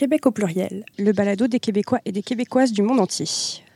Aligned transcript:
Québec 0.00 0.24
au 0.24 0.30
pluriel, 0.30 0.86
le 0.98 1.12
balado 1.12 1.46
des 1.46 1.60
Québécois 1.60 1.98
et 2.06 2.12
des 2.12 2.22
Québécoises 2.22 2.72
du 2.72 2.80
monde 2.80 3.00
entier. 3.00 3.26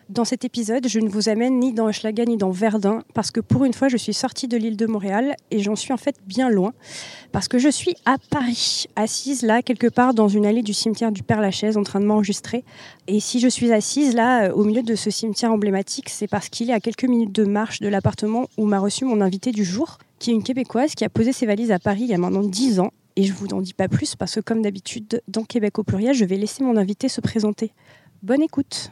Dans 0.09 0.25
cet 0.25 0.47
épisode, 0.47 0.89
je 0.89 0.99
ne 0.99 1.11
vous 1.11 1.29
amène 1.29 1.61
ni 1.61 1.75
dans 1.75 1.87
Hochelaga 1.87 2.25
ni 2.25 2.39
dans 2.39 2.51
Verdun, 2.51 3.03
parce 3.13 3.31
que 3.31 3.41
pour 3.41 3.67
une 3.67 3.75
fois, 3.75 3.89
je 3.89 3.99
suis 3.99 4.15
sortie 4.15 4.49
de 4.49 4.57
l'île 4.57 4.79
de 4.79 4.87
Montréal 4.87 5.37
et 5.51 5.59
j'en 5.59 5.77
suis 5.77 5.93
en 5.93 5.99
fait 5.99 6.17
bien 6.27 6.49
loin, 6.49 6.73
parce 7.31 7.47
que 7.47 7.59
je 7.59 7.69
suis 7.69 7.95
à 8.07 8.17
Paris, 8.31 8.87
assise 8.97 9.43
là, 9.43 9.61
quelque 9.61 9.87
part 9.87 10.15
dans 10.15 10.29
une 10.29 10.47
allée 10.47 10.63
du 10.63 10.73
cimetière 10.73 11.13
du 11.13 11.23
Père-Lachaise, 11.23 11.77
en 11.77 11.83
train 11.83 12.01
de 12.01 12.07
m'enregistrer. 12.07 12.65
Et 13.07 13.21
si 13.21 13.39
je 13.39 13.49
suis 13.49 13.71
assise 13.71 14.15
là, 14.15 14.45
euh, 14.45 14.53
au 14.55 14.65
milieu 14.65 14.83
de 14.83 14.95
ce 14.95 15.11
cimetière 15.11 15.53
emblématique, 15.53 16.09
c'est 16.09 16.27
parce 16.27 16.49
qu'il 16.49 16.71
est 16.71 16.75
à 16.75 16.81
quelques 16.81 17.05
minutes 17.05 17.33
de 17.33 17.45
marche 17.45 17.81
de 17.81 17.89
l'appartement 17.89 18.49
où 18.57 18.65
m'a 18.65 18.79
reçu 18.79 19.05
mon 19.05 19.21
invité 19.21 19.53
du 19.53 19.63
jour, 19.63 19.99
qui 20.19 20.31
est 20.31 20.35
une 20.35 20.43
Québécoise 20.43 20.95
qui 20.95 21.05
a 21.05 21.11
posé 21.11 21.35
ses 21.35 21.45
valises 21.45 21.71
à 21.71 21.79
Paris 21.79 22.05
il 22.05 22.09
y 22.09 22.15
a 22.15 22.19
maintenant 22.19 22.41
10 22.41 22.81
ans. 22.81 22.93
Et 23.17 23.23
je 23.23 23.33
vous 23.33 23.47
en 23.55 23.61
dis 23.61 23.75
pas 23.75 23.89
plus 23.89 24.17
parce 24.17 24.35
que, 24.35 24.41
comme 24.41 24.63
d'habitude, 24.63 25.23
dans 25.29 25.45
Québec 25.45 25.79
au 25.79 25.85
pluriel, 25.85 26.15
je 26.15 26.25
vais 26.25 26.37
laisser 26.37 26.65
mon 26.65 26.77
invité 26.77 27.09
se 27.09 27.21
présenter. 27.21 27.73
Bonne 28.23 28.43
écoute! 28.43 28.91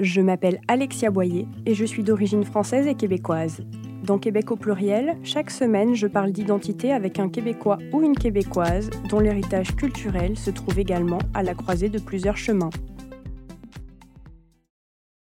Je 0.00 0.20
m'appelle 0.20 0.60
Alexia 0.66 1.12
Boyer 1.12 1.46
et 1.64 1.74
je 1.74 1.84
suis 1.84 2.02
d'origine 2.02 2.42
française 2.42 2.88
et 2.88 2.94
québécoise. 2.94 3.62
Dans 4.02 4.18
Québec 4.18 4.50
au 4.50 4.56
pluriel, 4.56 5.16
chaque 5.22 5.50
semaine, 5.52 5.94
je 5.94 6.08
parle 6.08 6.32
d'identité 6.32 6.92
avec 6.92 7.20
un 7.20 7.28
Québécois 7.28 7.78
ou 7.92 8.02
une 8.02 8.16
Québécoise 8.16 8.90
dont 9.08 9.20
l'héritage 9.20 9.76
culturel 9.76 10.36
se 10.36 10.50
trouve 10.50 10.80
également 10.80 11.20
à 11.34 11.44
la 11.44 11.54
croisée 11.54 11.88
de 11.88 12.00
plusieurs 12.00 12.36
chemins. 12.36 12.70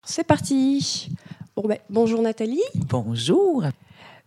C'est 0.03 0.27
parti 0.27 1.11
bon, 1.55 1.69
ben, 1.69 1.79
Bonjour 1.91 2.23
Nathalie. 2.23 2.63
Bonjour. 2.89 3.65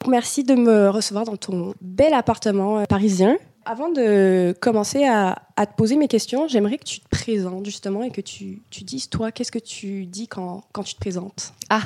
Merci 0.07 0.43
de 0.43 0.55
me 0.55 0.89
recevoir 0.89 1.25
dans 1.25 1.37
ton 1.37 1.73
bel 1.81 2.13
appartement 2.13 2.79
euh, 2.79 2.85
parisien. 2.85 3.37
Avant 3.65 3.89
de 3.89 4.53
commencer 4.59 5.05
à, 5.05 5.37
te 5.55 5.73
poser 5.77 5.95
mes 5.95 6.09
questions, 6.09 6.49
j'aimerais 6.49 6.77
que 6.77 6.83
tu 6.83 6.99
te 6.99 7.07
présentes 7.07 7.65
justement 7.65 8.03
et 8.03 8.11
que 8.11 8.19
tu, 8.19 8.61
dises, 8.81 9.07
toi, 9.07 9.31
qu'est-ce 9.31 9.53
que 9.53 9.59
tu 9.59 10.05
dis 10.05 10.27
quand, 10.27 10.65
quand 10.73 10.83
tu 10.83 10.95
te 10.95 10.99
présentes? 10.99 11.53
Ah, 11.69 11.83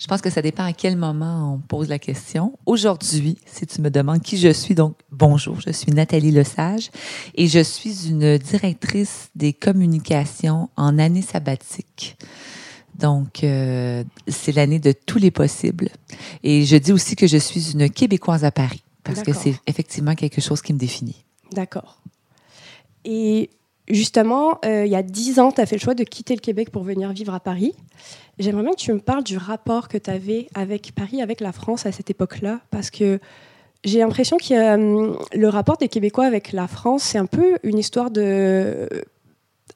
je 0.00 0.08
pense 0.08 0.20
que 0.20 0.30
ça 0.30 0.42
dépend 0.42 0.64
à 0.64 0.72
quel 0.72 0.96
moment 0.96 1.54
on 1.54 1.58
pose 1.60 1.88
la 1.88 2.00
question. 2.00 2.58
Aujourd'hui, 2.66 3.38
si 3.46 3.68
tu 3.68 3.80
me 3.80 3.88
demandes 3.88 4.20
qui 4.20 4.36
je 4.36 4.52
suis, 4.52 4.74
donc 4.74 4.96
bonjour, 5.12 5.60
je 5.60 5.70
suis 5.70 5.92
Nathalie 5.92 6.32
Lesage 6.32 6.90
et 7.36 7.46
je 7.46 7.60
suis 7.60 8.08
une 8.08 8.38
directrice 8.38 9.30
des 9.36 9.52
communications 9.52 10.70
en 10.76 10.98
année 10.98 11.22
sabbatique. 11.22 12.16
Donc, 13.02 13.42
euh, 13.42 14.04
c'est 14.28 14.52
l'année 14.52 14.78
de 14.78 14.92
tous 14.92 15.18
les 15.18 15.32
possibles. 15.32 15.88
Et 16.44 16.64
je 16.64 16.76
dis 16.76 16.92
aussi 16.92 17.16
que 17.16 17.26
je 17.26 17.36
suis 17.36 17.72
une 17.72 17.90
Québécoise 17.90 18.44
à 18.44 18.52
Paris 18.52 18.84
parce 19.02 19.22
que 19.22 19.32
c'est 19.32 19.54
effectivement 19.66 20.14
quelque 20.14 20.40
chose 20.40 20.62
qui 20.62 20.72
me 20.72 20.78
définit. 20.78 21.24
D'accord. 21.50 22.00
Et 23.04 23.50
justement, 23.88 24.60
euh, 24.64 24.86
il 24.86 24.92
y 24.92 24.94
a 24.94 25.02
dix 25.02 25.40
ans, 25.40 25.50
tu 25.50 25.60
as 25.60 25.66
fait 25.66 25.74
le 25.74 25.80
choix 25.80 25.94
de 25.94 26.04
quitter 26.04 26.36
le 26.36 26.40
Québec 26.40 26.70
pour 26.70 26.84
venir 26.84 27.12
vivre 27.12 27.34
à 27.34 27.40
Paris. 27.40 27.74
J'aimerais 28.38 28.62
bien 28.62 28.72
que 28.72 28.78
tu 28.78 28.92
me 28.92 29.00
parles 29.00 29.24
du 29.24 29.36
rapport 29.36 29.88
que 29.88 29.98
tu 29.98 30.08
avais 30.08 30.46
avec 30.54 30.94
Paris, 30.94 31.20
avec 31.20 31.40
la 31.40 31.50
France 31.50 31.86
à 31.86 31.90
cette 31.90 32.08
époque-là, 32.08 32.60
parce 32.70 32.90
que 32.90 33.18
j'ai 33.82 33.98
l'impression 33.98 34.36
que 34.36 34.54
euh, 34.54 35.16
le 35.34 35.48
rapport 35.48 35.76
des 35.76 35.88
Québécois 35.88 36.26
avec 36.26 36.52
la 36.52 36.68
France, 36.68 37.02
c'est 37.02 37.18
un 37.18 37.26
peu 37.26 37.58
une 37.64 37.78
histoire 37.78 38.12
de 38.12 38.88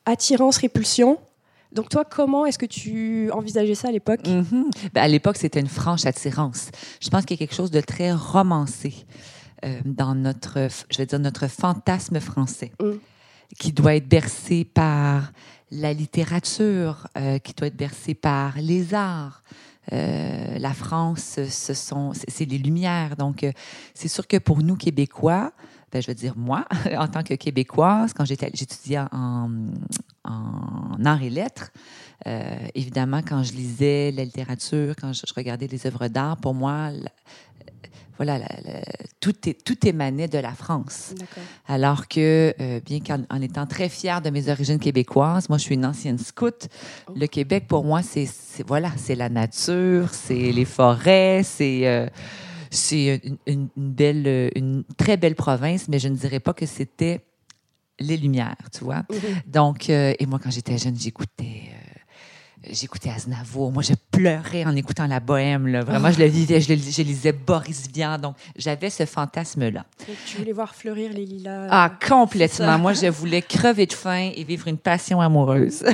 attirance-répulsion. 0.05 1.19
Donc 1.77 1.91
toi, 1.91 2.07
comment 2.07 2.47
est-ce 2.47 2.59
que 2.59 2.67
tu 2.67 3.31
envisageais 3.33 3.75
ça 3.75 3.89
à 3.89 3.93
l'époque? 3.93 4.23
Mm-hmm. 4.25 4.93
ben, 4.95 5.03
À 5.03 5.09
l'époque, 5.09 5.37
c'était 5.37 5.61
une 5.61 5.69
franche 5.69 6.07
attirance. 6.07 6.71
Je 7.03 7.11
pense 7.11 7.27
qu'il 7.27 7.37
y 7.37 7.39
a 7.39 7.47
quelque 7.47 7.55
chose 7.55 7.71
de 7.71 7.83
très 7.83 8.13
romancé 8.13 8.95
euh, 9.63 9.79
dans 9.85 10.15
notre, 10.15 10.69
je 10.91 10.97
vais 10.97 11.05
dire, 11.05 11.19
notre 11.19 11.49
fantasme 11.49 12.19
français, 12.19 12.73
mm. 12.81 12.93
qui 13.59 13.73
doit 13.73 13.95
être 13.95 14.09
bercé 14.09 14.65
par 14.65 15.33
la 15.71 15.93
littérature, 15.93 17.09
euh, 17.19 17.39
qui 17.39 17.53
doit 17.53 17.69
être 17.69 17.77
bercé 17.77 18.15
par 18.15 18.55
les 18.57 18.95
arts. 18.95 19.43
Euh, 19.93 20.59
la 20.59 20.73
France, 20.73 21.41
ce 21.47 21.75
sont, 21.75 22.13
c'est 22.27 22.47
les 22.47 22.59
Lumières. 22.59 23.17
Donc, 23.17 23.47
c'est 23.93 24.09
sûr 24.09 24.27
que 24.27 24.39
pour 24.39 24.63
nous 24.63 24.77
Québécois, 24.77 25.53
ben, 25.97 26.03
je 26.03 26.09
veux 26.09 26.15
dire 26.15 26.35
moi, 26.37 26.67
en 26.99 27.09
tant 27.09 27.23
que 27.23 27.33
Québécoise, 27.33 28.13
quand 28.13 28.27
j'étudiais 28.27 28.99
en, 29.13 29.51
en 30.25 31.05
arts 31.05 31.23
et 31.23 31.31
lettres, 31.31 31.71
euh, 32.27 32.55
évidemment, 32.75 33.23
quand 33.27 33.43
je 33.43 33.53
lisais 33.53 34.13
la 34.13 34.25
littérature, 34.25 34.95
quand 35.01 35.15
je, 35.15 35.23
regardais 35.35 35.67
les 35.67 35.87
œuvres 35.87 36.09
d'art, 36.09 36.37
pour 36.37 36.53
moi, 36.53 36.91
voilà, 38.19 38.41
tout, 39.21 39.49
est, 39.49 39.65
tout 39.65 39.87
émanait 39.87 40.29
de 40.29 40.39
la 40.39 40.53
France. 40.53 41.15
Alors 41.67 42.09
que, 42.09 42.55
euh, 42.61 42.81
bien 42.85 43.01
qu'en 43.01 43.41
étant 43.41 43.67
très 43.67 43.89
fière 43.89 44.21
de 44.21 44.29
mes 44.29 44.51
origines 44.51 44.79
québécoises, 44.79 45.49
moi, 45.49 45.57
je 45.57 45.65
suis 45.65 45.77
une 45.77 45.87
ancienne 45.87 46.19
scout. 46.19 46.69
Oh. 47.09 47.13
Le 47.17 47.27
Québec, 47.27 47.65
pour 47.69 47.85
moi, 47.85 48.03
c'est 48.03 48.29
voilà, 48.67 48.91
c'est 48.97 49.15
la 49.15 49.31
nature, 49.31 50.13
c'est 50.13 50.53
les 50.53 50.65
forêts, 50.67 51.41
c'est 51.43 51.87
euh, 51.87 52.07
c'est 52.71 53.21
une, 53.47 53.69
belle, 53.77 54.51
une 54.55 54.85
très 54.97 55.17
belle 55.17 55.35
province, 55.35 55.89
mais 55.89 55.99
je 55.99 56.09
ne 56.09 56.17
dirais 56.17 56.41
pas 56.41 56.53
que 56.53 56.67
c'était 56.67 57.21
les 57.99 58.17
Lumières, 58.17 58.57
tu 58.73 58.85
vois. 58.85 59.05
Mm-hmm. 59.11 59.43
Donc, 59.47 59.91
euh, 59.91 60.15
et 60.19 60.27
moi, 60.27 60.39
quand 60.43 60.51
j'étais 60.51 60.79
jeune, 60.79 60.97
j'écoutais. 60.99 61.71
Euh, 61.73 61.97
j'écoutais 62.71 63.11
Aznavour. 63.11 63.73
Moi, 63.73 63.83
je 63.83 63.95
pleurais 64.11 64.65
en 64.65 64.75
écoutant 64.77 65.07
la 65.07 65.21
bohème. 65.21 65.67
Là. 65.67 65.83
Vraiment, 65.83 66.11
je 66.11 66.19
le 66.19 66.27
vivais. 66.27 66.61
Je, 66.61 67.03
lisais 67.03 67.33
Boris 67.33 67.89
Vian. 67.93 68.19
Donc, 68.19 68.37
j'avais 68.57 68.91
ce 68.91 69.07
fantasme-là. 69.07 69.85
Tu 70.27 70.39
voulais 70.39 70.53
voir 70.53 70.75
fleurir 70.75 71.13
les 71.13 71.25
lilas. 71.25 71.69
Ah, 71.71 71.93
complètement. 72.07 72.79
Moi, 72.79 72.93
je 72.93 73.07
voulais 73.07 73.43
crever 73.43 73.87
de 73.87 73.93
faim 73.93 74.31
et 74.35 74.45
vivre 74.45 74.69
une 74.69 74.79
passion 74.79 75.21
amoureuse. 75.21 75.83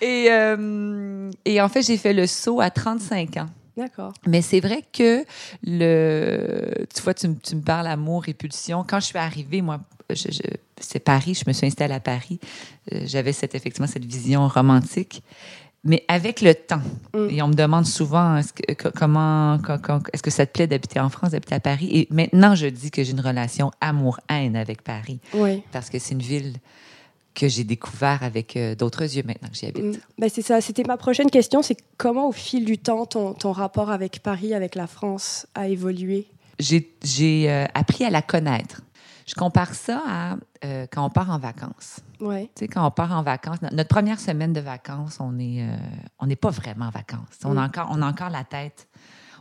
et, 0.00 0.26
euh, 0.30 1.30
et 1.44 1.60
en 1.60 1.68
fait, 1.68 1.82
j'ai 1.82 1.96
fait 1.96 2.14
le 2.14 2.26
saut 2.26 2.60
à 2.60 2.70
35 2.70 3.36
ans. 3.38 3.46
D'accord. 3.80 4.12
Mais 4.26 4.42
c'est 4.42 4.60
vrai 4.60 4.84
que 4.92 5.24
le. 5.64 6.84
Tu 6.94 7.02
vois, 7.02 7.14
tu, 7.14 7.28
me 7.28 7.62
parles 7.62 7.86
amour, 7.86 8.24
répulsion. 8.24 8.84
Quand 8.86 9.00
je 9.00 9.06
suis 9.06 9.18
arrivée, 9.18 9.62
moi, 9.62 9.80
c'est 10.78 10.98
Paris, 10.98 11.34
je 11.34 11.44
me 11.46 11.54
suis 11.54 11.66
installée 11.66 11.94
à 11.94 12.00
Paris. 12.00 12.38
Euh, 12.92 13.04
j'avais 13.06 13.32
cette, 13.32 13.54
effectivement 13.54 13.86
cette 13.86 14.04
vision 14.04 14.46
romantique. 14.48 15.22
Mais 15.82 16.04
avec 16.08 16.42
le 16.42 16.54
temps, 16.54 16.82
mm. 17.14 17.28
et 17.30 17.40
on 17.40 17.48
me 17.48 17.54
demande 17.54 17.86
souvent 17.86 18.36
est-ce 18.36 18.52
que, 18.52 18.88
comment, 18.90 19.58
est-ce 20.12 20.22
que 20.22 20.30
ça 20.30 20.44
te 20.44 20.52
plaît 20.52 20.66
d'habiter 20.66 21.00
en 21.00 21.08
France, 21.08 21.30
d'habiter 21.30 21.54
à 21.54 21.60
Paris? 21.60 21.88
Et 21.90 22.08
maintenant, 22.10 22.54
je 22.54 22.66
dis 22.66 22.90
que 22.90 23.02
j'ai 23.02 23.12
une 23.12 23.20
relation 23.20 23.70
amour-haine 23.80 24.56
avec 24.56 24.82
Paris. 24.82 25.20
Oui. 25.32 25.62
Parce 25.72 25.88
que 25.88 25.98
c'est 25.98 26.12
une 26.12 26.20
ville 26.20 26.52
que 27.34 27.48
j'ai 27.48 27.64
découvert 27.64 28.22
avec 28.22 28.56
euh, 28.56 28.74
d'autres 28.74 29.02
yeux 29.02 29.22
maintenant 29.24 29.48
que 29.48 29.54
j'y 29.54 29.66
habite. 29.66 29.84
Mm. 29.84 30.00
Ben 30.18 30.30
c'est 30.32 30.42
ça. 30.42 30.60
C'était 30.60 30.84
ma 30.84 30.96
prochaine 30.96 31.30
question. 31.30 31.62
C'est 31.62 31.76
comment, 31.96 32.28
au 32.28 32.32
fil 32.32 32.64
du 32.64 32.78
temps, 32.78 33.06
ton, 33.06 33.34
ton, 33.34 33.52
rapport 33.52 33.90
avec 33.90 34.22
Paris, 34.22 34.54
avec 34.54 34.74
la 34.74 34.86
France, 34.86 35.46
a 35.54 35.68
évolué? 35.68 36.26
J'ai 36.58 36.84
euh, 37.50 37.66
appris 37.74 38.04
à 38.04 38.10
la 38.10 38.22
connaître. 38.22 38.82
Je 39.26 39.34
compare 39.34 39.74
ça 39.74 40.02
à 40.06 40.36
euh, 40.64 40.86
quand 40.90 41.04
on 41.04 41.10
part 41.10 41.30
en 41.30 41.38
vacances. 41.38 42.00
Ouais. 42.20 42.50
Tu 42.56 42.60
sais, 42.64 42.68
quand 42.68 42.84
on 42.84 42.90
part 42.90 43.12
en 43.12 43.22
vacances, 43.22 43.58
notre 43.62 43.88
première 43.88 44.18
semaine 44.18 44.52
de 44.52 44.60
vacances, 44.60 45.18
on 45.20 45.32
n'est 45.32 45.66
on 46.18 46.26
n'est 46.26 46.36
pas 46.36 46.50
vraiment 46.50 46.86
en 46.86 46.90
vacances. 46.90 47.38
On, 47.44 47.56
a 47.56 47.62
mm. 47.62 47.64
encore, 47.64 47.88
on 47.92 48.02
a 48.02 48.06
encore 48.06 48.30
la 48.30 48.44
tête 48.44 48.88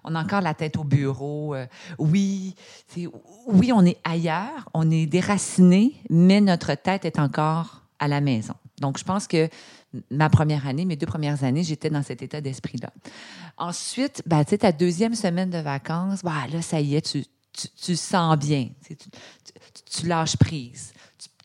on 0.10 0.16
a 0.16 0.24
encore 0.24 0.42
la 0.42 0.54
tête 0.54 0.78
au 0.78 0.84
bureau. 0.84 1.56
oui, 1.98 2.56
oui, 3.48 3.72
on 3.74 3.86
est 3.86 3.98
ailleurs, 4.04 4.70
on 4.74 4.90
est 4.90 5.06
déraciné, 5.06 5.94
mais 6.10 6.42
notre 6.42 6.74
tête 6.76 7.06
est 7.06 7.20
encore 7.20 7.84
à 8.00 8.08
la 8.08 8.22
maison. 8.22 8.56
Donc, 8.80 8.98
je 8.98 9.04
pense 9.04 9.28
que 9.28 9.50
ma 10.10 10.30
première 10.30 10.68
année, 10.68 10.86
mes 10.86 10.96
deux 10.96 11.06
premières 11.06 11.44
années, 11.44 11.64
j'étais 11.64 11.90
dans 11.90 12.04
cet 12.04 12.22
état 12.22 12.42
d'esprit-là. 12.42 12.92
Ensuite, 13.58 14.24
ben, 14.26 14.44
tu 14.44 14.52
sais, 14.52 14.60
ta 14.60 14.72
deuxième 14.72 15.16
semaine 15.16 15.50
de 15.50 15.58
vacances, 15.58 16.22
bah, 16.24 16.48
là, 16.52 16.62
ça 16.62 16.80
y 16.80 16.96
est, 16.96 17.02
tu, 17.02 17.26
tu, 17.52 17.96
sens 17.96 18.38
bien. 18.38 18.70
Tu, 19.92 20.08
lâches 20.08 20.38
prise. 20.38 20.94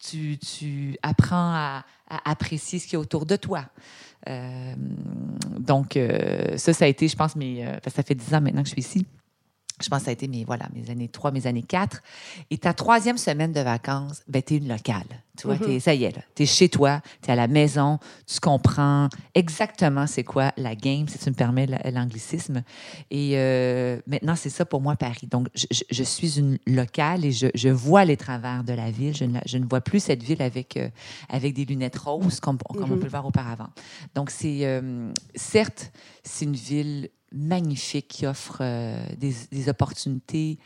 Tu, 0.00 0.96
apprends 1.02 1.52
à, 1.54 1.84
apprécier 2.24 2.78
ce 2.78 2.86
qui 2.86 2.94
est 2.94 2.98
autour 2.98 3.26
de 3.26 3.36
toi. 3.36 3.64
Euh, 4.28 4.74
donc, 5.58 5.96
euh, 5.96 6.56
ça, 6.56 6.72
ça 6.72 6.84
a 6.84 6.88
été, 6.88 7.08
je 7.08 7.16
pense, 7.16 7.36
mais 7.36 7.66
euh, 7.66 7.78
ça 7.86 8.02
fait 8.02 8.14
dix 8.14 8.34
ans 8.34 8.40
maintenant 8.40 8.62
que 8.62 8.68
je 8.68 8.72
suis 8.74 8.80
ici 8.80 9.06
je 9.82 9.88
pense 9.88 10.00
que 10.00 10.04
ça 10.04 10.10
a 10.10 10.12
été 10.12 10.28
mes, 10.28 10.44
voilà, 10.44 10.68
mes 10.72 10.88
années 10.90 11.08
3, 11.08 11.32
mes 11.32 11.46
années 11.46 11.62
4. 11.62 12.00
Et 12.50 12.58
ta 12.58 12.74
troisième 12.74 13.18
semaine 13.18 13.52
de 13.52 13.60
vacances, 13.60 14.22
ben, 14.28 14.40
tu 14.40 14.54
es 14.54 14.56
une 14.58 14.68
locale. 14.68 15.02
Tu 15.36 15.48
vois, 15.48 15.56
mm-hmm. 15.56 15.80
ça 15.80 15.94
y 15.94 16.04
est, 16.04 16.14
tu 16.36 16.44
es 16.44 16.46
chez 16.46 16.68
toi, 16.68 17.00
tu 17.20 17.28
es 17.28 17.32
à 17.32 17.34
la 17.34 17.48
maison, 17.48 17.98
tu 18.24 18.38
comprends 18.38 19.08
exactement 19.34 20.06
c'est 20.06 20.22
quoi 20.22 20.52
la 20.56 20.76
game, 20.76 21.08
si 21.08 21.18
tu 21.18 21.28
me 21.28 21.34
permets 21.34 21.66
l'anglicisme. 21.90 22.62
Et 23.10 23.32
euh, 23.34 23.98
maintenant, 24.06 24.36
c'est 24.36 24.48
ça 24.48 24.64
pour 24.64 24.80
moi, 24.80 24.94
Paris. 24.94 25.26
Donc, 25.28 25.48
je, 25.54 26.02
suis 26.04 26.38
une 26.38 26.58
locale 26.68 27.24
et 27.24 27.32
je, 27.32 27.68
vois 27.68 28.04
les 28.04 28.16
travers 28.16 28.62
de 28.62 28.72
la 28.72 28.92
ville. 28.92 29.16
Je 29.16 29.24
ne, 29.24 29.40
je 29.44 29.58
ne 29.58 29.66
vois 29.66 29.80
plus 29.80 29.98
cette 29.98 30.22
ville 30.22 30.40
avec, 30.40 30.76
euh, 30.76 30.88
avec 31.28 31.52
des 31.52 31.64
lunettes 31.64 31.98
roses 31.98 32.38
comme, 32.38 32.58
comme 32.58 32.84
on 32.84 32.86
mm-hmm. 32.86 32.98
peut 32.98 33.04
le 33.04 33.10
voir 33.10 33.26
auparavant. 33.26 33.70
Donc, 34.14 34.30
c'est 34.30 34.60
euh, 34.62 35.12
certes, 35.34 35.90
c'est 36.22 36.44
une 36.44 36.54
ville 36.54 37.10
magnifique 37.34 38.08
qui 38.08 38.26
offre 38.26 38.58
euh, 38.60 39.04
des, 39.18 39.34
opportunités 39.68 40.58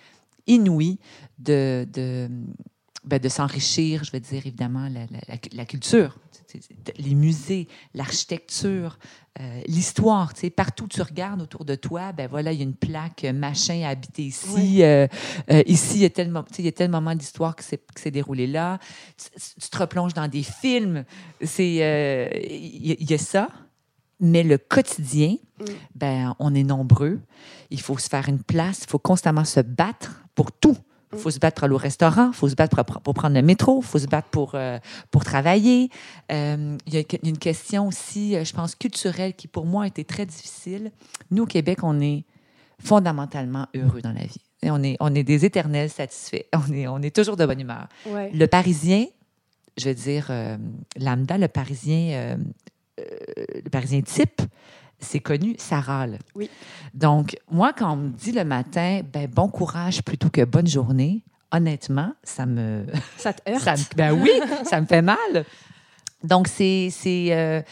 inouïes 0.46 0.98
de, 1.38 1.86
ben, 3.04 3.18
de 3.18 3.28
s'enrichir, 3.28 4.04
je 4.04 4.12
veux 4.12 4.20
dire, 4.20 4.46
évidemment, 4.46 4.84
la, 4.88 5.00
la- 5.06 5.20
la- 5.28 5.38
la 5.52 5.64
culture, 5.64 6.18
les 6.98 7.14
musées, 7.14 7.68
l'architecture, 7.94 8.98
euh, 9.40 9.60
l'histoire. 9.66 10.34
tu 10.34 10.40
sais, 10.40 10.50
Partout 10.50 10.84
où 10.84 10.88
tu 10.88 11.00
regardes 11.02 11.40
autour 11.42 11.64
de 11.64 11.74
toi, 11.74 12.12
ben 12.12 12.26
voilà, 12.28 12.52
il 12.52 12.58
y 12.58 12.60
a 12.60 12.64
une 12.64 12.74
plaque, 12.74 13.24
euh, 13.24 13.32
machin 13.32 13.82
à 13.84 13.90
habiter 13.90 14.22
ici. 14.24 14.82
euh, 14.82 15.06
euh, 15.50 15.62
ici, 15.66 15.96
il 15.96 16.02
y 16.02 16.04
a 16.06 16.10
tel, 16.10 16.28
tu 16.32 16.54
sais, 16.56 16.62
il 16.62 16.64
y 16.64 16.68
a 16.68 16.72
tel 16.72 16.90
moment 16.90 17.14
d'histoire 17.14 17.54
qui 17.56 17.64
s'est 17.64 18.10
déroulé 18.10 18.46
là. 18.46 18.78
Tu, 19.16 19.40
tu 19.60 19.68
te 19.70 19.78
replonges 19.78 20.14
dans 20.14 20.28
des 20.28 20.42
films. 20.42 21.04
C'est, 21.42 21.68
Il 21.68 22.86
y, 22.86 22.92
a- 22.92 22.96
il 22.98 23.10
y 23.10 23.14
a 23.14 23.18
ça. 23.18 23.48
Mais 24.20 24.42
le 24.42 24.58
quotidien, 24.58 25.36
Mm. 25.60 25.64
ben, 25.96 26.34
on 26.38 26.54
est 26.54 26.62
nombreux. 26.62 27.18
Il 27.70 27.80
faut 27.80 27.98
se 27.98 28.08
faire 28.08 28.28
une 28.28 28.42
place. 28.42 28.82
Il 28.84 28.90
faut 28.90 28.98
constamment 29.00 29.44
se 29.44 29.58
battre 29.60 30.22
pour 30.34 30.52
tout. 30.52 30.76
Il 31.12 31.18
faut 31.18 31.30
se 31.30 31.38
battre 31.38 31.54
pour 31.56 31.64
aller 31.64 31.74
au 31.74 31.78
restaurant, 31.78 32.28
il 32.28 32.34
faut 32.34 32.50
se 32.50 32.54
battre 32.54 32.84
pour, 32.84 33.00
pour 33.00 33.14
prendre 33.14 33.34
le 33.34 33.40
métro, 33.40 33.80
il 33.82 33.86
faut 33.86 33.98
se 33.98 34.06
battre 34.06 34.28
pour, 34.28 34.52
euh, 34.54 34.78
pour 35.10 35.24
travailler. 35.24 35.88
Euh, 36.30 36.76
il 36.86 36.94
y 36.94 36.98
a 36.98 37.02
une 37.24 37.38
question 37.38 37.88
aussi, 37.88 38.36
euh, 38.36 38.44
je 38.44 38.52
pense, 38.52 38.74
culturelle 38.74 39.32
qui, 39.34 39.48
pour 39.48 39.64
moi, 39.64 39.84
a 39.84 39.86
été 39.86 40.04
très 40.04 40.26
difficile. 40.26 40.92
Nous, 41.30 41.44
au 41.44 41.46
Québec, 41.46 41.78
on 41.82 41.98
est 42.02 42.24
fondamentalement 42.78 43.66
heureux 43.74 44.02
dans 44.02 44.12
la 44.12 44.24
vie. 44.24 44.42
Et 44.62 44.70
on, 44.70 44.82
est, 44.82 44.96
on 45.00 45.14
est 45.14 45.22
des 45.24 45.44
éternels 45.46 45.88
satisfaits. 45.88 46.44
On 46.52 46.72
est, 46.74 46.86
on 46.86 47.00
est 47.00 47.14
toujours 47.14 47.36
de 47.36 47.46
bonne 47.46 47.60
humeur. 47.60 47.88
Ouais. 48.06 48.30
Le 48.34 48.46
Parisien, 48.46 49.06
je 49.78 49.88
veux 49.88 49.94
dire, 49.94 50.26
euh, 50.30 50.56
lambda, 50.98 51.38
le 51.38 51.48
Parisien, 51.48 52.36
le 53.64 53.70
Parisien 53.70 54.00
type, 54.02 54.42
c'est 55.00 55.20
connu, 55.20 55.54
ça 55.58 55.80
râle. 55.80 56.18
Oui. 56.34 56.50
Donc, 56.94 57.36
moi, 57.50 57.72
quand 57.72 57.92
on 57.92 57.96
me 57.96 58.08
dit 58.10 58.32
le 58.32 58.44
matin, 58.44 59.00
ben, 59.12 59.28
bon 59.28 59.48
courage 59.48 60.02
plutôt 60.02 60.28
que 60.28 60.44
bonne 60.44 60.66
journée, 60.66 61.22
honnêtement, 61.52 62.12
ça 62.22 62.46
me. 62.46 62.84
Ça 63.16 63.32
te 63.32 63.50
heurte? 63.50 63.62
ça 63.62 63.74
me- 63.76 63.96
ben 63.96 64.12
oui, 64.12 64.30
ça 64.64 64.80
me 64.80 64.86
fait 64.86 65.02
mal. 65.02 65.44
Donc, 66.24 66.48
c'est 66.48 66.88
c'est, 66.90 67.28
euh, 67.32 67.62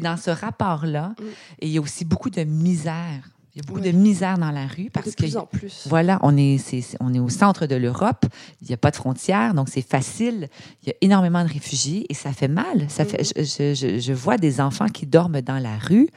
dans 0.00 0.16
ce 0.16 0.30
rapport-là. 0.30 1.14
Mm. 1.18 1.24
Et 1.60 1.66
il 1.66 1.72
y 1.72 1.78
a 1.78 1.80
aussi 1.80 2.04
beaucoup 2.04 2.30
de 2.30 2.44
misère. 2.44 3.30
Il 3.54 3.58
y 3.58 3.60
a 3.60 3.66
beaucoup 3.68 3.80
de 3.80 3.90
misère 3.92 4.36
dans 4.36 4.50
la 4.50 4.66
rue 4.66 4.90
parce 4.92 5.06
de 5.06 5.12
que 5.12 5.16
plus 5.22 5.36
en 5.36 5.46
plus. 5.46 5.86
voilà, 5.88 6.18
on 6.22 6.36
est, 6.36 6.58
on 6.98 7.14
est 7.14 7.20
au 7.20 7.28
centre 7.28 7.66
de 7.66 7.76
l'Europe. 7.76 8.26
Il 8.60 8.66
n'y 8.66 8.74
a 8.74 8.76
pas 8.76 8.90
de 8.90 8.96
frontières, 8.96 9.54
donc 9.54 9.68
c'est 9.68 9.86
facile. 9.88 10.48
Il 10.82 10.88
y 10.88 10.90
a 10.90 10.94
énormément 11.02 11.44
de 11.44 11.48
réfugiés 11.48 12.04
et 12.08 12.14
ça 12.14 12.32
fait 12.32 12.48
mal. 12.48 12.86
Ça 12.88 13.04
fait, 13.04 13.22
je, 13.22 13.98
je- 14.00 14.12
vois 14.12 14.38
des 14.38 14.60
enfants 14.60 14.88
qui 14.88 15.06
dorment 15.06 15.40
dans 15.40 15.58
la 15.60 15.78
rue. 15.78 16.08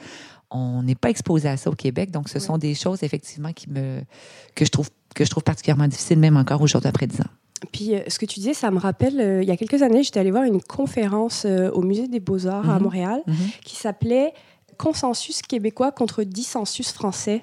On 0.50 0.82
n'est 0.82 0.94
pas 0.96 1.10
exposé 1.10 1.48
à 1.48 1.56
ça 1.56 1.70
au 1.70 1.74
Québec, 1.74 2.10
donc 2.10 2.28
ce 2.28 2.38
sont 2.40 2.58
des 2.58 2.74
choses 2.74 3.02
effectivement 3.02 3.52
qui 3.52 3.70
me, 3.70 4.00
que, 4.56 4.64
je 4.64 4.70
trouve, 4.70 4.88
que 5.14 5.24
je 5.24 5.30
trouve 5.30 5.42
particulièrement 5.44 5.86
difficiles, 5.86 6.18
même 6.18 6.36
encore 6.38 6.60
aujourd'hui 6.62 6.88
après 6.88 7.06
10 7.06 7.20
ans. 7.20 7.24
Puis 7.72 7.94
euh, 7.94 8.00
ce 8.08 8.18
que 8.18 8.24
tu 8.26 8.40
disais, 8.40 8.54
ça 8.54 8.70
me 8.70 8.78
rappelle, 8.78 9.20
euh, 9.20 9.42
il 9.42 9.48
y 9.48 9.50
a 9.52 9.56
quelques 9.56 9.82
années, 9.82 10.02
j'étais 10.02 10.20
allée 10.20 10.30
voir 10.30 10.44
une 10.44 10.62
conférence 10.62 11.44
euh, 11.44 11.70
au 11.72 11.82
Musée 11.82 12.08
des 12.08 12.20
Beaux-Arts 12.20 12.70
à 12.70 12.76
Mhm. 12.78 12.82
Montréal 12.82 13.20
qui 13.64 13.76
s'appelait 13.76 14.32
Consensus 14.78 15.42
québécois 15.42 15.90
contre 15.92 16.22
dissensus 16.22 16.92
français. 16.92 17.42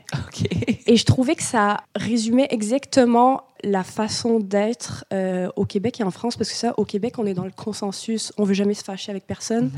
Et 0.87 0.95
je 0.97 1.05
trouvais 1.05 1.35
que 1.35 1.43
ça 1.43 1.77
résumait 1.95 2.47
exactement 2.49 3.41
la 3.63 3.83
façon 3.83 4.39
d'être 4.39 5.05
euh, 5.13 5.49
au 5.55 5.65
Québec 5.65 5.99
et 5.99 6.03
en 6.03 6.11
France, 6.11 6.37
parce 6.37 6.49
que 6.49 6.55
ça, 6.55 6.73
au 6.77 6.85
Québec, 6.85 7.15
on 7.17 7.25
est 7.25 7.33
dans 7.33 7.43
le 7.45 7.51
consensus, 7.51 8.31
on 8.37 8.43
veut 8.43 8.53
jamais 8.53 8.73
se 8.75 8.83
fâcher 8.83 9.11
avec 9.11 9.25
personne, 9.27 9.71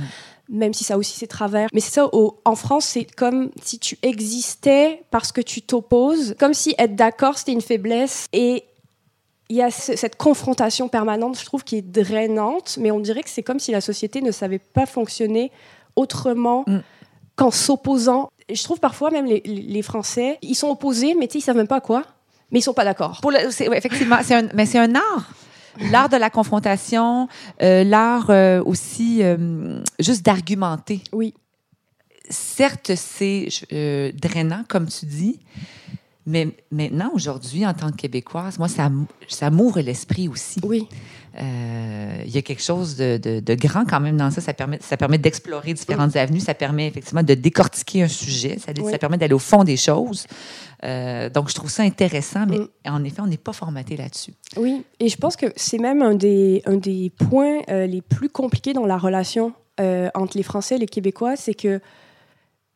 même 0.50 0.74
si 0.74 0.84
ça 0.84 0.98
aussi 0.98 1.18
ses 1.18 1.28
travers. 1.28 1.68
Mais 1.74 1.80
c'est 1.80 1.92
ça, 1.94 2.08
au- 2.14 2.40
en 2.46 2.56
France, 2.56 2.86
c'est 2.86 3.06
comme 3.06 3.50
si 3.64 3.80
tu 3.80 3.98
existais 4.04 5.02
parce 5.12 5.32
que 5.32 5.42
tu 5.42 5.62
t'opposes, 5.62 6.36
comme 6.40 6.54
si 6.54 6.76
être 6.78 6.96
d'accord, 6.96 7.38
c'était 7.38 7.54
une 7.54 7.62
faiblesse. 7.62 8.26
Et 8.34 8.64
il 9.50 9.56
y 9.56 9.62
a 9.62 9.72
ce- 9.72 9.96
cette 9.96 10.18
confrontation 10.18 10.90
permanente, 10.90 11.40
je 11.40 11.46
trouve, 11.46 11.64
qui 11.64 11.78
est 11.78 11.82
drainante, 11.82 12.78
mais 12.80 12.92
on 12.92 13.00
dirait 13.00 13.24
que 13.24 13.30
c'est 13.30 13.44
comme 13.44 13.60
si 13.60 13.72
la 13.72 13.82
société 13.82 14.22
ne 14.22 14.32
savait 14.32 14.60
pas 14.60 14.86
fonctionner 14.86 15.52
autrement 15.96 16.64
Mm. 16.68 16.80
Qu'en 17.38 17.52
s'opposant. 17.52 18.30
Je 18.54 18.62
trouve 18.64 18.80
parfois 18.82 19.10
même 19.12 19.26
les, 19.26 19.42
les 19.46 19.82
Français, 19.82 20.38
ils 20.42 20.56
sont 20.56 20.70
opposés, 20.70 21.16
mais 21.18 21.28
tu 21.28 21.34
sais, 21.34 21.40
ils 21.40 21.42
savent 21.42 21.56
même 21.58 21.68
pas 21.68 21.80
quoi, 21.82 22.04
mais 22.52 22.60
ils 22.60 22.62
sont 22.62 22.74
pas 22.74 22.84
d'accord. 22.84 23.22
C'est- 23.52 23.70
ouais, 23.70 23.78
effectivement, 23.78 24.18
c'est 24.24 24.36
un, 24.36 24.48
mais 24.54 24.66
c'est 24.66 24.80
un 24.80 24.94
art. 24.96 25.32
L'art 25.92 26.10
de 26.10 26.18
la 26.18 26.30
confrontation, 26.32 27.28
euh, 27.62 27.84
l'art 27.84 28.30
euh, 28.32 28.64
aussi 28.66 29.22
euh, 29.22 29.80
juste 30.00 30.26
d'argumenter. 30.26 31.02
Oui. 31.14 31.34
Certes, 32.30 32.92
c'est 32.96 33.48
drainant, 34.20 34.64
comme 34.68 34.88
tu 34.88 35.06
dis, 35.06 35.40
mais 36.26 36.50
maintenant, 36.72 37.10
aujourd'hui, 37.14 37.66
en 37.66 37.74
tant 37.74 37.90
que 37.92 37.96
Québécoise, 37.98 38.58
moi, 38.60 38.68
ça, 38.68 38.90
ça 39.30 39.50
m'ouvre 39.50 39.80
l'esprit 39.80 40.28
aussi. 40.28 40.60
Oui, 40.64 40.88
Il 41.40 42.30
y 42.32 42.38
a 42.38 42.42
quelque 42.42 42.64
chose 42.64 42.96
de, 42.96 43.18
de- 43.18 43.40
de 43.40 43.56
grand 43.56 43.86
quand 43.86 44.00
même 44.00 44.18
dans 44.18 44.32
ça. 44.32 44.42
Ça 44.42 44.54
permet, 44.54 44.80
ça 44.82 44.98
permet 44.98 45.18
d'explorer 45.18 45.74
différentes 45.74 46.16
avenues. 46.16 46.40
Ça 46.40 46.54
permet 46.54 46.88
effectivement 46.88 47.24
de 47.24 47.34
décortiquer 47.36 48.04
un 48.04 48.08
sujet. 48.08 48.58
Ça, 48.60 48.72
Oui. 48.82 48.92
ça 48.92 48.98
permet 48.98 49.18
d'aller 49.18 49.34
au 49.34 49.40
fond 49.40 49.64
des 49.64 49.78
choses. 49.78 50.26
Euh, 50.84 51.30
donc, 51.30 51.50
je 51.50 51.56
trouve 51.56 51.70
ça 51.70 51.84
intéressant, 51.84 52.46
mais 52.48 52.58
Mm. 52.60 52.68
en 52.90 53.04
effet, 53.04 53.22
on 53.22 53.28
n'est 53.28 53.38
pas 53.38 53.54
formaté 53.54 53.98
là-dessus. 53.98 54.34
oui. 54.58 54.84
Et 55.00 55.10
je 55.10 55.18
pense 55.18 55.36
que 55.36 55.48
c'est 55.56 55.78
même 55.80 56.02
un 56.02 56.16
des, 56.16 56.62
un 56.66 56.76
des 56.78 57.12
points 57.12 57.60
euh, 57.70 57.86
les 57.88 58.02
plus 58.02 58.30
compliqués 58.30 58.74
dans 58.74 58.86
la 58.86 58.98
relation 58.98 59.54
euh, 59.80 60.10
entre 60.16 60.38
les 60.38 60.44
Français 60.44 60.76
et 60.76 60.80
les 60.80 60.86
Québécois, 60.88 61.36
c'est 61.36 61.54
que, 61.54 61.80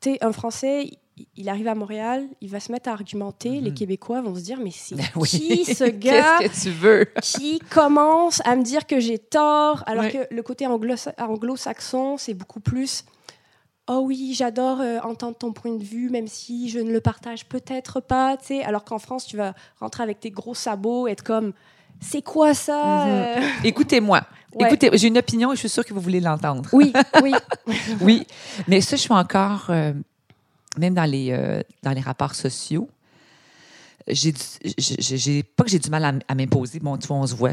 tu 0.01 0.11
sais, 0.13 0.17
un 0.21 0.31
Français, 0.31 0.91
il- 1.35 1.49
arrive 1.49 1.67
à 1.67 1.75
Montréal, 1.75 2.27
il 2.41 2.49
va 2.49 2.59
se 2.59 2.71
mettre 2.71 2.89
à 2.89 2.93
argumenter, 2.93 3.61
les 3.61 3.69
Mhm. 3.71 3.75
Québécois 3.75 4.21
vont 4.21 4.35
se 4.35 4.41
dire, 4.41 4.59
mais 4.63 4.71
c'est 4.73 4.95
Ben 4.95 5.03
oui. 5.15 5.27
qui 5.29 5.65
ce 5.65 5.83
gars 5.89 6.37
Qu'est-ce 6.39 6.65
que 6.65 6.69
tu 6.69 6.75
veux? 6.75 7.05
qui 7.21 7.59
commence 7.69 8.41
à 8.45 8.55
me 8.55 8.63
dire 8.63 8.85
que 8.87 8.99
j'ai 8.99 9.17
tort, 9.19 9.83
alors 9.85 10.05
Oui. 10.05 10.11
que 10.11 10.33
le 10.33 10.43
côté 10.43 10.65
anglo- 10.67 10.95
anglo-saxon, 11.19 12.17
c'est 12.17 12.33
beaucoup 12.33 12.59
plus 12.59 13.03
Oh 13.87 14.03
oui, 14.05 14.33
j'adore 14.37 14.79
euh, 14.79 14.99
entendre 15.03 15.35
ton 15.37 15.51
point 15.51 15.75
de 15.75 15.83
vue, 15.83 16.09
même 16.11 16.27
si 16.27 16.69
je 16.69 16.79
ne 16.79 16.91
le 16.93 17.01
partage 17.01 17.45
peut-être 17.47 17.99
pas, 17.99 18.37
tu 18.37 18.45
sais. 18.45 18.63
Alors 18.63 18.85
qu'en 18.85 18.99
France, 18.99 19.25
tu 19.25 19.35
vas 19.37 19.53
rentrer 19.79 20.03
avec 20.03 20.19
tes 20.19 20.29
gros 20.29 20.53
sabots, 20.53 21.07
être 21.07 21.23
comme 21.23 21.51
C'est 21.99 22.21
quoi 22.21 22.53
ça 22.53 23.05
Mhm. 23.05 23.11
euh 23.11 23.41
Écoutez-moi. 23.63 24.21
Ouais. 24.53 24.67
Écoutez, 24.67 24.89
j'ai 24.97 25.07
une 25.07 25.17
opinion 25.17 25.51
et 25.53 25.55
je 25.55 25.59
suis 25.61 25.69
sûre 25.69 25.85
que 25.85 25.93
vous 25.93 26.01
voulez 26.01 26.19
l'entendre. 26.19 26.63
Oui, 26.73 26.91
oui. 27.23 27.31
Oui, 28.01 28.27
mais 28.67 28.81
ça, 28.81 28.97
je 28.97 29.01
suis 29.01 29.13
encore, 29.13 29.67
euh, 29.69 29.93
même 30.77 30.93
dans 30.93 31.05
les, 31.09 31.31
euh, 31.31 31.61
dans 31.83 31.91
les 31.91 32.01
rapports 32.01 32.35
sociaux, 32.35 32.89
j'ai, 34.07 35.43
pas 35.43 35.63
que 35.63 35.69
j'ai 35.69 35.79
du 35.79 35.89
mal 35.89 36.21
à, 36.27 36.35
m'imposer. 36.35 36.79
Bon, 36.79 36.97
tu 36.97 37.07
vois, 37.07 37.17
on 37.17 37.27
se 37.27 37.35
voit. 37.35 37.51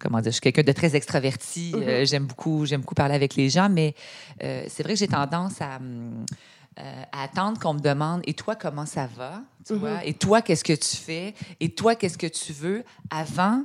comment 0.00 0.18
dire, 0.20 0.30
je 0.30 0.34
suis 0.34 0.40
quelqu'un 0.40 0.62
de 0.62 0.72
très 0.72 0.96
extraverti. 0.96 1.72
Mhm. 1.74 1.82
euh, 1.82 2.04
j'aime 2.04 2.26
beaucoup, 2.26 2.66
j'aime 2.66 2.80
beaucoup 2.80 2.94
parler 2.94 3.14
avec 3.14 3.34
les 3.36 3.48
gens, 3.48 3.68
mais 3.68 3.94
euh, 4.42 4.64
c'est 4.68 4.82
vrai 4.82 4.94
que 4.94 4.98
j'ai 4.98 5.08
tendance 5.08 5.60
à, 5.60 5.78
euh, 5.78 7.02
à 7.12 7.22
attendre 7.22 7.58
qu'on 7.60 7.74
me 7.74 7.80
demande 7.80 8.22
Et 8.26 8.34
toi, 8.34 8.56
comment 8.56 8.86
ça 8.86 9.06
va 9.06 9.42
tu 9.66 9.74
Mhm. 9.74 9.78
vois? 9.78 10.04
Et 10.04 10.14
toi, 10.14 10.42
qu'est-ce 10.42 10.64
que 10.64 10.72
tu 10.72 10.96
fais 10.96 11.34
Et 11.60 11.70
toi, 11.70 11.94
qu'est-ce 11.94 12.18
que 12.18 12.26
tu 12.26 12.52
veux 12.52 12.84
avant 13.10 13.62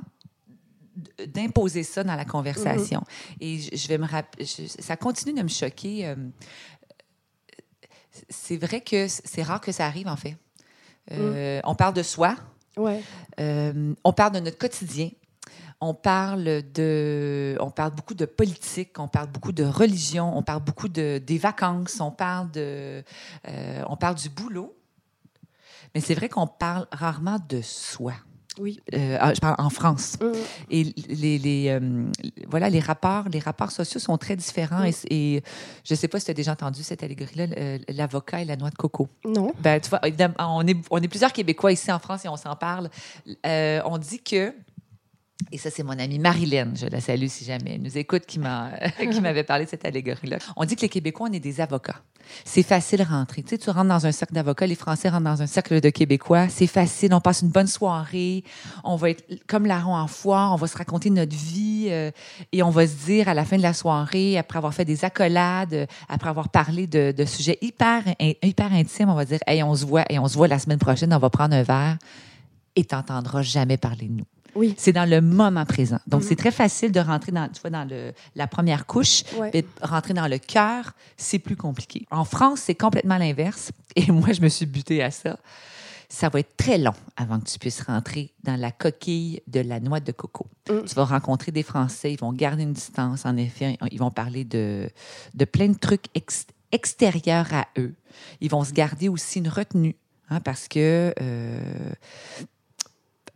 d'imposer 1.26 1.82
ça 1.82 2.04
dans 2.04 2.16
la 2.16 2.24
conversation. 2.24 3.02
Et 3.40 3.58
je, 3.58 3.76
je 3.76 3.88
vais 3.88 3.96
me 3.96 4.06
rappeler, 4.06 4.44
ça 4.44 4.96
continue 4.96 5.32
de 5.34 5.42
me 5.42 5.48
choquer. 5.48 6.06
euh, 6.06 6.16
c'est 8.30 8.56
vrai 8.56 8.80
que 8.80 9.06
c'est 9.08 9.42
rare 9.42 9.60
que 9.60 9.72
ça 9.72 9.84
arrive, 9.86 10.08
en 10.08 10.16
fait. 10.16 10.36
Euh, 11.12 11.60
On 11.64 11.74
parle 11.74 11.94
de 11.94 12.02
soi, 12.02 12.36
Ouais. 12.76 13.02
euh, 13.40 13.94
on 14.04 14.12
parle 14.12 14.32
de 14.34 14.40
notre 14.40 14.58
quotidien. 14.58 15.10
On 15.82 15.94
parle 15.94 16.62
de, 16.72 17.56
on 17.58 17.70
parle 17.70 17.92
beaucoup 17.94 18.14
de 18.14 18.26
politique, 18.26 18.98
on 18.98 19.08
parle 19.08 19.28
beaucoup 19.28 19.50
de 19.52 19.64
religion, 19.64 20.36
on 20.36 20.42
parle 20.42 20.62
beaucoup 20.62 20.88
de 20.88 21.18
des 21.26 21.38
vacances, 21.38 22.00
on 22.00 22.10
parle 22.10 22.50
de, 22.50 23.02
euh, 23.48 23.84
on 23.88 23.96
parle 23.96 24.14
du 24.16 24.28
boulot. 24.28 24.76
Mais 25.94 26.00
c'est 26.02 26.14
vrai 26.14 26.28
qu'on 26.28 26.46
parle 26.46 26.86
rarement 26.92 27.38
de 27.48 27.62
soi. 27.62 28.12
Oui. 28.60 28.78
Euh, 28.94 29.16
ah, 29.18 29.32
je 29.32 29.40
parle 29.40 29.56
en 29.58 29.70
France. 29.70 30.18
Mhm. 30.20 30.32
Et 30.70 30.84
les, 31.08 31.38
les, 31.38 31.68
euh, 31.68 32.04
voilà, 32.48 32.68
les 32.68 32.80
rapports, 32.80 33.24
les 33.32 33.38
rapports 33.38 33.70
sociaux 33.70 33.98
sont 33.98 34.18
très 34.18 34.36
différents. 34.36 34.82
Mm. 34.82 34.92
Et, 35.10 35.36
et 35.36 35.42
je 35.84 35.94
ne 35.94 35.96
sais 35.96 36.08
pas 36.08 36.18
si 36.18 36.26
tu 36.26 36.30
as 36.30 36.34
déjà 36.34 36.52
entendu 36.52 36.82
cette 36.82 37.02
allégorie-là, 37.02 37.46
l'avocat 37.88 38.42
et 38.42 38.44
la 38.44 38.56
noix 38.56 38.70
de 38.70 38.74
coco. 38.74 39.08
Non. 39.24 39.52
Ben, 39.60 39.80
tu 39.80 39.88
vois, 39.88 40.00
on 40.38 40.66
est, 40.66 40.76
on 40.90 40.98
est 40.98 41.08
plusieurs 41.08 41.32
Québécois 41.32 41.72
ici 41.72 41.90
en 41.90 41.98
France 41.98 42.24
et 42.26 42.28
on 42.28 42.36
s'en 42.36 42.54
parle. 42.54 42.90
Euh, 43.46 43.80
on 43.86 43.96
dit 43.96 44.20
que, 44.20 44.52
et 45.52 45.58
ça, 45.58 45.70
c'est 45.70 45.82
mon 45.82 45.98
amie 45.98 46.18
Marilyn, 46.18 46.72
je 46.74 46.86
la 46.86 47.00
salue 47.00 47.26
si 47.28 47.44
jamais 47.44 47.74
elle 47.74 47.82
nous 47.82 47.96
écoute, 47.98 48.24
qui 48.26 48.38
m'a- 48.38 48.70
qui 49.10 49.20
m'avait 49.20 49.44
parlé 49.44 49.64
de 49.64 49.70
cette 49.70 49.84
allégorie-là. 49.84 50.38
On 50.56 50.64
dit 50.64 50.76
que 50.76 50.82
les 50.82 50.88
Québécois, 50.88 51.28
on 51.30 51.32
est 51.32 51.40
des 51.40 51.60
avocats. 51.60 52.00
C'est 52.44 52.62
facile 52.62 53.00
de 53.00 53.04
rentrer. 53.04 53.42
Tu 53.42 53.50
sais, 53.50 53.58
tu 53.58 53.70
rentres 53.70 53.88
dans 53.88 54.06
un 54.06 54.12
cercle 54.12 54.34
d'avocats, 54.34 54.66
les 54.66 54.74
Français 54.76 55.08
rentrent 55.08 55.24
dans 55.24 55.42
un 55.42 55.46
cercle 55.46 55.80
de 55.80 55.90
Québécois. 55.90 56.48
C'est 56.48 56.66
facile, 56.66 57.12
on 57.14 57.20
passe 57.20 57.42
une 57.42 57.48
bonne 57.48 57.66
soirée, 57.66 58.44
on 58.84 58.96
va 58.96 59.10
être 59.10 59.24
comme 59.48 59.66
larron 59.66 59.96
en 59.96 60.06
foire, 60.06 60.52
on 60.52 60.56
va 60.56 60.66
se 60.66 60.76
raconter 60.76 61.10
notre 61.10 61.34
vie 61.34 61.86
euh, 61.90 62.10
et 62.52 62.62
on 62.62 62.70
va 62.70 62.86
se 62.86 62.94
dire 63.06 63.28
à 63.28 63.34
la 63.34 63.44
fin 63.44 63.56
de 63.56 63.62
la 63.62 63.72
soirée, 63.72 64.38
après 64.38 64.58
avoir 64.58 64.74
fait 64.74 64.84
des 64.84 65.04
accolades, 65.04 65.74
euh, 65.74 65.86
après 66.08 66.28
avoir 66.28 66.50
parlé 66.50 66.86
de, 66.86 67.12
de 67.16 67.24
sujets 67.24 67.58
hyper, 67.62 68.02
hyper 68.20 68.72
intimes, 68.72 69.08
on 69.08 69.14
va 69.14 69.24
dire, 69.24 69.40
hey, 69.46 69.62
on 69.62 69.74
se 69.74 69.84
voit, 69.86 70.04
et 70.10 70.18
on 70.18 70.28
se 70.28 70.34
voit 70.36 70.48
la 70.48 70.58
semaine 70.58 70.78
prochaine, 70.78 71.12
on 71.12 71.18
va 71.18 71.30
prendre 71.30 71.54
un 71.56 71.62
verre 71.62 71.96
et 72.76 72.84
t'entendras 72.84 73.42
jamais 73.42 73.76
parler 73.76 74.06
de 74.06 74.12
nous. 74.12 74.24
Oui. 74.54 74.74
C'est 74.78 74.92
dans 74.92 75.08
le 75.08 75.20
moment 75.20 75.64
présent. 75.64 75.98
Donc, 76.06 76.22
Mhm. 76.22 76.28
c'est 76.28 76.36
très 76.36 76.50
facile 76.50 76.92
de 76.92 77.00
rentrer 77.00 77.32
dans, 77.32 77.48
tu 77.48 77.60
vois, 77.60 77.70
dans 77.70 77.84
le, 77.88 78.12
la 78.34 78.46
première 78.46 78.86
couche, 78.86 79.22
Ouais. 79.38 79.50
mais 79.54 79.64
rentrer 79.82 80.14
dans 80.14 80.26
le 80.28 80.38
cœur, 80.38 80.92
c'est 81.16 81.38
plus 81.38 81.56
compliqué. 81.56 82.06
En 82.10 82.24
France, 82.24 82.60
c'est 82.64 82.74
complètement 82.74 83.18
l'inverse. 83.18 83.70
Et 83.96 84.10
moi, 84.12 84.32
je 84.32 84.40
me 84.40 84.48
suis 84.48 84.66
butée 84.66 85.02
à 85.02 85.10
ça. 85.10 85.38
Ça 86.12 86.28
va 86.28 86.40
être 86.40 86.56
très 86.56 86.76
long 86.76 86.94
avant 87.16 87.38
que 87.38 87.48
tu 87.48 87.56
puisses 87.60 87.82
rentrer 87.82 88.32
dans 88.42 88.56
la 88.56 88.72
coquille 88.72 89.42
de 89.46 89.60
la 89.60 89.78
noix 89.78 90.00
de 90.00 90.10
coco. 90.10 90.46
Mm. 90.68 90.80
Tu 90.88 90.94
vas 90.96 91.04
rencontrer 91.04 91.52
des 91.52 91.62
Français, 91.62 92.12
ils 92.12 92.18
vont 92.18 92.32
garder 92.32 92.64
une 92.64 92.72
distance, 92.72 93.24
en 93.26 93.36
effet. 93.36 93.78
Ils 93.92 93.98
vont 94.00 94.10
parler 94.10 94.42
de, 94.44 94.90
de 95.34 95.44
plein 95.44 95.68
de 95.68 95.78
trucs 95.78 96.06
ex- 96.16 96.46
extérieurs 96.72 97.54
à 97.54 97.68
eux. 97.78 97.94
Ils 98.40 98.50
vont 98.50 98.64
se 98.64 98.72
garder 98.72 99.08
aussi 99.08 99.38
une 99.38 99.48
retenue, 99.48 99.94
hein, 100.30 100.40
parce 100.40 100.66
que, 100.66 101.14
euh, 101.20 101.92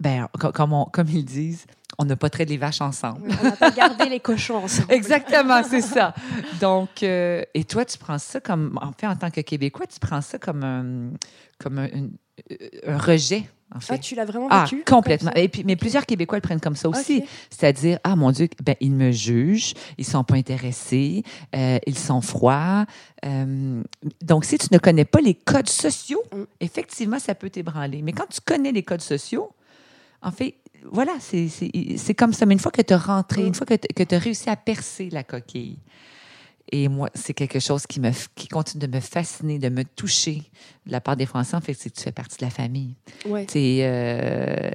ben, 0.01 0.29
co- 0.41 0.53
comme, 0.53 0.73
on- 0.73 0.85
comme 0.87 1.09
ils 1.09 1.25
disent, 1.25 1.67
on 1.99 2.05
n'a 2.05 2.17
pas 2.17 2.29
trait 2.31 2.45
les 2.45 2.57
vaches 2.57 2.81
ensemble. 2.81 3.23
On 3.41 3.45
n'a 3.45 3.57
pas 3.57 3.71
gardé 3.71 4.09
les 4.09 4.21
cochons 4.21 4.57
ensemble. 4.65 4.89
Exactement, 4.93 5.63
c'est 5.63 5.81
ça. 5.81 6.13
Donc, 6.61 7.03
euh, 7.03 7.43
et 7.55 7.65
toi, 7.65 7.85
tu 7.85 7.99
prends 7.99 8.19
ça 8.19 8.41
comme, 8.41 8.79
en 8.83 8.93
fait, 8.93 9.07
en 9.07 9.17
tant 9.17 9.31
que 9.31 9.41
Québécois, 9.41 9.87
tu 9.87 10.01
prends 10.01 10.21
ça 10.21 10.39
comme 10.39 10.65
un, 10.65 11.11
comme 11.59 11.79
un, 11.79 11.85
un- 11.87 12.09
un 12.89 12.99
rejet, 12.99 13.45
en 13.73 13.79
fait. 13.79 13.95
Ah, 13.95 13.99
tu 13.99 14.17
l'as 14.17 14.25
vraiment 14.25 14.49
Ah, 14.51 14.65
vécu? 14.65 14.83
complètement. 14.85 15.31
comme 15.31 15.37
ça? 15.39 15.43
Et 15.45 15.49
puis, 15.49 15.63
mais 15.65 15.77
plusieurs 15.77 16.05
Québécois 16.05 16.39
le 16.39 16.43
prennent 16.43 16.61
comme 16.61 16.75
ça 16.75 16.89
aussi. 16.89 17.23
C'est-à-dire, 17.49 18.01
ah 18.03 18.17
mon 18.17 18.33
Dieu, 18.33 18.49
ben, 18.65 18.75
ils 18.81 18.91
me 18.91 19.13
jugent, 19.13 19.75
ils 19.97 20.05
sont 20.05 20.25
pas 20.25 20.35
intéressés, 20.35 21.23
euh, 21.55 21.79
ils 21.87 21.97
sont 21.97 22.21
froids. 22.21 22.87
Euh, 23.25 23.83
donc, 24.21 24.45
si 24.47 24.59
tu 24.59 24.67
ne 24.73 24.79
connais 24.79 25.05
pas 25.05 25.21
les 25.21 25.35
codes 25.35 25.69
sociaux, 25.69 26.23
Mm. 26.33 26.43
effectivement, 26.59 27.19
ça 27.21 27.37
peut 27.37 27.51
t'ébranler. 27.51 28.03
Mais 28.03 28.13
quand 28.13 28.27
tu 28.29 28.41
connais 28.45 28.73
les 28.73 28.83
codes 28.83 29.01
sociaux, 29.01 29.53
en 30.25 30.31
fait, 30.33 30.57
voilà, 30.90 31.12
c'est 31.21 32.14
comme 32.14 32.33
ça. 32.33 32.47
Mais 32.47 32.54
une 32.54 32.61
fois 32.61 32.73
que 32.73 32.83
tu 32.83 32.93
as 32.95 32.99
rentré, 32.99 33.43
Mm. 33.43 33.47
une 33.47 33.54
fois 33.54 33.66
que 33.66 34.02
tu 34.02 34.14
as 34.14 34.19
réussi 34.19 34.50
à 34.50 34.57
percer 34.57 35.09
la 35.11 35.23
coquille, 35.25 35.78
et 36.73 36.88
moi, 36.88 37.11
c'est 37.14 37.35
quelque 37.35 37.61
chose 37.61 37.87
qui, 37.87 38.00
me, 38.00 38.11
qui 38.35 38.49
continue 38.49 38.87
de 38.88 38.93
me 38.97 39.00
fasciner, 39.00 39.59
de 39.59 39.69
me 39.69 39.85
toucher 39.85 40.43
de 40.87 40.93
la 40.93 41.00
part 41.00 41.16
des 41.16 41.26
Français, 41.26 41.54
en 41.57 41.61
fait, 41.61 41.75
c'est 41.75 41.90
que 41.90 41.95
tu 41.97 42.02
fais 42.02 42.12
partie 42.12 42.38
de 42.38 42.45
la 42.45 42.50
famille. 42.50 42.95
Ouais. 43.26 43.47
Euh, 43.54 44.71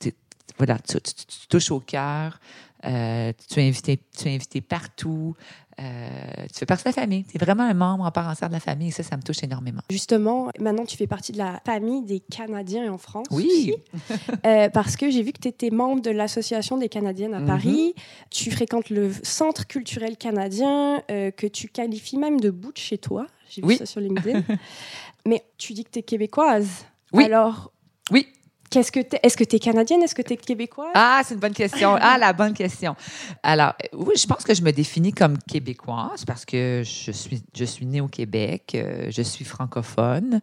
tu 0.00 0.12
voilà, 0.58 0.78
tu, 0.78 1.00
tu- 1.00 1.14
tu- 1.14 1.26
tu 1.26 1.46
touches 1.48 1.70
au 1.70 1.80
cœur, 1.80 2.38
euh, 2.84 3.32
tu, 3.48 3.60
es 3.60 3.66
invité, 3.68 3.98
tu 4.16 4.28
es 4.28 4.34
invité 4.34 4.60
partout, 4.60 5.34
euh, 5.80 6.46
tu 6.52 6.58
fais 6.60 6.66
partie 6.66 6.84
de 6.84 6.88
la 6.88 6.92
famille. 6.92 7.24
Tu 7.24 7.36
es 7.36 7.38
vraiment 7.44 7.62
un 7.64 7.74
membre 7.74 8.04
en 8.04 8.10
part 8.10 8.28
entière 8.28 8.48
de 8.48 8.54
la 8.54 8.60
famille 8.60 8.88
et 8.88 8.92
ça, 8.92 9.02
ça 9.02 9.16
me 9.16 9.22
touche 9.22 9.42
énormément. 9.42 9.80
Justement, 9.90 10.48
maintenant, 10.60 10.84
tu 10.84 10.96
fais 10.96 11.06
partie 11.06 11.32
de 11.32 11.38
la 11.38 11.60
famille 11.64 12.02
des 12.02 12.20
Canadiens 12.20 12.92
en 12.92 12.98
France. 12.98 13.26
Oui, 13.30 13.46
aussi. 13.46 13.74
Euh, 14.46 14.68
parce 14.68 14.96
que 14.96 15.10
j'ai 15.10 15.22
vu 15.22 15.32
que 15.32 15.40
tu 15.40 15.48
étais 15.48 15.70
membre 15.70 16.02
de 16.02 16.10
l'Association 16.10 16.76
des 16.76 16.88
Canadiennes 16.88 17.34
à 17.34 17.40
Mhm. 17.40 17.46
Paris. 17.46 17.94
Tu 18.30 18.50
fréquentes 18.50 18.90
le 18.90 19.10
Centre 19.22 19.66
culturel 19.66 20.16
canadien, 20.16 21.02
euh, 21.10 21.30
que 21.30 21.46
tu 21.46 21.68
qualifies 21.68 22.16
même 22.18 22.40
de 22.40 22.50
bout 22.50 22.72
de 22.72 22.78
chez 22.78 22.98
toi. 22.98 23.26
J'ai 23.48 23.62
vu 23.62 23.76
ça 23.76 23.86
sur 23.86 24.00
LinkedIn. 24.00 24.42
Mais 25.26 25.44
tu 25.58 25.72
dis 25.74 25.84
que 25.84 25.90
tu 25.90 25.98
es 26.00 26.02
québécoise. 26.02 26.68
Oui. 27.12 27.24
Alors, 27.24 27.72
oui. 28.10 28.26
Qu'est-ce 28.72 28.90
que 28.90 29.00
t'es- 29.00 29.20
est-ce 29.22 29.36
que 29.36 29.44
tu 29.44 29.56
es 29.56 29.58
canadienne? 29.58 30.02
Est-ce 30.02 30.14
que 30.14 30.22
tu 30.22 30.32
es 30.32 30.36
québécoise? 30.36 30.90
Ah, 30.94 31.20
c'est 31.24 31.34
une 31.34 31.40
bonne 31.40 31.52
question. 31.52 31.94
Ah, 32.00 32.16
la 32.18 32.32
bonne 32.32 32.54
question. 32.54 32.96
Alors, 33.42 33.74
euh, 33.84 33.96
oui, 33.98 34.14
je 34.16 34.26
pense 34.26 34.42
que 34.44 34.54
je 34.54 34.62
me 34.62 34.72
définis 34.72 35.12
comme 35.12 35.38
québécoise 35.38 36.24
parce 36.24 36.44
que 36.44 36.82
je 36.84 37.10
suis, 37.12 37.42
je 37.54 37.64
suis 37.64 37.86
née 37.86 38.00
au 38.00 38.08
Québec, 38.08 38.72
euh, 38.74 39.06
je 39.10 39.22
suis 39.22 39.44
francophone, 39.44 40.40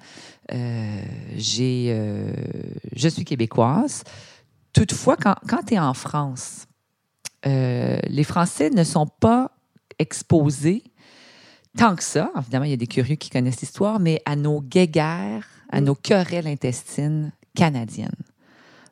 euh, 0.54 1.02
j'ai, 1.36 1.88
euh, 1.90 2.32
je 2.96 3.10
suis 3.10 3.26
québécoise. 3.26 4.04
Toutefois, 4.74 5.18
quand, 5.18 5.36
quand 5.48 5.64
tu 5.66 5.74
es 5.74 5.80
en 5.80 5.94
France, 5.94 6.66
les 7.46 8.24
Français 8.24 8.70
ne 8.70 8.84
sont 8.84 9.08
pas 9.08 9.52
exposés 9.98 10.84
tant 11.78 11.96
que 11.96 12.04
ça. 12.04 12.32
Évidemment, 12.38 12.66
il 12.66 12.72
y 12.72 12.74
a 12.74 12.78
des 12.78 12.88
curieux 12.88 13.16
qui 13.16 13.30
connaissent 13.30 13.62
l'histoire, 13.62 14.00
mais 14.00 14.22
à 14.26 14.36
nos 14.36 14.62
guéguerres, 14.62 15.48
à 15.72 15.80
Mm. 15.82 15.84
nos 15.86 15.96
querelles 15.96 16.48
intestines 16.48 17.32
canadiennes. 17.60 18.12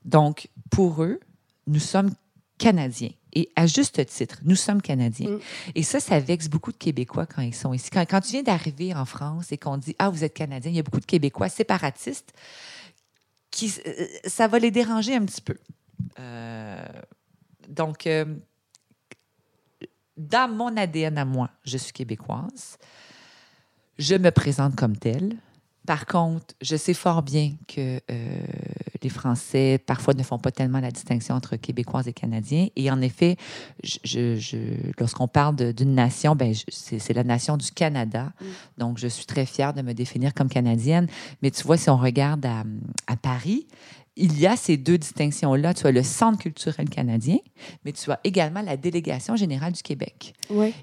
Donc, 0.05 0.50
pour 0.69 1.03
eux, 1.03 1.19
nous 1.67 1.79
sommes 1.79 2.12
Canadiens. 2.57 3.12
Et 3.33 3.51
à 3.55 3.67
juste 3.67 4.03
titre, 4.07 4.39
nous 4.43 4.55
sommes 4.55 4.81
Canadiens. 4.81 5.29
Mm. 5.29 5.39
Et 5.75 5.83
ça, 5.83 6.00
ça 6.00 6.19
vexe 6.19 6.47
beaucoup 6.47 6.71
de 6.71 6.77
Québécois 6.77 7.27
quand 7.27 7.41
ils 7.41 7.53
sont 7.53 7.74
ici. 7.74 7.89
Quand, 7.91 8.01
quand 8.09 8.21
tu 8.21 8.31
viens 8.31 8.43
d'arriver 8.43 8.95
en 8.95 9.05
France 9.05 9.51
et 9.51 9.57
qu'on 9.57 9.77
dit 9.77 9.95
Ah, 10.00 10.09
vous 10.09 10.24
êtes 10.24 10.33
Canadien, 10.33 10.71
il 10.71 10.77
y 10.77 10.79
a 10.79 10.83
beaucoup 10.83 11.00
de 11.00 11.05
Québécois 11.05 11.50
séparatistes 11.50 12.33
qui, 13.51 13.74
euh, 13.86 14.07
ça 14.25 14.47
va 14.47 14.59
les 14.59 14.71
déranger 14.71 15.15
un 15.15 15.25
petit 15.25 15.41
peu. 15.41 15.57
Euh, 16.19 16.86
donc, 17.67 18.07
euh, 18.07 18.25
dans 20.15 20.51
mon 20.51 20.75
ADN 20.75 21.17
à 21.17 21.25
moi, 21.25 21.50
je 21.63 21.77
suis 21.77 21.93
québécoise. 21.93 22.77
Je 24.00 24.15
me 24.15 24.31
présente 24.31 24.75
comme 24.75 24.97
telle. 24.97 25.38
Par 25.88 26.06
contre, 26.06 26.53
je 26.62 26.75
sais 26.75 26.94
fort 26.94 27.24
bien 27.24 27.53
que 27.67 28.00
euh, 28.12 28.39
les 29.01 29.10
Français, 29.10 29.79
parfois, 29.84 30.13
ne 30.13 30.22
font 30.22 30.38
pas 30.38 30.51
tellement 30.51 30.82
la 30.82 30.91
distinction 30.91 31.34
entre 31.34 31.56
Québécois 31.56 32.03
et 32.06 32.12
Canadiens. 32.13 32.67
Et 32.75 32.91
en 32.91 33.01
effet, 33.01 33.38
je, 33.84 33.98
je- 34.03 34.36
je- 34.36 34.91
lorsqu'on 35.00 35.27
parle 35.29 35.56
d'une 35.74 35.96
nation, 35.96 36.36
ben, 36.36 36.53
c'est 36.67 37.13
la 37.13 37.24
nation 37.24 37.56
du 37.56 37.72
Canada. 37.72 38.34
Mm. 38.41 38.46
Donc, 38.79 38.98
je 39.00 39.08
suis 39.08 39.25
très 39.25 39.46
fière 39.46 39.74
de 39.74 39.82
me 39.82 39.94
définir 39.94 40.34
comme 40.34 40.50
canadienne. 40.50 41.08
Mais 41.41 41.51
tu 41.51 41.63
vois, 41.63 41.77
si 41.77 41.89
on 41.89 41.98
regarde 41.98 42.46
à, 42.46 42.63
à 43.08 43.15
Paris, 43.15 43.65
il 44.17 44.38
y 44.39 44.46
a 44.46 44.58
ces 44.58 44.75
deux 44.75 44.98
distinctions-là. 44.98 45.74
Tu 45.74 45.88
as 45.88 45.91
le 45.91 46.03
Centre 46.03 46.39
culturel 46.39 46.89
canadien, 46.89 47.38
mais 47.86 47.94
tu 47.94 48.12
as 48.12 48.20
également 48.25 48.62
la 48.62 48.75
Délégation 48.75 49.38
générale 49.38 49.72
du 49.72 49.84
Québec. 49.84 50.34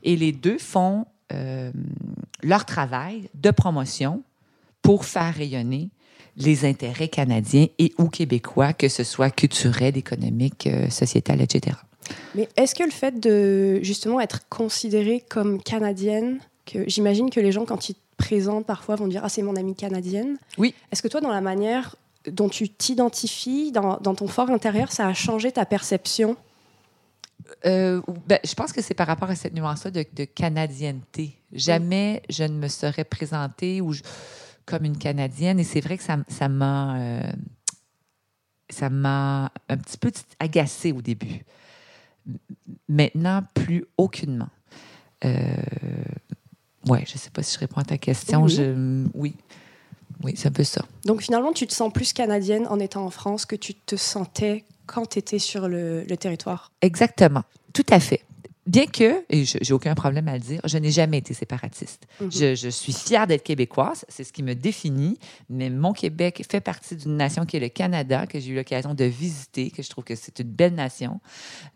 Et 0.02 0.16
les 0.16 0.32
deux 0.32 0.56
font 0.56 1.04
euh, 1.32 1.70
leur 2.42 2.64
travail 2.64 3.28
de 3.34 3.50
promotion 3.50 4.22
pour 4.84 5.04
faire 5.04 5.34
rayonner 5.34 5.88
les 6.36 6.64
intérêts 6.64 7.08
canadiens 7.08 7.66
et 7.78 7.92
ou 7.98 8.08
québécois, 8.08 8.72
que 8.72 8.88
ce 8.88 9.02
soit 9.02 9.30
culturel, 9.30 9.96
économique, 9.96 10.66
euh, 10.66 10.90
sociétal, 10.90 11.40
etc. 11.40 11.76
Mais 12.34 12.48
est-ce 12.56 12.74
que 12.74 12.82
le 12.84 12.90
fait 12.90 13.18
de 13.18 13.80
justement 13.82 14.20
être 14.20 14.48
considérée 14.48 15.24
comme 15.28 15.60
canadienne, 15.62 16.38
que 16.66 16.88
j'imagine 16.88 17.30
que 17.30 17.40
les 17.40 17.50
gens 17.50 17.64
quand 17.64 17.88
ils 17.88 17.94
te 17.94 18.00
présentent 18.18 18.66
parfois 18.66 18.94
vont 18.96 19.08
dire 19.08 19.22
ah 19.24 19.28
c'est 19.28 19.42
mon 19.42 19.56
amie 19.56 19.74
canadienne. 19.74 20.36
Oui. 20.58 20.74
Est-ce 20.92 21.02
que 21.02 21.08
toi 21.08 21.20
dans 21.20 21.32
la 21.32 21.40
manière 21.40 21.96
dont 22.30 22.48
tu 22.48 22.68
t'identifies 22.68 23.72
dans, 23.72 23.96
dans 23.98 24.14
ton 24.14 24.28
fort 24.28 24.50
intérieur, 24.50 24.92
ça 24.92 25.06
a 25.06 25.14
changé 25.14 25.50
ta 25.52 25.64
perception? 25.64 26.36
Euh, 27.66 28.00
ben, 28.26 28.38
je 28.44 28.54
pense 28.54 28.72
que 28.72 28.82
c'est 28.82 28.94
par 28.94 29.06
rapport 29.06 29.30
à 29.30 29.34
cette 29.34 29.54
nuance-là 29.54 29.90
de, 29.90 30.04
de 30.14 30.24
canadienneté. 30.24 31.36
Jamais 31.52 32.22
je 32.30 32.44
ne 32.44 32.54
me 32.58 32.68
serais 32.68 33.04
présentée 33.04 33.80
ou 33.80 33.92
je- 33.92 34.02
comme 34.66 34.84
une 34.84 34.98
Canadienne. 34.98 35.58
Et 35.60 35.64
c'est 35.64 35.80
vrai 35.80 35.96
que 35.98 36.02
ça 36.04 36.14
m- 36.14 36.24
ça 36.28 36.48
m'a 36.48 36.96
euh, 36.98 37.32
ça 38.70 38.90
m'a 38.90 39.50
un 39.68 39.76
petit 39.76 39.98
peu 39.98 40.12
agacée 40.38 40.92
au 40.92 41.02
début. 41.02 41.44
Maintenant, 42.88 43.42
plus 43.54 43.84
aucunement. 43.98 44.48
Euh, 45.24 45.30
ouais, 46.86 47.04
je 47.06 47.14
ne 47.14 47.18
sais 47.18 47.30
pas 47.30 47.42
si 47.42 47.54
je 47.54 47.58
réponds 47.60 47.80
à 47.80 47.84
ta 47.84 47.98
question. 47.98 48.44
Oui. 48.44 48.54
Je, 48.54 49.06
oui, 49.14 49.34
oui 50.22 50.34
c'est 50.36 50.48
un 50.48 50.52
peu 50.52 50.64
ça. 50.64 50.84
Donc 51.04 51.22
finalement, 51.22 51.52
tu 51.52 51.66
te 51.66 51.72
sens 51.74 51.92
plus 51.92 52.12
canadienne 52.12 52.66
en 52.68 52.78
étant 52.78 53.04
en 53.04 53.10
France 53.10 53.44
que 53.46 53.56
tu 53.56 53.74
te 53.74 53.96
sentais 53.96 54.64
quand 54.86 55.06
tu 55.10 55.18
étais 55.18 55.38
sur 55.38 55.68
le, 55.68 56.04
le 56.04 56.16
territoire? 56.16 56.70
Exactement. 56.80 57.42
Tout 57.72 57.86
à 57.90 58.00
fait. 58.00 58.22
Bien 58.66 58.86
que, 58.86 59.24
et 59.28 59.44
je- 59.44 59.58
j'ai 59.60 59.74
aucun 59.74 59.94
problème 59.94 60.26
à 60.28 60.34
le 60.34 60.40
dire, 60.40 60.60
je 60.64 60.78
n'ai 60.78 60.90
jamais 60.90 61.18
été 61.18 61.34
séparatiste. 61.34 62.06
Mhm. 62.20 62.30
je, 62.32 62.54
je 62.54 62.68
suis 62.70 62.92
fière 62.94 63.26
d'être 63.26 63.42
québécoise, 63.42 64.06
c'est 64.08 64.24
ce 64.24 64.32
qui 64.32 64.42
me 64.42 64.54
définit, 64.54 65.18
mais 65.50 65.68
mon 65.68 65.92
Québec 65.92 66.42
fait 66.50 66.60
partie 66.60 66.96
d'une 66.96 67.16
nation 67.16 67.44
qui 67.44 67.58
est 67.58 67.60
le 67.60 67.68
Canada, 67.68 68.26
que 68.26 68.40
j'ai 68.40 68.52
eu 68.52 68.54
l'occasion 68.54 68.94
de 68.94 69.04
visiter, 69.04 69.70
que 69.70 69.82
je 69.82 69.90
trouve 69.90 70.04
que 70.04 70.14
c'est 70.14 70.38
une 70.38 70.48
belle 70.48 70.74
nation. 70.74 71.20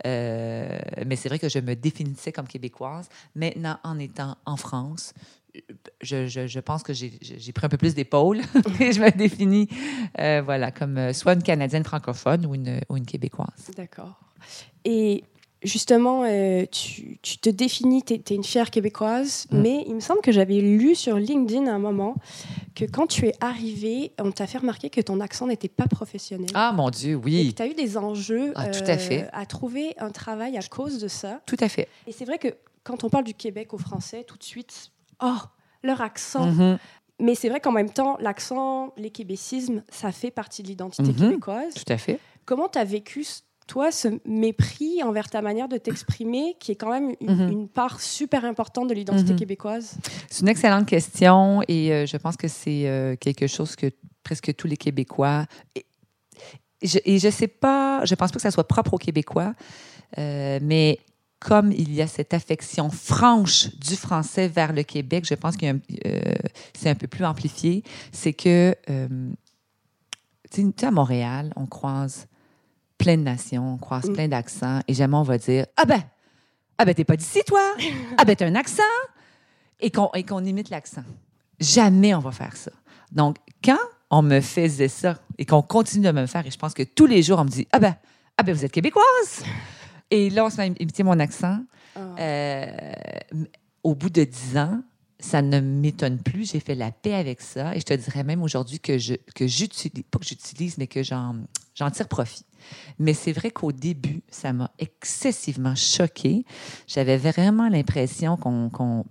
Euh, 0.07 0.79
mais 1.07 1.17
c'est 1.17 1.29
vrai 1.29 1.39
que 1.39 1.49
je 1.49 1.59
me 1.59 1.75
définissais 1.75 2.33
comme 2.33 2.47
québécoise. 2.49 3.09
Maintenant, 3.35 3.79
en 3.85 3.99
étant 3.99 4.37
en 4.47 4.57
France, 4.57 5.13
je, 6.03 6.27
je- 6.27 6.47
je 6.47 6.61
pense 6.61 6.83
que 6.83 6.93
j'ai 6.93 7.13
j'ai 7.21 7.53
pris 7.53 7.67
un 7.67 7.69
peu 7.69 7.77
plus 7.79 7.95
d'épaule 7.95 8.39
et 8.81 8.93
je 8.93 9.01
me 9.01 9.11
définis 9.11 9.69
euh, 10.21 10.41
voilà, 10.45 10.71
comme 10.71 10.97
euh, 10.99 11.13
soit 11.13 11.33
une 11.35 11.43
Canadienne 11.43 11.85
francophone 11.85 12.47
ou 12.47 12.55
une, 12.55 12.81
ou 12.89 12.97
une 12.97 13.07
Québécoise. 13.07 13.71
D'accord. 13.77 14.19
Et 14.85 15.25
justement, 15.63 16.23
euh, 16.25 16.65
tu, 16.71 17.19
tu 17.23 17.39
te 17.39 17.51
définis, 17.51 18.03
tu 18.03 18.15
es, 18.15 18.35
une 18.35 18.45
fière 18.45 18.71
québécoise, 18.71 19.47
Mm. 19.51 19.61
mais 19.61 19.85
il 19.87 19.95
me 19.95 20.01
semble 20.01 20.21
que 20.21 20.33
j'avais 20.33 20.61
lu 20.61 20.95
sur 20.95 21.17
LinkedIn 21.17 21.67
à 21.67 21.73
un 21.75 21.79
moment 21.79 22.15
que 22.75 22.85
quand 22.85 23.07
tu 23.07 23.27
es 23.27 23.35
arrivée, 23.41 24.13
on 24.21 24.31
t'a 24.31 24.47
fait 24.47 24.59
remarquer 24.59 24.89
que 24.91 25.01
ton 25.01 25.21
accent 25.21 25.47
n'était 25.47 25.69
pas 25.69 25.87
professionnel. 25.87 26.51
Ah, 26.55 26.73
mon 26.73 26.91
Dieu, 26.91 27.17
oui, 27.17 27.53
tu 27.55 27.63
as 27.63 27.67
eu 27.67 27.75
des 27.75 27.97
enjeux 27.97 28.53
Ah, 28.55 28.69
tout 28.69 28.85
à 28.87 28.99
fait. 28.99 29.29
à 29.33 29.47
trouver 29.47 29.95
un 29.99 30.11
travail 30.11 30.57
à 30.57 30.63
cause 30.63 30.99
de 31.01 31.09
ça. 31.09 31.41
tout 31.47 31.57
à 31.61 31.69
fait. 31.69 31.89
Et 32.07 32.13
c'est 32.13 32.25
vrai 32.25 32.39
que 32.39 32.49
quand 32.85 33.05
on 33.05 33.09
parle 33.11 33.25
du 33.25 33.35
Québec 33.35 33.75
aux 33.75 33.79
Français, 33.79 34.25
tout 34.25 34.37
de 34.39 34.45
suite, 34.45 34.93
oh, 35.23 35.35
leur 35.83 36.01
accent. 36.01 36.47
Mhm. 36.47 36.79
Mais 37.21 37.35
c'est 37.35 37.49
vrai 37.49 37.59
qu'en 37.61 37.73
même 37.73 37.91
temps, 37.91 38.17
l'accent, 38.21 38.93
les 38.97 39.11
québécismes, 39.11 39.83
ça 39.91 40.13
fait 40.13 40.31
partie 40.31 40.63
de 40.63 40.69
l'identité 40.69 41.09
Mhm. 41.09 41.15
québécoise. 41.17 41.75
Tout 41.75 41.93
à 41.93 41.99
fait. 41.99 42.21
Comment 42.45 42.69
tu 42.69 42.79
as 42.79 42.85
vécu, 42.85 43.27
toi, 43.69 43.93
ce 43.93 44.09
mépris 44.27 45.03
envers 45.05 45.29
ta 45.31 45.41
manière 45.43 45.69
de 45.69 45.77
t'exprimer, 45.77 46.57
qui 46.59 46.73
est 46.73 46.75
quand 46.75 46.91
même 46.91 47.15
une, 47.21 47.31
Mhm. 47.45 47.53
une 47.53 47.69
part 47.69 48.01
super 48.01 48.45
importante 48.45 48.89
de 48.89 48.95
l'identité 48.95 49.33
Mhm. 49.35 49.39
québécoise? 49.39 49.97
C'est 50.29 50.41
une 50.43 50.49
excellente 50.49 50.87
question 50.87 51.63
et 51.69 51.93
euh, 51.93 52.07
je 52.07 52.17
pense 52.17 52.37
que 52.37 52.49
c'est 52.49 52.89
euh, 52.89 53.15
quelque 53.15 53.47
chose 53.47 53.77
que 53.77 53.87
presque 54.25 54.55
tous 54.57 54.67
les 54.67 54.77
Québécois. 54.77 55.47
Et, 55.77 55.85
je, 56.83 56.99
et 57.05 57.19
je 57.19 57.29
sais 57.31 57.47
pas, 57.49 58.05
je 58.05 58.15
pense 58.17 58.31
pas 58.33 58.37
que 58.37 58.43
ça 58.43 58.51
soit 58.51 58.67
propre 58.67 58.95
aux 58.95 58.99
Québécois, 58.99 59.55
euh, 60.19 60.59
mais 60.63 60.99
comme 61.41 61.71
il 61.71 61.95
y 61.95 62.03
a 62.03 62.07
cette 62.09 62.35
affection 62.35 62.91
franche 62.91 63.69
du 63.77 63.95
français 63.97 64.49
vers 64.49 64.73
le 64.73 64.83
Québec, 64.83 65.25
je 65.29 65.35
pense 65.35 65.57
que 65.57 65.67
c'est 66.75 66.91
un 66.91 66.95
peu 66.97 67.07
plus 67.07 67.25
amplifié. 67.25 67.85
C'est 68.13 68.33
que, 68.33 68.75
tu 70.51 70.73
sais, 70.77 70.87
à 70.87 70.91
Montréal, 70.91 71.53
on 71.57 71.67
croise 71.67 72.27
plein 72.99 73.17
de 73.17 73.23
nations, 73.23 73.75
on 73.75 73.79
croise 73.79 74.05
Mm. 74.09 74.13
plein 74.13 74.29
d'accents, 74.29 74.81
et 74.89 74.95
jamais 74.95 75.17
on 75.17 75.23
va 75.23 75.39
dire 75.39 75.67
Ah 75.77 75.85
ben, 75.85 76.03
ah 76.77 76.85
ben, 76.85 76.95
t'es 76.95 77.05
pas 77.05 77.17
d'ici, 77.17 77.41
toi 77.47 77.63
Ah 78.19 78.25
ben, 78.25 78.37
t'as 78.37 78.47
un 78.47 78.55
accent 78.55 78.83
et 79.81 79.91
qu'on 79.91 80.45
imite 80.45 80.71
l'accent. 80.71 81.05
Jamais 81.61 82.15
on 82.15 82.19
va 82.21 82.33
faire 82.33 82.57
ça. 82.57 82.73
Donc, 83.13 83.37
quand 83.65 83.79
on 84.11 84.23
me 84.23 84.41
faisait 84.41 84.89
ça 84.89 85.19
et 85.39 85.45
qu'on 85.47 85.63
continue 85.63 86.05
de 86.07 86.13
me 86.13 86.21
le 86.21 86.27
faire, 86.27 86.47
et 86.47 86.51
je 86.51 86.59
pense 86.59 86.75
que 86.75 86.83
tous 86.83 87.07
les 87.07 87.23
jours, 87.23 87.39
on 87.39 87.45
me 87.45 87.49
dit 87.51 87.67
Ah 87.73 87.79
ben, 87.79 87.95
ah 88.37 88.43
ben 88.43 88.55
vous 88.55 88.65
êtes 88.65 88.73
québécoise 88.73 89.45
Et 90.11 90.31
là, 90.31 90.45
on 90.45 90.51
se 90.51 90.57
met 90.57 90.65
à 90.65 90.67
imiter 90.67 91.03
mon 91.03 91.19
accent. 91.21 91.59
Ah. 91.97 92.01
Euh, 92.21 92.67
au 93.83 93.95
bout 93.95 94.11
de 94.11 94.25
dix 94.25 94.57
ans, 94.57 94.81
ça 95.21 95.43
ne 95.43 95.59
m'étonne 95.61 96.19
plus. 96.19 96.51
J'ai 96.53 96.61
fait 96.61 96.75
la 96.77 96.93
paix 96.93 97.15
avec 97.15 97.41
ça. 97.41 97.75
Et 97.75 97.81
je 97.81 97.85
te 97.85 97.95
dirais 97.95 98.23
même 98.25 98.43
aujourd'hui 98.43 98.79
que 98.81 98.99
je 98.99 99.15
que 99.35 99.47
j'utilise, 99.47 100.05
pas 100.11 100.19
que 100.19 100.27
j'utilise, 100.27 100.79
mais 100.79 100.87
que 100.87 101.03
j'en 101.03 101.35
tire 101.93 102.09
profit. 102.09 102.45
Mais 102.99 103.15
c'est 103.15 103.33
vrai 103.33 103.51
qu'au 103.51 103.73
début, 103.73 104.23
ça 104.31 104.53
m'a 104.53 104.71
excessivement 104.79 105.75
choquée. 105.75 106.45
J'avais 106.87 107.17
vraiment 107.17 107.69
l'impression 107.69 108.37
qu'on, 108.37 109.05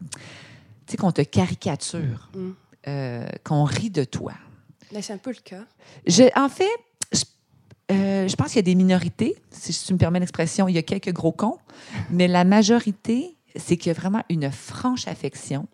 sais, 0.87 0.97
qu'on 0.97 1.11
te 1.11 1.21
caricature, 1.21 2.29
Mm. 2.35 2.49
euh, 2.87 3.27
qu'on 3.43 3.63
rit 3.63 3.89
de 3.89 4.03
toi. 4.03 4.33
Mais 4.93 5.01
c'est 5.01 5.13
un 5.13 5.17
peu 5.17 5.31
le 5.31 5.41
cas. 5.43 5.65
Je, 6.05 6.23
en 6.39 6.49
fait, 6.49 6.65
je, 7.11 7.23
euh, 7.91 8.27
je 8.27 8.35
pense 8.35 8.47
qu'il 8.47 8.57
y 8.57 8.59
a 8.59 8.61
des 8.63 8.75
minorités, 8.75 9.35
si 9.51 9.73
tu 9.85 9.93
me 9.93 9.97
permets 9.97 10.19
l'expression, 10.19 10.67
il 10.67 10.75
y 10.75 10.77
a 10.77 10.83
quelques 10.83 11.11
gros 11.13 11.31
cons, 11.31 11.57
mais 12.09 12.27
la 12.27 12.43
majorité, 12.45 13.37
c'est 13.55 13.75
qu'il 13.77 13.87
y 13.87 13.95
a 13.95 13.99
vraiment 13.99 14.23
une 14.29 14.51
franche 14.51 15.07
affection. 15.07 15.67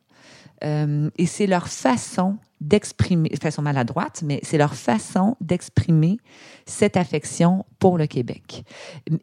Euh, 0.66 1.10
et 1.18 1.26
c'est 1.26 1.48
leur 1.48 1.68
façon 1.68 2.38
d'exprimer, 2.62 3.30
de 3.30 3.40
façon 3.40 3.62
maladroite, 3.62 4.22
mais 4.24 4.40
c'est 4.44 4.58
leur 4.58 4.74
façon 4.74 5.36
d'exprimer 5.42 6.18
cette 6.66 6.96
affection 6.96 7.66
pour 7.80 7.98
le 7.98 8.08
Québec. 8.08 8.64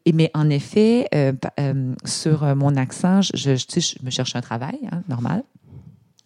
Et, 0.05 0.13
mais 0.13 0.31
en 0.35 0.51
effet, 0.51 1.09
euh, 1.15 1.33
euh, 1.59 1.95
sur 2.05 2.45
mon 2.55 2.77
accent, 2.77 3.23
je, 3.23 3.57
je, 3.57 3.67
tu 3.67 3.81
sais, 3.81 3.97
je 3.99 4.05
me 4.05 4.11
cherche 4.11 4.37
un 4.37 4.43
travail, 4.43 4.79
hein, 4.93 5.03
normal. 5.09 5.43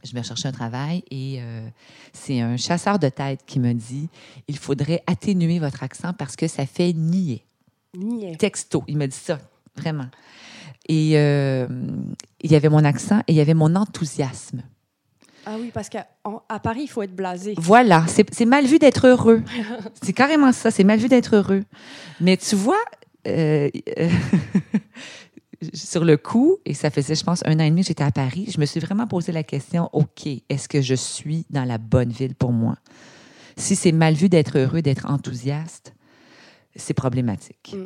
Je 0.03 0.17
me 0.17 0.23
cherche 0.23 0.45
un 0.45 0.53
travail 0.53 1.03
et 1.11 1.41
c'est 2.13 2.39
un 2.43 2.59
chasseur 2.59 2.99
de 2.99 3.09
tête 3.09 3.41
qui 3.47 3.59
me 3.59 3.73
dit 3.73 4.11
il 4.49 4.59
faudrait 4.59 5.03
atténuer 5.07 5.59
votre 5.59 5.83
accent 5.83 6.13
parce 6.13 6.37
que 6.37 6.47
ça 6.47 6.67
fait 6.67 6.93
nier. 6.93 7.43
Niais. 7.97 8.37
Texto, 8.37 8.85
il 8.87 8.99
me 8.99 9.07
dit 9.07 9.17
ça, 9.17 9.39
vraiment. 9.79 10.09
Et 10.91 11.13
il 11.13 12.51
y 12.51 12.55
avait 12.55 12.69
mon 12.69 12.85
accent 12.85 13.21
et 13.21 13.33
il 13.33 13.37
y 13.37 13.41
avait 13.41 13.55
mon 13.55 13.75
enthousiasme. 13.77 14.63
Ah 15.47 15.57
oui, 15.59 15.71
parce 15.73 15.89
qu'à 15.89 16.07
à 16.49 16.59
Paris, 16.59 16.83
il 16.85 16.89
faut 16.89 17.03
être 17.03 17.15
blasé. 17.15 17.55
Voilà, 17.59 18.07
c'est 18.09 18.45
mal 18.45 18.65
vu 18.65 18.79
d'être 18.79 19.07
heureux. 19.07 19.43
c'est 20.03 20.13
carrément 20.13 20.53
ça, 20.53 20.71
c'est 20.71 20.85
mal 20.85 20.99
vu 20.99 21.09
d'être 21.09 21.37
heureux. 21.37 21.65
Mais 22.21 22.37
tu 22.37 22.57
vois, 22.57 22.83
euh, 23.27 23.69
euh, 23.99 24.09
sur 25.75 26.05
le 26.05 26.17
coup, 26.17 26.59
et 26.65 26.75
ça 26.75 26.91
faisait, 26.91 27.15
je 27.15 27.25
pense, 27.25 27.43
un 27.47 27.55
an 27.57 27.65
et 27.65 27.71
demi 27.71 27.83
que 27.83 27.89
j'étais 27.89 28.05
à 28.05 28.11
Paris, 28.11 28.51
je 28.53 28.61
me 28.61 28.67
suis 28.67 28.81
vraiment 28.81 29.07
posé 29.07 29.33
la 29.33 29.43
question, 29.43 29.91
OK, 29.93 30.27
est-ce 30.49 30.69
que 30.69 30.81
je 30.81 30.95
suis 30.95 31.47
dans 31.51 31.65
la 31.65 31.79
bonne 31.79 32.11
ville 32.11 32.35
pour 32.35 32.53
moi? 32.53 32.77
Si 33.57 33.77
c'est 33.77 33.93
mal 33.93 34.15
vu 34.15 34.29
d'être 34.29 34.59
heureux, 34.59 34.83
d'être 34.83 35.07
enthousiaste, 35.09 35.95
c'est 36.75 36.95
problématique. 36.95 37.77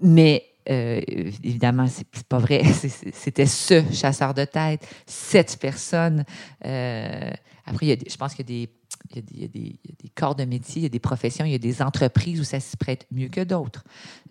Mais 0.00 0.44
euh, 0.68 1.00
évidemment, 1.44 1.86
c'est 1.86 2.24
pas 2.24 2.38
vrai. 2.38 2.62
C'était 3.12 3.46
ce 3.46 3.82
chasseur 3.92 4.34
de 4.34 4.44
tête, 4.44 4.86
cette 5.06 5.58
personne. 5.60 6.24
Euh, 6.64 7.30
après, 7.64 7.86
il 7.86 7.88
y 7.88 7.92
a 7.92 7.96
je 8.08 8.16
pense 8.16 8.34
qu'il 8.34 8.48
y 8.50 8.62
a 8.62 8.64
des, 8.64 8.70
il 9.14 9.40
y 9.40 9.44
a 9.44 9.48
des- 9.48 9.78
corps 10.14 10.34
de 10.34 10.44
métier, 10.44 10.80
il 10.80 10.82
y 10.84 10.86
a 10.86 10.90
des 10.90 10.98
professions, 10.98 11.44
il 11.44 11.52
y 11.52 11.54
a 11.54 11.58
des 11.58 11.82
entreprises 11.82 12.40
où 12.40 12.44
ça 12.44 12.58
se 12.58 12.74
prête 12.76 13.06
mieux 13.10 13.28
que 13.28 13.42
d'autres. 13.44 13.84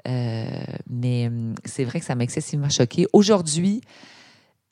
Euh, 0.08 0.64
mais 0.90 1.28
hum, 1.28 1.54
c'est 1.64 1.84
vrai 1.84 2.00
que 2.00 2.06
ça 2.06 2.16
m'a 2.16 2.24
excessivement 2.24 2.70
choquée. 2.70 3.06
Aujourd'hui, 3.14 3.82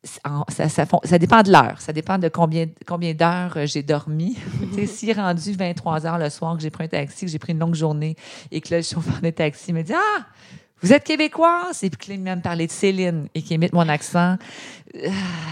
ça, 0.03 0.85
ça 1.03 1.17
dépend 1.19 1.43
de 1.43 1.51
l'heure. 1.51 1.79
Ça 1.79 1.93
dépend 1.93 2.17
de 2.17 2.27
combien, 2.27 2.67
combien 2.85 3.13
d'heures 3.13 3.53
euh, 3.57 3.65
j'ai 3.65 3.83
dormi. 3.83 4.37
Est 4.77 5.13
rendu 5.13 5.53
23 5.53 6.05
heures 6.05 6.17
le 6.17 6.29
soir, 6.29 6.55
que 6.57 6.63
j'ai 6.63 6.71
pris 6.71 6.85
un 6.85 6.87
taxi, 6.87 7.25
que 7.25 7.31
j'ai 7.31 7.39
pris 7.39 7.53
une 7.53 7.59
longue 7.59 7.75
journée 7.75 8.15
et 8.51 8.59
que 8.61 8.71
là, 8.71 8.77
le 8.77 8.83
chauffeur 8.83 9.21
de 9.21 9.29
taxi 9.29 9.71
me 9.71 9.83
dit 9.83 9.93
Ah, 9.93 10.25
vous 10.83 10.93
êtes 10.93 11.03
québécoise? 11.03 11.83
Et 11.83 11.89
puis 11.89 12.17
vient 12.17 12.35
me 12.35 12.41
parler 12.41 12.67
de 12.67 12.71
Céline 12.71 13.27
et 13.33 13.41
qui 13.41 13.55
imite 13.55 13.73
mon 13.73 13.87
accent. 13.89 14.37
Ah, 14.95 15.09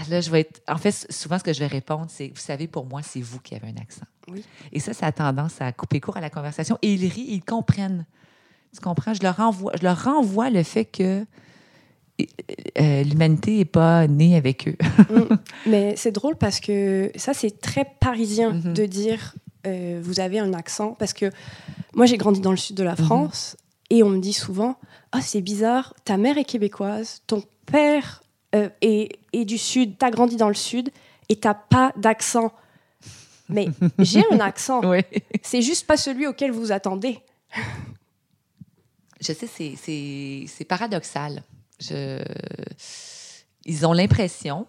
là, 0.08 0.20
je 0.20 0.30
vais 0.30 0.40
être. 0.40 0.60
En 0.68 0.76
fait, 0.76 0.92
souvent, 1.10 1.38
ce 1.38 1.42
que 1.44 1.52
je 1.52 1.58
vais 1.58 1.66
répondre, 1.66 2.06
c'est 2.08 2.28
Vous 2.28 2.40
savez, 2.40 2.68
pour 2.68 2.86
moi, 2.86 3.00
c'est 3.02 3.20
vous 3.20 3.40
qui 3.40 3.54
avez 3.54 3.68
un 3.68 3.80
accent. 3.80 4.06
Oui. 4.28 4.44
Et 4.72 4.78
ça, 4.78 4.92
ça 4.92 5.06
a 5.06 5.12
tendance 5.12 5.60
à 5.60 5.72
couper 5.72 5.98
court 6.00 6.16
à 6.16 6.20
la 6.20 6.30
conversation. 6.30 6.78
Et 6.82 6.92
ils 6.94 7.08
rient, 7.08 7.26
ils 7.28 7.42
comprennent. 7.44 8.06
Tu 8.72 8.80
comprends? 8.80 9.14
Je 9.14 9.22
leur 9.22 9.36
renvoie, 9.36 9.72
je 9.78 9.82
leur 9.82 10.04
renvoie 10.04 10.48
le 10.50 10.62
fait 10.62 10.84
que 10.84 11.24
euh, 12.78 13.02
l'humanité 13.02 13.56
n'est 13.58 13.64
pas 13.64 14.06
née 14.06 14.36
avec 14.36 14.68
eux. 14.68 14.76
Mm. 15.10 15.34
Mais 15.66 15.94
c'est 15.96 16.12
drôle 16.12 16.36
parce 16.36 16.60
que 16.60 17.10
ça, 17.16 17.34
c'est 17.34 17.60
très 17.60 17.86
parisien 18.00 18.52
Mhm. 18.52 18.74
de 18.74 18.86
dire 18.86 19.34
euh, 19.66 20.00
vous 20.02 20.20
avez 20.20 20.38
un 20.38 20.52
accent. 20.54 20.94
Parce 20.98 21.12
que 21.12 21.30
moi, 21.94 22.06
j'ai 22.06 22.16
grandi 22.16 22.40
dans 22.40 22.50
le 22.50 22.56
sud 22.56 22.76
de 22.76 22.82
la 22.84 22.92
Mhm. 22.92 23.04
France 23.04 23.56
et 23.94 24.02
on 24.02 24.08
me 24.10 24.18
dit 24.20 24.32
souvent 24.32 24.76
Ah, 25.12 25.20
c'est 25.20 25.40
bizarre, 25.42 25.94
ta 26.04 26.16
mère 26.16 26.38
est 26.38 26.44
québécoise, 26.44 27.22
ton 27.26 27.42
père 27.66 28.22
euh, 28.54 28.68
est, 28.80 29.18
est 29.32 29.44
du 29.44 29.58
sud, 29.58 29.96
t'as 29.98 30.10
grandi 30.10 30.36
dans 30.36 30.48
le 30.48 30.54
sud 30.54 30.90
et 31.28 31.36
t'as 31.36 31.54
pas 31.54 31.92
d'accent. 31.96 32.52
Mais 33.48 33.68
j'ai 33.98 34.22
un 34.30 34.40
accent. 34.40 34.80
C'est 35.42 35.62
juste 35.62 35.86
pas 35.86 35.96
celui 35.96 36.26
auquel 36.26 36.50
vous 36.52 36.60
vous 36.60 36.72
attendez. 36.72 37.18
Je 39.20 39.32
sais, 39.32 39.46
c'est- 39.46 39.74
c'est 39.76 40.44
c'est 40.48 40.64
paradoxal. 40.64 41.42
Je... 41.80 42.22
Ils 43.64 43.86
ont 43.86 43.92
l'impression 43.92 44.66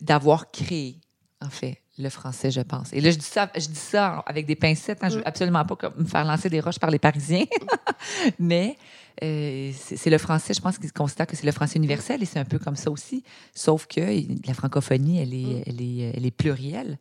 d'avoir 0.00 0.50
créé, 0.50 0.96
en 1.40 1.50
fait, 1.50 1.78
le 2.00 2.08
français, 2.10 2.50
je 2.50 2.60
pense. 2.60 2.92
Et 2.92 3.00
là, 3.00 3.10
je 3.10 3.16
dis 3.18 3.24
ça, 3.24 3.50
je 3.54 3.68
dis 3.68 3.74
ça 3.74 4.22
avec 4.26 4.46
des 4.46 4.56
pincettes. 4.56 4.98
hein. 5.02 5.08
Je 5.08 5.14
veux 5.16 5.20
Mm. 5.20 5.26
absolument 5.26 5.64
pas 5.64 5.76
comme 5.76 5.94
me 5.98 6.04
faire 6.04 6.24
lancer 6.24 6.48
des 6.48 6.60
roches 6.60 6.78
par 6.78 6.90
les 6.90 6.98
Parisiens. 6.98 7.44
Mais 8.38 8.76
euh, 9.22 9.72
c'est 9.74 10.10
le 10.10 10.18
français, 10.18 10.54
je 10.54 10.60
pense 10.60 10.78
qu'ils 10.78 10.92
considèrent 10.92 11.26
que 11.26 11.36
c'est 11.36 11.46
le 11.46 11.52
français 11.52 11.76
universel 11.78 12.22
et 12.22 12.26
c'est 12.26 12.38
un 12.38 12.44
peu 12.44 12.58
comme 12.58 12.76
ça 12.76 12.90
aussi. 12.90 13.22
Sauf 13.54 13.86
que 13.86 14.00
la 14.46 14.54
francophonie, 14.54 15.18
elle 15.20 15.34
est, 15.34 15.60
Mm. 15.60 15.62
elle 15.66 15.82
est, 15.82 16.12
elle 16.16 16.26
est 16.26 16.30
plurielle. 16.30 16.98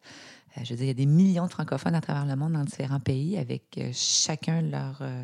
Euh, 0.57 0.61
je 0.63 0.71
veux 0.71 0.75
dire, 0.77 0.85
il 0.85 0.87
y 0.87 0.91
a 0.91 0.93
des 0.93 1.05
millions 1.05 1.45
de 1.45 1.51
francophones 1.51 1.95
à 1.95 2.01
travers 2.01 2.25
le 2.25 2.35
monde 2.35 2.53
dans 2.53 2.63
différents 2.63 2.99
pays 2.99 3.37
avec 3.37 3.63
euh, 3.77 3.91
chacun 3.93 4.61
leur, 4.61 4.97
euh, 5.01 5.23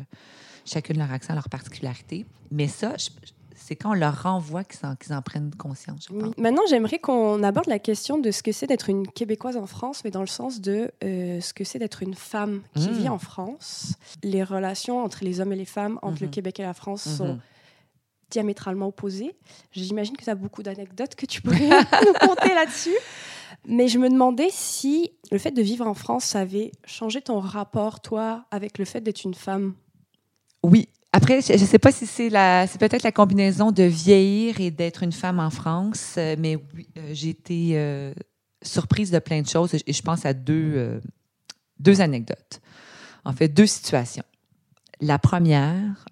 chacun 0.64 0.94
leur 0.94 1.10
accent, 1.12 1.34
leur 1.34 1.48
particularité. 1.48 2.24
Mais 2.50 2.68
ça, 2.68 2.94
je- 2.96 3.10
c'est 3.56 3.74
quand 3.76 3.90
on 3.90 3.94
leur 3.94 4.22
renvoie 4.22 4.62
qu'ils 4.64 5.14
en, 5.14 5.22
prennent 5.22 5.54
conscience, 5.56 6.08
Oui. 6.10 6.30
Maintenant, 6.38 6.62
j'aimerais 6.68 6.98
qu'on 6.98 7.42
aborde 7.42 7.66
la 7.66 7.78
question 7.78 8.18
de 8.18 8.30
ce 8.30 8.42
que 8.42 8.52
c'est 8.52 8.66
d'être 8.66 8.88
une 8.90 9.08
Québécoise 9.08 9.56
en 9.56 9.66
France, 9.66 10.02
mais 10.04 10.10
dans 10.10 10.20
le 10.20 10.26
sens 10.26 10.60
de 10.60 10.90
euh, 11.02 11.40
ce 11.40 11.52
que 11.54 11.64
c'est 11.64 11.78
d'être 11.78 12.02
une 12.02 12.14
femme 12.14 12.62
qui 12.74 12.88
vit 12.90 13.08
en 13.08 13.18
France. 13.18 13.94
Les 14.22 14.44
relations 14.44 15.02
entre 15.02 15.24
les 15.24 15.40
hommes 15.40 15.52
et 15.52 15.56
les 15.56 15.64
femmes, 15.64 15.98
entre 16.02 16.20
le 16.20 16.26
Mhm. 16.26 16.32
Québec 16.32 16.60
et 16.60 16.62
la 16.62 16.74
France, 16.74 17.02
sont 17.08 17.34
Mhm. 17.34 17.40
diamétralement 18.30 18.88
opposées. 18.88 19.34
J'imagine 19.72 20.16
que 20.16 20.24
tu 20.24 20.30
as 20.30 20.34
beaucoup 20.34 20.62
d'anecdotes 20.62 21.14
que 21.14 21.26
tu 21.26 21.40
pourrais 21.42 21.58
nous 22.06 22.28
conter 22.28 22.54
là-dessus. 22.54 22.94
Mais 23.68 23.88
je 23.88 23.98
me 23.98 24.08
demandais 24.10 24.48
si 24.50 25.12
le 25.32 25.38
fait 25.38 25.50
de 25.50 25.62
vivre 25.62 25.86
en 25.86 25.94
France, 25.94 26.34
avait 26.36 26.72
changé 26.84 27.20
ton 27.22 27.38
rapport, 27.40 28.00
toi, 28.00 28.44
avec 28.50 28.78
le 28.78 28.84
fait 28.84 29.00
d'être 29.00 29.24
une 29.24 29.34
femme. 29.34 29.74
Oui. 30.62 30.88
Après, 31.12 31.40
je 31.40 31.52
ne 31.54 31.58
sais 31.58 31.78
pas 31.78 31.92
si 31.92 32.06
c'est 32.06 32.28
la, 32.28 32.66
c'est 32.66 32.78
peut-être 32.78 33.02
la 33.02 33.12
combinaison 33.12 33.72
de 33.72 33.84
vieillir 33.84 34.60
et 34.60 34.70
d'être 34.70 35.02
une 35.02 35.12
femme 35.12 35.40
en 35.40 35.50
France, 35.50 36.14
euh, 36.18 36.36
mais 36.38 36.56
oui, 36.74 36.88
euh, 36.98 37.10
j'ai 37.12 37.30
été 37.30 37.72
euh, 37.78 38.12
surprise 38.62 39.10
de 39.10 39.18
plein 39.18 39.40
de 39.40 39.46
choses 39.48 39.72
et 39.74 39.92
je- 39.92 40.02
pense 40.02 40.26
à 40.26 40.34
deux, 40.34 41.00
deux 41.78 42.00
anecdotes. 42.00 42.60
En 43.24 43.32
fait, 43.32 43.48
deux 43.48 43.66
situations. 43.66 44.24
La 45.00 45.18
première, 45.18 46.04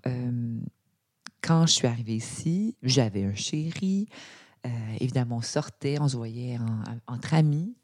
quand 1.43 1.67
je 1.67 1.73
suis 1.73 1.87
arrivée 1.87 2.17
ici, 2.17 2.77
j'avais 2.83 3.25
un 3.25 3.35
chéri. 3.35 4.07
Évidemment, 5.01 5.39
on 5.39 5.43
sortait, 5.43 5.99
on 6.01 6.09
se 6.09 6.17
voyait 6.17 6.59
en- 6.59 7.15
entre 7.15 7.35
amis. 7.35 7.75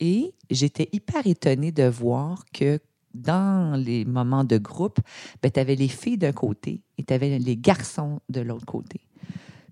Et 0.00 0.34
j'étais 0.50 0.88
hyper 0.92 1.26
étonnée 1.26 1.72
de 1.72 1.84
voir 1.84 2.44
que 2.52 2.80
dans 3.14 3.76
les 3.76 4.04
moments 4.04 4.44
de 4.44 4.58
groupe, 4.58 5.00
ben, 5.42 5.50
tu 5.50 5.60
avais 5.60 5.74
les 5.74 5.88
filles 5.88 6.18
d'un 6.18 6.32
côté 6.32 6.82
et 6.96 7.04
tu 7.04 7.12
avais 7.12 7.38
les 7.38 7.56
garçons 7.56 8.20
de 8.28 8.40
l'autre 8.40 8.66
côté. 8.66 9.00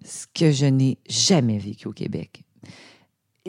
Ce 0.05 0.27
que 0.33 0.51
je 0.51 0.67
n'ai 0.67 0.99
jamais 1.09 1.59
vécu 1.59 1.89
au 1.89 1.93
Québec. 1.93 2.45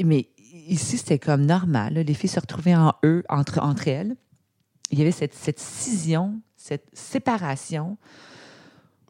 Mais 0.03 0.29
ici, 0.67 0.97
c'était 0.97 1.19
comme 1.19 1.45
normal. 1.45 1.93
Les 1.93 2.13
filles 2.13 2.29
se 2.29 2.39
retrouvaient 2.39 2.75
en 2.75 2.93
eux, 3.03 3.23
entre, 3.29 3.59
entre 3.61 3.87
elles. 3.87 4.15
Il 4.91 4.99
y 4.99 5.01
avait 5.01 5.11
cette, 5.11 5.33
cette 5.33 5.59
scission, 5.59 6.39
cette 6.55 6.87
séparation 6.93 7.97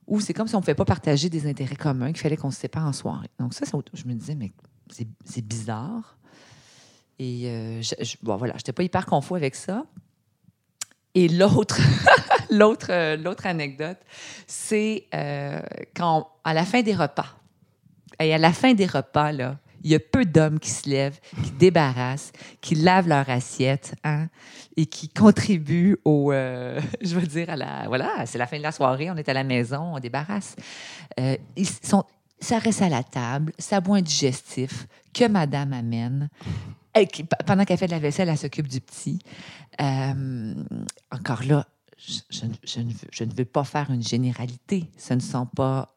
où 0.07 0.21
c'est 0.21 0.33
comme 0.33 0.47
si 0.47 0.55
on 0.55 0.59
ne 0.59 0.63
pouvait 0.63 0.75
pas 0.75 0.85
partager 0.85 1.29
des 1.29 1.47
intérêts 1.47 1.75
communs, 1.75 2.07
qu'il 2.07 2.21
fallait 2.21 2.37
qu'on 2.37 2.51
se 2.51 2.59
sépare 2.59 2.85
en 2.85 2.93
soirée. 2.93 3.29
Donc 3.39 3.53
ça, 3.53 3.65
je 3.93 4.05
me 4.05 4.13
disais, 4.13 4.35
mais 4.35 4.51
c'est 4.89 5.45
bizarre. 5.45 6.17
Et 7.19 7.49
euh, 7.49 7.81
je, 7.81 8.15
bon, 8.23 8.37
voilà, 8.37 8.53
je 8.53 8.59
n'étais 8.59 8.73
pas 8.73 8.83
hyper 8.83 9.05
confus 9.05 9.35
avec 9.35 9.55
ça. 9.55 9.85
Et 11.17 11.29
l'autre, 11.29 11.79
l'autre, 12.51 12.91
euh, 12.91 13.17
l'autre 13.17 13.47
anecdote, 13.47 13.97
c'est 14.45 15.07
euh, 15.15 15.59
quand, 15.95 16.29
à 16.43 16.53
la 16.53 16.63
fin 16.63 16.83
des 16.83 16.93
repas, 16.93 17.35
et 18.19 18.35
à 18.35 18.37
la 18.37 18.53
fin 18.53 18.75
des 18.75 18.85
repas, 18.85 19.31
là, 19.31 19.57
il 19.83 19.89
y 19.89 19.95
a 19.95 19.99
peu 19.99 20.25
d'hommes 20.25 20.59
qui 20.59 20.69
se 20.69 20.87
lèvent, 20.87 21.19
qui 21.43 21.49
débarrassent, 21.49 22.31
qui 22.61 22.75
lavent 22.75 23.07
leur 23.07 23.27
assiette 23.31 23.95
hein, 24.03 24.27
et 24.75 24.85
qui 24.85 25.09
contribuent 25.09 25.97
au, 26.05 26.31
euh, 26.31 26.79
je 27.01 27.15
veux 27.15 27.25
dire, 27.25 27.49
à 27.49 27.55
la, 27.55 27.87
voilà, 27.87 28.27
c'est 28.27 28.37
la 28.37 28.45
fin 28.45 28.59
de 28.59 28.63
la 28.63 28.71
soirée, 28.71 29.09
on 29.09 29.15
est 29.15 29.27
à 29.27 29.33
la 29.33 29.43
maison, 29.43 29.95
on 29.95 29.99
débarrasse. 29.99 30.55
Euh, 31.19 31.35
ils 31.55 31.67
sont, 31.67 32.03
ça 32.39 32.59
reste 32.59 32.83
à 32.83 32.89
la 32.89 33.01
table, 33.01 33.53
ça 33.57 33.81
boit 33.81 33.97
un 33.97 34.01
digestif 34.03 34.85
que 35.15 35.27
madame 35.27 35.73
amène. 35.73 36.29
Pendant 37.45 37.65
qu'elle 37.65 37.77
fait 37.77 37.87
de 37.87 37.91
la 37.91 37.99
vaisselle, 37.99 38.29
elle 38.29 38.37
s'occupe 38.37 38.67
du 38.67 38.81
petit. 38.81 39.19
Euh, 39.81 40.53
encore 41.11 41.43
là, 41.43 41.67
je, 41.97 42.19
je, 42.29 42.45
ne 42.45 42.51
veux, 42.91 43.07
je, 43.11 43.23
ne 43.23 43.33
veux, 43.33 43.45
pas 43.45 43.63
faire 43.63 43.89
une 43.91 44.03
généralité. 44.03 44.85
Ce 44.97 45.13
ne 45.13 45.19
sont 45.19 45.45
pas 45.45 45.93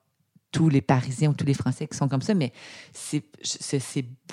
tous 0.50 0.68
les 0.68 0.80
Parisiens 0.80 1.30
ou 1.30 1.34
tous 1.34 1.46
les 1.46 1.54
Français 1.54 1.86
qui 1.86 1.96
sont 1.96 2.08
comme 2.08 2.22
ça, 2.22 2.34
mais 2.34 2.52
c'est 2.92 3.24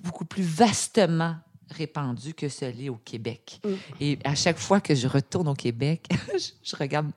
beaucoup 0.03 0.25
plus 0.25 0.43
vastement 0.43 1.35
répandu 1.69 2.33
que 2.33 2.49
ce 2.49 2.65
l'est 2.65 2.89
au 2.89 2.95
Québec. 2.95 3.59
Mm. 3.63 3.69
Et 3.99 4.19
à 4.23 4.35
chaque 4.35 4.57
fois 4.57 4.79
que 4.81 4.95
je 4.95 5.07
retourne 5.07 5.47
au 5.47 5.53
Québec, 5.53 6.07
je, 6.63 6.75
regarde 6.75 7.11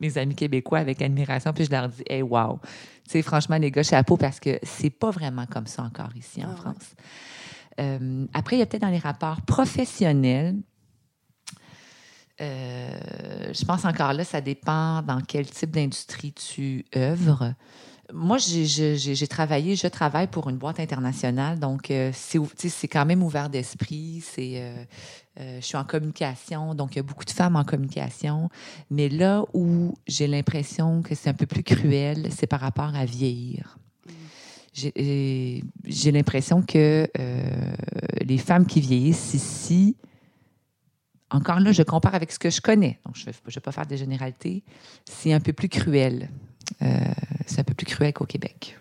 mes 0.00 0.16
amis 0.16 0.34
québécois 0.34 0.78
avec 0.78 1.02
admiration, 1.02 1.52
puis 1.52 1.64
je 1.64 1.70
leur 1.70 1.88
dis, 1.88 2.02
hey, 2.08 2.22
wow! 2.22 2.60
Tu 3.04 3.12
sais, 3.12 3.22
franchement, 3.22 3.56
les 3.56 3.70
gars, 3.70 3.82
chapeau, 3.82 4.16
parce 4.16 4.40
que 4.40 4.58
c'est 4.62 4.90
pas 4.90 5.10
vraiment 5.10 5.46
comme 5.46 5.66
ça 5.66 5.82
encore 5.82 6.14
ici 6.16 6.44
en 6.44 6.50
ah 6.52 6.56
France. 6.56 6.94
Euh, 7.80 8.26
après, 8.32 8.56
il 8.56 8.58
y 8.60 8.62
a 8.62 8.66
peut-être 8.66 8.82
dans 8.82 8.88
les 8.88 8.98
rapports 8.98 9.42
professionnels, 9.42 10.56
euh, 12.40 12.98
je 13.52 13.64
pense 13.64 13.86
encore 13.86 14.12
là, 14.12 14.22
ça 14.22 14.42
dépend 14.42 15.00
dans 15.02 15.20
quel 15.22 15.46
type 15.46 15.70
d'industrie 15.70 16.32
tu 16.32 16.84
œuvres. 16.94 17.54
Moi, 18.12 18.36
j'ai 18.38 19.26
travaillé, 19.26 19.74
je 19.74 19.88
travaille 19.88 20.28
pour 20.28 20.48
une 20.48 20.58
boîte 20.58 20.78
internationale, 20.78 21.58
donc 21.58 21.90
euh, 21.90 22.12
c'est 22.14 22.88
quand 22.88 23.04
même 23.04 23.22
ouvert 23.22 23.48
d'esprit. 23.48 24.22
C'est, 24.22 24.86
je 25.36 25.60
suis 25.60 25.76
en 25.76 25.84
communication, 25.84 26.74
donc 26.74 26.94
il 26.94 26.96
y 26.96 27.00
a 27.00 27.02
beaucoup 27.02 27.24
de 27.24 27.30
femmes 27.30 27.56
en 27.56 27.64
communication. 27.64 28.48
Mais 28.90 29.08
là 29.08 29.44
où 29.54 29.94
j'ai 30.06 30.28
l'impression 30.28 31.02
que 31.02 31.14
c'est 31.14 31.30
un 31.30 31.34
peu 31.34 31.46
plus 31.46 31.64
cruel, 31.64 32.28
c'est 32.30 32.46
par 32.46 32.60
rapport 32.60 32.94
à 32.94 33.06
vieillir. 33.06 33.78
J'ai 34.76 36.12
l'impression 36.12 36.62
que 36.62 37.08
les 38.20 38.38
femmes 38.38 38.66
qui 38.66 38.80
vieillissent 38.80 39.32
ici, 39.32 39.96
encore 41.30 41.60
là, 41.60 41.72
je 41.72 41.82
compare 41.82 42.14
avec 42.14 42.30
ce 42.30 42.38
que 42.38 42.50
je 42.50 42.60
connais, 42.60 43.00
donc 43.04 43.16
je 43.16 43.28
ne 43.28 43.32
vais 43.32 43.60
pas 43.60 43.72
faire 43.72 43.86
des 43.86 43.96
généralités, 43.96 44.62
c'est 45.04 45.32
un 45.32 45.40
peu 45.40 45.52
plus 45.52 45.68
cruel. 45.68 46.28
Euh, 46.82 46.86
c'est 47.46 47.60
un 47.60 47.64
peu 47.64 47.74
plus 47.74 47.86
cruel 47.86 48.12
qu'au 48.12 48.26
Québec. 48.26 48.78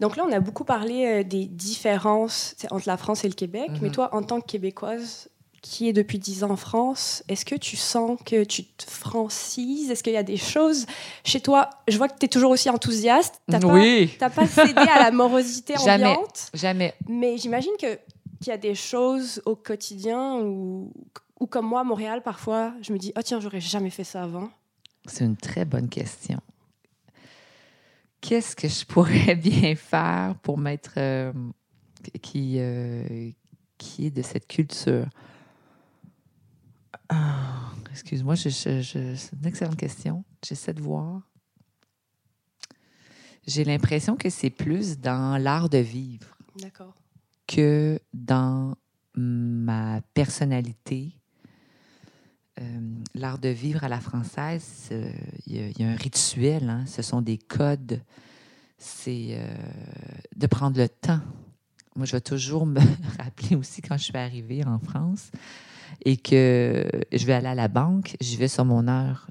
Donc 0.00 0.16
là, 0.16 0.24
on 0.28 0.32
a 0.32 0.40
beaucoup 0.40 0.64
parlé 0.64 1.06
euh, 1.06 1.24
des 1.24 1.46
différences 1.46 2.56
entre 2.70 2.88
la 2.88 2.96
France 2.96 3.24
et 3.24 3.28
le 3.28 3.34
Québec, 3.34 3.70
mais 3.80 3.88
mhm. 3.88 3.94
toi, 3.94 4.14
en 4.14 4.22
tant 4.22 4.40
que 4.40 4.46
Québécoise, 4.46 5.28
qui 5.62 5.88
est 5.88 5.92
depuis 5.92 6.18
10 6.18 6.44
ans 6.44 6.50
en 6.50 6.56
France, 6.56 7.22
est-ce 7.28 7.44
que 7.44 7.54
tu 7.54 7.76
sens 7.76 8.18
que 8.24 8.44
tu 8.44 8.64
te 8.64 8.84
francises? 8.90 9.90
Est-ce 9.90 10.02
qu'il 10.02 10.12
y 10.12 10.18
a 10.18 10.22
des 10.22 10.36
choses 10.36 10.86
chez 11.24 11.40
toi? 11.40 11.70
Je 11.88 11.98
vois 11.98 12.08
que 12.08 12.18
tu 12.18 12.26
es 12.26 12.28
toujours 12.28 12.50
aussi 12.50 12.70
enthousiaste. 12.70 13.40
Tu 13.50 13.66
oui. 13.66 14.06
pas, 14.18 14.30
pas 14.30 14.46
cédé 14.46 14.80
à 14.80 15.02
la 15.02 15.10
morosité 15.10 15.74
jamais, 15.84 16.16
Jamais. 16.54 16.94
Mais 17.08 17.36
j'imagine 17.36 17.72
qu'il 17.78 17.98
y 18.46 18.50
a 18.50 18.56
des 18.56 18.74
choses 18.74 19.42
au 19.44 19.54
quotidien 19.56 20.38
ou 20.38 20.92
comme 21.48 21.66
moi, 21.66 21.80
à 21.80 21.84
Montréal, 21.84 22.22
parfois, 22.22 22.74
je 22.82 22.92
me 22.92 22.98
dis, 22.98 23.12
oh 23.16 23.22
tiens, 23.22 23.40
j'aurais 23.40 23.60
jamais 23.60 23.88
fait 23.88 24.04
ça 24.04 24.22
avant. 24.22 24.50
C'est 25.06 25.24
une 25.24 25.38
très 25.38 25.64
bonne 25.64 25.88
question 25.88 26.38
qu'est-ce 28.20 28.54
que 28.56 28.68
je 28.68 28.84
pourrais 28.84 29.34
bien 29.36 29.74
faire 29.74 30.34
pour 30.42 30.58
m'être 30.58 30.94
euh, 30.96 31.32
qui, 32.22 32.56
euh, 32.58 33.30
qui 33.78 34.06
est 34.06 34.10
de 34.10 34.22
cette 34.22 34.46
culture? 34.46 35.06
Ah, 37.10 37.72
excuse-moi, 37.90 38.36
c'est 38.36 38.50
une 38.94 39.46
excellente 39.46 39.76
question. 39.76 40.24
J'essaie 40.44 40.72
de 40.72 40.80
voir. 40.80 41.22
J'ai 43.46 43.64
l'impression 43.64 44.16
que 44.16 44.30
c'est 44.30 44.50
plus 44.50 44.98
dans 44.98 45.36
l'art 45.42 45.68
de 45.68 45.78
vivre 45.78 46.36
que 47.46 48.00
dans 48.14 48.76
ma 49.14 50.00
personnalité. 50.14 51.16
Euh, 52.60 52.80
l'art 53.14 53.38
de 53.38 53.48
vivre 53.48 53.84
à 53.84 53.88
la 53.88 54.00
française, 54.00 54.90
il 55.46 55.78
y, 55.78 55.82
a 55.82 55.88
un 55.88 55.96
rituel, 55.96 56.68
hein. 56.68 56.84
ce 56.86 57.02
sont 57.02 57.22
des 57.22 57.38
codes 57.38 58.02
c'est 58.80 59.28
euh, 59.32 59.54
de 60.34 60.46
prendre 60.46 60.78
le 60.78 60.88
temps. 60.88 61.20
Moi, 61.94 62.06
je 62.06 62.12
vais 62.12 62.20
toujours 62.20 62.66
me 62.66 62.80
rappeler 63.18 63.54
aussi 63.54 63.82
quand 63.82 63.96
je 63.96 64.04
suis 64.04 64.16
arrivée 64.16 64.64
en 64.64 64.78
France 64.78 65.30
et 66.04 66.16
que 66.16 66.88
je 67.12 67.26
vais 67.26 67.34
aller 67.34 67.48
à 67.48 67.54
la 67.54 67.68
banque, 67.68 68.16
je 68.20 68.36
vais 68.36 68.48
sur 68.48 68.64
mon 68.64 68.88
heure 68.88 69.30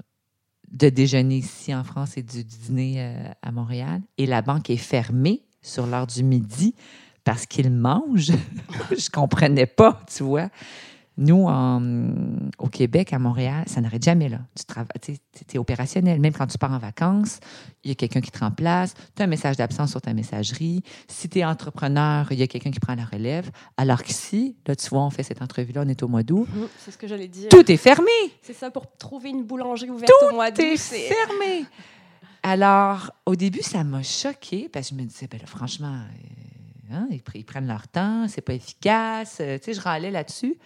de 0.70 0.88
déjeuner 0.88 1.38
ici 1.38 1.74
en 1.74 1.84
France 1.84 2.16
et 2.16 2.22
du 2.22 2.44
dîner 2.44 2.94
euh, 2.98 3.28
à 3.42 3.50
Montréal. 3.50 4.02
Et 4.18 4.26
la 4.26 4.42
banque 4.42 4.70
est 4.70 4.76
fermée 4.76 5.42
sur 5.62 5.86
l'heure 5.86 6.06
du 6.06 6.22
midi 6.22 6.74
parce 7.24 7.46
qu'ils 7.46 7.70
mangent. 7.70 8.32
je 8.90 9.10
comprenais 9.10 9.66
pas, 9.66 10.00
tu 10.14 10.22
vois. 10.22 10.48
Nous, 11.20 11.46
au 12.58 12.68
Québec, 12.68 13.12
à 13.12 13.18
Montréal, 13.18 13.64
ça 13.66 13.82
n'arrête 13.82 14.02
jamais 14.02 14.30
là. 14.30 14.38
Tu 15.02 15.12
es, 15.12 15.58
opérationnel. 15.58 16.18
Même 16.18 16.32
quand 16.32 16.46
tu 16.46 16.56
pars 16.56 16.72
en 16.72 16.78
vacances, 16.78 17.40
il 17.84 17.90
y 17.90 17.92
a 17.92 17.94
quelqu'un 17.94 18.22
qui 18.22 18.30
te 18.30 18.38
remplace. 18.38 18.94
Tu 19.14 19.20
as 19.20 19.26
un 19.26 19.28
message 19.28 19.58
d'absence 19.58 19.90
sur 19.90 20.00
ta 20.00 20.14
messagerie. 20.14 20.82
Si 21.08 21.28
tu 21.28 21.40
es 21.40 21.44
entrepreneur, 21.44 22.26
il 22.30 22.38
y 22.38 22.42
a 22.42 22.46
quelqu'un 22.46 22.70
qui 22.70 22.80
prend 22.80 22.94
la 22.94 23.04
relève. 23.04 23.50
Alors 23.76 24.02
qu'ici, 24.02 24.56
là, 24.66 24.74
tu 24.74 24.88
vois, 24.88 25.02
on 25.02 25.10
fait 25.10 25.22
cette 25.22 25.42
entrevue-là, 25.42 25.82
on 25.84 25.88
est 25.88 26.02
au 26.02 26.08
mois 26.08 26.22
d'août. 26.22 26.48
Mhm, 26.54 26.68
c'est 26.78 26.90
ce 26.90 26.96
que 26.96 27.06
j'allais 27.06 27.28
dire. 27.28 27.50
Tout 27.50 27.70
est 27.70 27.76
fermé. 27.76 28.10
C'est 28.40 28.54
ça, 28.54 28.70
pour 28.70 28.90
trouver 28.96 29.28
une 29.28 29.44
boulangerie 29.44 29.90
ouverte 29.90 30.10
au 30.30 30.34
mois 30.34 30.50
d'août. 30.50 30.62
Tout 30.62 30.72
est 30.72 30.78
fermé. 30.78 31.66
Alors, 32.42 33.12
au 33.26 33.36
début, 33.36 33.60
ça 33.60 33.84
m'a 33.84 34.02
choqué 34.02 34.70
parce 34.72 34.88
que 34.88 34.96
je 34.96 35.02
me 35.02 35.06
disais, 35.06 35.26
ben 35.30 35.38
là, 35.38 35.46
franchement, 35.46 35.98
euh, 36.92 36.94
hein, 36.94 37.08
ils, 37.10 37.44
prennent 37.44 37.66
leur 37.66 37.88
temps, 37.88 38.26
c'est 38.26 38.40
pas 38.40 38.54
efficace. 38.54 39.36
Euh, 39.40 39.58
tu 39.58 39.66
sais, 39.66 39.74
je 39.74 39.80
râlais 39.82 40.10
là-dessus. 40.10 40.56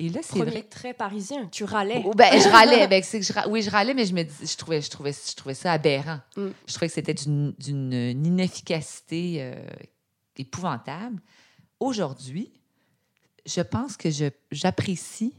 Et 0.00 0.08
là, 0.10 0.20
c'est 0.22 0.92
parisien. 0.94 1.48
Tu 1.50 1.64
râlais. 1.64 2.02
Oh, 2.04 2.12
ben, 2.14 2.30
je 2.40 2.48
râlais. 2.48 2.86
Ben, 2.88 3.02
je, 3.02 3.48
oui, 3.48 3.62
je 3.62 3.70
râlais, 3.70 3.94
mais 3.94 4.06
je, 4.06 4.14
me, 4.14 4.22
je, 4.22 4.56
trouvais, 4.56 4.80
je, 4.80 4.90
trouvais, 4.90 5.12
je 5.12 5.34
trouvais 5.34 5.54
ça 5.54 5.72
aberrant. 5.72 6.20
Mm. 6.36 6.48
Je 6.66 6.72
trouvais 6.72 6.86
que 6.86 6.94
c'était 6.94 7.14
d'une 7.14 8.24
inefficacité 8.24 9.38
euh, 9.40 9.54
épouvantable. 10.36 11.20
Aujourd'hui, 11.80 12.52
je 13.44 13.60
pense 13.60 13.96
que 13.96 14.08
j'apprécie 14.52 15.34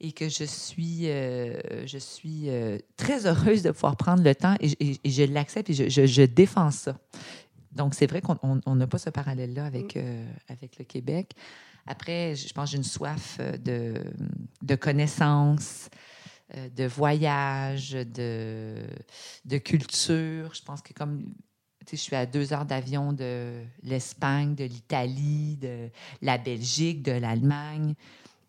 et 0.00 0.12
que 0.12 0.28
je 0.28 0.44
suis, 0.44 1.08
euh, 1.08 1.86
je 1.86 1.98
suis 1.98 2.48
euh, 2.48 2.78
très 2.96 3.26
heureuse 3.26 3.62
de 3.62 3.70
pouvoir 3.70 3.96
prendre 3.96 4.24
le 4.24 4.34
temps 4.34 4.56
et, 4.60 4.98
je 5.04 5.22
l'accepte 5.24 5.70
et 5.70 5.74
je, 5.74 6.06
je, 6.06 6.22
défends 6.22 6.70
ça. 6.70 6.98
Donc, 7.72 7.94
c'est 7.94 8.06
vrai 8.06 8.20
qu'on 8.20 8.74
n'a 8.74 8.86
pas 8.88 8.98
ce 8.98 9.10
parallèle-là 9.10 9.64
avec, 9.64 9.94
mm. 9.94 10.26
avec 10.48 10.78
le 10.78 10.84
Québec. 10.84 11.34
Après, 11.86 12.34
je 12.34 12.52
pense 12.52 12.66
que 12.66 12.70
j'ai 12.72 12.76
une 12.78 12.84
soif 12.84 13.38
euh, 13.40 13.56
de, 13.56 13.94
de 14.62 14.74
connaissances, 14.74 15.88
euh, 16.54 16.68
de 16.68 16.84
voyages, 16.84 17.92
de, 17.92 18.76
de 19.44 19.58
culture. 19.58 20.54
Je 20.54 20.62
pense 20.62 20.82
que 20.82 20.92
comme 20.92 21.34
je 21.90 21.96
suis 21.96 22.14
à 22.14 22.26
deux 22.26 22.52
heures 22.52 22.66
d'avion 22.66 23.12
de 23.12 23.64
l'Espagne, 23.82 24.54
de 24.54 24.64
l'Italie, 24.64 25.56
de 25.56 25.90
la 26.22 26.38
Belgique, 26.38 27.02
de 27.02 27.12
l'Allemagne 27.12 27.94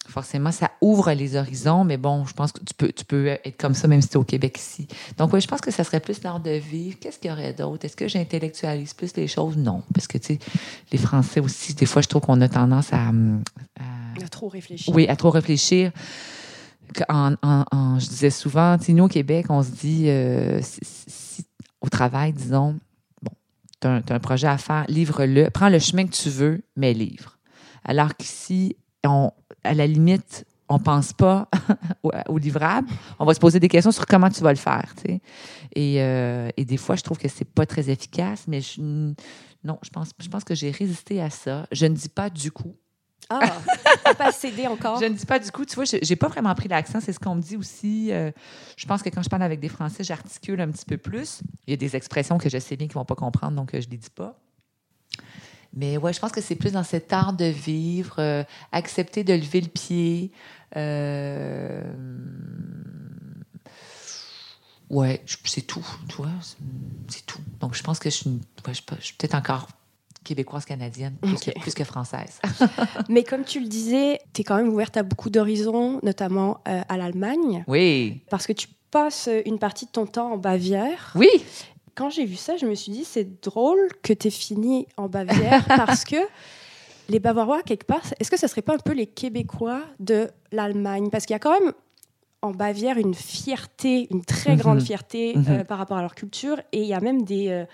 forcément, 0.07 0.51
ça 0.51 0.71
ouvre 0.81 1.11
les 1.13 1.35
horizons, 1.35 1.83
mais 1.83 1.97
bon, 1.97 2.25
je 2.25 2.33
pense 2.33 2.51
que 2.51 2.59
tu 2.63 2.73
peux, 2.73 2.91
tu 2.91 3.05
peux 3.05 3.27
être 3.27 3.57
comme 3.57 3.73
ça 3.73 3.87
même 3.87 4.01
si 4.01 4.09
tu 4.09 4.13
es 4.13 4.17
au 4.17 4.23
Québec 4.23 4.57
ici. 4.57 4.87
Donc, 5.17 5.33
oui, 5.33 5.41
je 5.41 5.47
pense 5.47 5.61
que 5.61 5.71
ça 5.71 5.83
serait 5.83 5.99
plus 5.99 6.21
l'art 6.23 6.39
de 6.39 6.51
vivre. 6.51 6.97
Qu'est-ce 6.99 7.19
qu'il 7.19 7.29
y 7.29 7.33
aurait 7.33 7.53
d'autre? 7.53 7.85
Est-ce 7.85 7.95
que 7.95 8.07
j'intellectualise 8.07 8.93
plus 8.93 9.15
les 9.15 9.27
choses? 9.27 9.57
Non. 9.57 9.83
Parce 9.93 10.07
que, 10.07 10.17
tu 10.17 10.35
sais, 10.35 10.39
les 10.91 10.97
Français 10.97 11.39
aussi, 11.39 11.73
des 11.73 11.85
fois, 11.85 12.01
je 12.01 12.07
trouve 12.07 12.21
qu'on 12.21 12.41
a 12.41 12.49
tendance 12.49 12.91
à, 12.91 13.09
à, 13.09 14.27
trop 14.29 14.49
réfléchir. 14.49 14.93
Oui, 14.93 15.07
à 15.07 15.15
trop 15.15 15.29
réfléchir. 15.29 15.91
je 16.97 18.07
disais 18.07 18.31
souvent, 18.31 18.77
nous 18.89 19.03
au 19.03 19.07
Québec, 19.07 19.45
on 19.49 19.63
se 19.63 19.71
dit, 19.71 20.05
euh, 20.07 20.59
si, 20.61 21.45
au 21.79 21.89
travail, 21.89 22.33
disons, 22.33 22.79
bon, 23.21 23.31
tu 23.79 23.87
as, 23.87 24.01
un 24.09 24.19
projet 24.19 24.47
à 24.47 24.57
faire, 24.57 24.85
livre-le, 24.87 25.49
prends 25.49 25.69
le 25.69 25.79
chemin 25.79 26.05
que 26.05 26.13
tu 26.13 26.29
veux, 26.29 26.61
mais 26.75 26.93
livre. 26.93 27.37
Alors 27.83 28.15
qu'ici, 28.15 28.75
à 29.63 29.73
la 29.73 29.87
limite, 29.87 30.45
on 30.69 30.77
ne 30.77 30.83
pense 30.83 31.13
pas 31.13 31.49
au, 32.03 32.37
livrable, 32.37 32.89
on 33.19 33.25
va 33.25 33.33
se 33.33 33.39
poser 33.39 33.59
des 33.59 33.67
questions 33.67 33.91
sur 33.91 34.05
comment 34.05 34.29
tu 34.29 34.41
vas 34.41 34.51
le 34.51 34.57
faire. 34.57 34.93
Et, 35.75 36.01
euh, 36.01 36.49
et, 36.57 36.65
des 36.65 36.77
fois, 36.77 36.95
je 36.95 37.03
trouve 37.03 37.17
que 37.17 37.27
c'est 37.27 37.45
pas 37.45 37.65
très 37.65 37.89
efficace, 37.89 38.45
mais 38.47 38.61
je, 38.61 38.81
non, 39.63 39.77
je 39.83 39.89
pense, 39.89 40.11
je 40.19 40.27
pense 40.29 40.43
que 40.43 40.55
j'ai 40.55 40.71
résisté 40.71 41.21
à 41.21 41.29
ça. 41.29 41.67
Je 41.71 41.85
ne 41.85 41.93
dis 41.93 42.09
pas 42.09 42.29
du 42.29 42.51
coup. 42.51 42.75
Ah, 43.29 44.13
pas 44.17 44.31
cédé 44.31 44.67
encore? 44.67 44.99
je 44.99 45.05
ne 45.05 45.13
dis 45.13 45.25
pas 45.25 45.39
du 45.39 45.51
coup. 45.51 45.65
Tu 45.65 45.75
vois, 45.75 45.85
je 45.85 45.97
n'ai 45.97 46.15
pas 46.15 46.27
vraiment 46.27 46.53
pris 46.53 46.67
l'accent. 46.67 46.99
C'est 46.99 47.13
ce 47.13 47.19
qu'on 47.19 47.35
me 47.35 47.41
dit 47.41 47.55
aussi. 47.55 48.11
Euh, 48.11 48.31
je 48.75 48.85
pense 48.85 49.01
que 49.01 49.09
quand 49.09 49.21
je 49.21 49.29
parle 49.29 49.43
avec 49.43 49.59
des 49.59 49.69
Français, 49.69 50.03
j'articule 50.03 50.59
un 50.59 50.69
petit 50.69 50.85
peu 50.85 50.97
plus. 50.97 51.41
Il 51.67 51.71
y 51.71 51.73
a 51.73 51.77
des 51.77 51.95
expressions 51.95 52.37
que 52.37 52.49
je 52.49 52.57
sais 52.57 52.75
bien 52.75 52.87
qu'ils 52.87 52.97
ne 52.97 53.01
vont 53.01 53.05
pas 53.05 53.15
comprendre, 53.15 53.55
donc 53.55 53.73
euh, 53.73 53.81
je 53.81 53.87
ne 53.87 53.91
les 53.91 53.97
dis 53.97 54.09
pas. 54.09 54.37
Mais 55.73 55.97
ouais, 55.97 56.11
je 56.13 56.19
pense 56.19 56.31
que 56.31 56.41
c'est 56.41 56.55
plus 56.55 56.73
dans 56.73 56.83
cet 56.83 57.13
art 57.13 57.33
de 57.33 57.45
vivre, 57.45 58.15
euh, 58.19 58.43
accepter 58.71 59.23
de 59.23 59.33
lever 59.33 59.61
le 59.61 59.67
pied. 59.67 60.31
Euh... 60.75 61.83
Ouais, 64.89 65.23
c'est 65.45 65.61
tout, 65.61 65.85
tu 66.09 66.17
vois, 66.17 66.31
c'est 67.07 67.25
tout. 67.25 67.39
Donc, 67.61 67.75
je 67.75 67.83
pense 67.83 67.99
que 67.99 68.09
je 68.09 68.15
suis, 68.15 68.41
peut-être 69.17 69.35
encore 69.35 69.67
québécoise 70.25 70.65
canadienne 70.65 71.15
plus, 71.21 71.73
que, 71.73 71.83
française. 71.83 72.39
Mais 73.09 73.23
comme 73.23 73.43
tu 73.43 73.59
le 73.61 73.67
disais, 73.67 74.19
tu 74.33 74.41
es 74.41 74.43
quand 74.43 74.57
même 74.57 74.69
ouverte 74.69 74.97
à 74.97 75.03
beaucoup 75.03 75.29
d'horizons, 75.29 75.99
notamment 76.03 76.59
euh, 76.67 76.81
à 76.87 76.97
l'Allemagne. 76.97 77.63
Oui. 77.67 78.21
Parce 78.29 78.45
que 78.45 78.53
tu 78.53 78.67
passes 78.91 79.29
une 79.45 79.57
partie 79.57 79.85
de 79.85 79.91
ton 79.91 80.05
temps 80.05 80.33
en 80.33 80.37
Bavière. 80.37 81.13
Oui 81.15 81.29
quand 82.01 82.09
j'ai 82.09 82.25
vu 82.25 82.35
ça, 82.35 82.57
je 82.57 82.65
me 82.65 82.73
suis 82.73 82.91
dit, 82.91 83.05
c'est 83.05 83.43
drôle 83.43 83.87
que 84.01 84.11
tu 84.11 84.27
aies 84.27 84.31
fini 84.31 84.87
en 84.97 85.07
Bavière 85.07 85.63
parce 85.67 86.03
que 86.03 86.15
les 87.09 87.19
Bavarois, 87.19 87.61
quelque 87.61 87.85
part, 87.85 88.01
est-ce 88.19 88.31
que 88.31 88.37
ce 88.37 88.47
ne 88.47 88.49
serait 88.49 88.63
pas 88.63 88.73
un 88.73 88.79
peu 88.79 88.93
les 88.93 89.05
Québécois 89.05 89.83
de 89.99 90.27
l'Allemagne? 90.51 91.11
Parce 91.11 91.27
qu'il 91.27 91.35
y 91.35 91.35
a 91.35 91.39
quand 91.39 91.59
même 91.59 91.73
en 92.41 92.51
Bavière 92.53 92.97
une 92.97 93.13
fierté, 93.13 94.07
une 94.09 94.25
très 94.25 94.55
grande 94.55 94.79
mhm. 94.79 94.85
fierté 94.85 95.35
euh, 95.35 95.59
mhm. 95.59 95.63
par 95.65 95.77
rapport 95.77 95.97
à 95.97 96.01
leur 96.01 96.15
culture. 96.15 96.59
Et 96.71 96.81
il 96.81 96.87
y 96.87 96.95
a 96.95 96.99
même 96.99 97.21
des, 97.21 97.49
euh, 97.49 97.65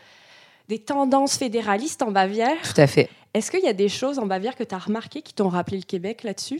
des 0.68 0.80
tendances 0.80 1.38
fédéralistes 1.38 2.02
en 2.02 2.12
Bavière. 2.12 2.58
Tout 2.63 2.82
à 2.82 2.88
fait. 2.88 3.10
Est-ce 3.34 3.50
qu'il 3.50 3.63
y 3.63 3.70
a 3.70 3.74
des 3.74 3.88
choses 3.88 4.20
en 4.20 4.26
Bavière 4.26 4.58
que 4.58 4.66
tu 4.66 4.76
as 4.76 4.80
remarquées 4.80 5.22
qui 5.22 5.34
t'ont 5.34 5.48
rappelé 5.48 5.78
le 5.78 5.84
Québec 5.84 6.24
là-dessus? 6.24 6.60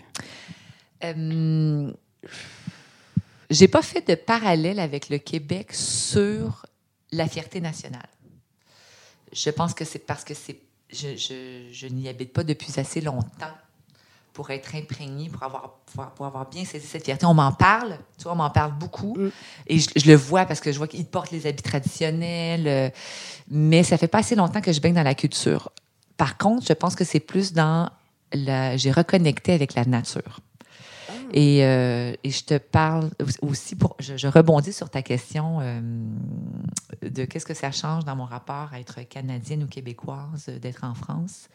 Euh, 1.04 1.92
J'ai 3.50 3.68
pas 3.68 3.82
fait 3.82 4.08
de 4.08 4.16
parallèle 4.16 4.80
avec 4.80 5.10
le 5.10 5.18
Québec 5.18 5.74
sur 5.74 6.66
la 7.12 7.28
fierté 7.28 7.62
nationale. 7.62 8.10
Je 9.32 9.50
pense 9.50 9.74
que 9.74 9.86
c'est 9.86 10.00
parce 10.00 10.24
que 10.24 10.34
c'est, 10.34 10.60
je, 10.90 11.88
n'y 11.88 12.08
habite 12.08 12.34
pas 12.34 12.44
depuis 12.44 12.80
assez 12.80 13.02
longtemps 13.02 13.56
pour 14.34 14.52
être 14.52 14.76
imprégné, 14.76 15.30
pour 15.30 15.42
avoir, 15.44 15.80
pour, 16.16 16.26
avoir 16.26 16.48
bien 16.48 16.64
saisi 16.64 16.86
cette 16.86 17.04
fierté. 17.04 17.26
On 17.26 17.34
m'en 17.34 17.52
parle, 17.52 17.98
tu 18.18 18.24
vois, 18.24 18.34
on 18.34 18.36
m'en 18.36 18.52
parle 18.52 18.72
beaucoup. 18.74 19.16
Mm. 19.18 19.32
Et 19.68 19.80
je, 19.80 20.08
le 20.08 20.16
vois 20.16 20.46
parce 20.46 20.60
que 20.60 20.72
je 20.72 20.78
vois 20.78 20.88
qu'ils 20.88 21.06
portent 21.06 21.32
les 21.32 21.48
habits 21.48 21.64
traditionnels, 21.64 22.68
euh, 22.68 22.90
mais 23.50 23.84
ça 23.84 23.98
fait 23.98 24.08
pas 24.08 24.20
assez 24.20 24.36
longtemps 24.36 24.62
que 24.62 24.72
je 24.72 24.80
baigne 24.80 24.94
dans 24.94 25.04
la 25.04 25.16
culture. 25.16 25.72
Par 26.18 26.38
contre, 26.38 26.66
je 26.68 26.74
pense 26.74 26.96
que 26.96 27.04
c'est 27.04 27.20
plus 27.20 27.54
dans 27.54 27.90
la... 28.32 28.78
J'ai 28.78 28.92
reconnecté 28.92 29.54
avec 29.54 29.74
la 29.74 29.86
nature. 29.86 30.40
Euh, 31.36 32.14
et, 32.24 32.32
je 32.32 32.44
te 32.44 32.58
parle 32.58 33.10
aussi 33.42 33.76
pour. 33.76 33.96
Je, 34.00 34.28
rebondis 34.28 34.74
sur 34.74 34.90
ta 34.90 35.02
question 35.02 35.60
euh, 35.62 35.82
de 37.02 37.26
qu'est-ce 37.26 37.46
que 37.46 37.54
ça 37.54 37.72
change 37.72 38.06
dans 38.06 38.16
mon 38.16 38.26
rapport 38.26 38.70
à 38.72 38.80
être 38.80 39.02
canadienne 39.04 39.64
ou 39.64 39.68
québécoise, 39.68 40.48
d'être 40.62 40.84
en 40.84 40.94
France. 40.94 41.50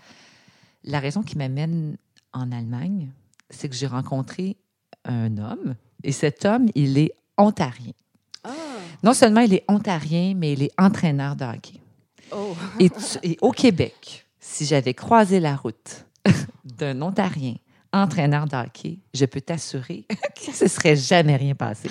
La 0.85 1.01
raison 1.01 1.23
qui 1.23 1.39
m'amène 1.39 1.97
en 2.33 2.53
Allemagne, 2.53 3.11
c'est 3.51 3.69
que 3.69 3.75
j'ai 3.75 3.87
rencontré 3.87 4.57
un 5.05 5.39
homme 5.39 5.75
et 6.05 6.13
cet 6.13 6.45
homme, 6.45 6.67
il 6.75 6.99
est 6.99 7.15
ontarien. 7.39 7.93
Ah. 8.45 8.51
Non 9.03 9.15
seulement 9.15 9.41
il 9.41 9.55
est 9.55 9.65
ontarien, 9.69 10.35
mais 10.37 10.53
il 10.53 10.63
est 10.63 10.73
entraîneur 10.79 11.37
de 11.37 11.45
hockey. 11.45 11.81
Oh. 12.35 12.55
et 12.81 13.37
au 13.43 13.51
Québec, 13.51 14.27
si 14.41 14.65
j'avais 14.65 14.95
croisé 14.95 15.39
la 15.39 15.55
route 15.55 16.07
d'un 16.65 17.03
ontarien 17.03 17.57
entraîneur 17.93 18.47
de 18.47 18.57
hockey, 18.57 18.99
je 19.13 19.25
peux 19.25 19.41
t'assurer 19.41 20.05
que 20.35 20.53
ce 20.53 20.67
serait 20.67 20.97
jamais 20.97 21.37
rien 21.37 21.55
passé. 21.55 21.91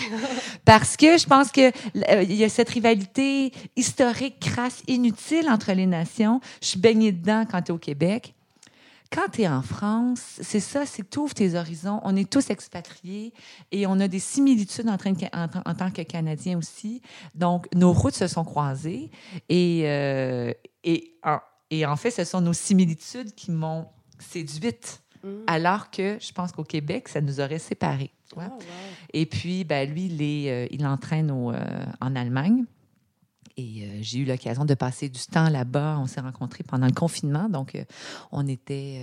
Parce 0.66 0.98
que 0.98 1.18
je 1.18 1.26
pense 1.26 1.52
qu'il 1.52 1.72
euh, 2.10 2.24
y 2.24 2.44
a 2.44 2.50
cette 2.50 2.70
rivalité 2.70 3.52
historique, 3.76 4.40
crasse, 4.40 4.82
inutile 4.88 5.50
entre 5.50 5.72
les 5.74 5.86
nations. 5.86 6.42
Je 6.62 6.68
suis 6.68 6.80
baignée 6.80 7.12
dedans 7.12 7.46
quand 7.50 7.62
tu 7.62 7.72
es 7.72 7.76
au 7.76 7.78
Québec. 7.78 8.34
Quand 9.14 9.30
tu 9.30 9.42
es 9.42 9.48
en 9.48 9.62
France, 9.62 10.40
c'est 10.40 10.62
ça, 10.62 10.86
c'est 10.86 11.02
que 11.02 11.10
tu 11.10 11.20
ouvres 11.20 11.34
tes 11.34 11.56
horizons. 11.56 12.00
On 12.04 12.16
est 12.16 12.30
tous 12.30 12.50
expatriés 12.50 13.34
et 13.74 13.86
on 13.86 14.00
a 14.00 14.08
des 14.08 14.20
similitudes 14.20 14.88
en, 14.88 14.96
en, 14.96 15.76
tant 15.76 15.92
que 15.92 16.02
Canadiens 16.02 16.58
aussi. 16.58 17.02
Donc, 17.36 17.68
nos 17.76 17.92
routes 17.92 18.16
se 18.16 18.28
sont 18.28 18.46
croisées 18.46 19.12
et, 19.50 19.82
euh, 19.84 20.54
et, 20.86 21.14
en, 21.24 21.40
et 21.70 21.86
en 21.86 21.98
fait, 21.98 22.12
ce 22.12 22.24
sont 22.24 22.40
nos 22.40 22.54
similitudes 22.54 23.36
qui 23.36 23.52
m'ont 23.52 23.88
séduite 24.18 25.02
Mm. 25.24 25.28
Alors 25.48 25.92
que 25.92 26.18
je 26.20 26.32
pense 26.32 26.52
qu'au 26.52 26.64
Québec, 26.64 27.08
ça 27.08 27.22
nous 27.22 27.40
aurait 27.40 27.60
séparés. 27.60 28.12
Ah, 28.38 28.50
Et 29.14 29.26
puis, 29.26 29.64
ben, 29.64 29.90
lui, 29.90 30.06
il, 30.06 30.48
euh, 30.48 30.68
il 30.72 30.86
entraîne 30.86 31.32
au, 31.32 31.52
euh, 31.52 31.86
en 32.00 32.16
Allemagne. 32.16 32.66
Et 33.58 33.84
euh, 33.84 33.98
j'ai 34.02 34.20
eu 34.20 34.26
l'occasion 34.26 34.64
de 34.64 34.74
passer 34.74 35.10
du 35.10 35.20
temps 35.26 35.50
là-bas. 35.50 35.98
On 36.00 36.08
s'est 36.08 36.22
rencontrés 36.22 36.64
pendant 36.64 36.88
le 36.88 36.94
confinement. 36.94 37.50
Donc, 37.50 37.78
on 38.32 38.48
était. 38.48 39.02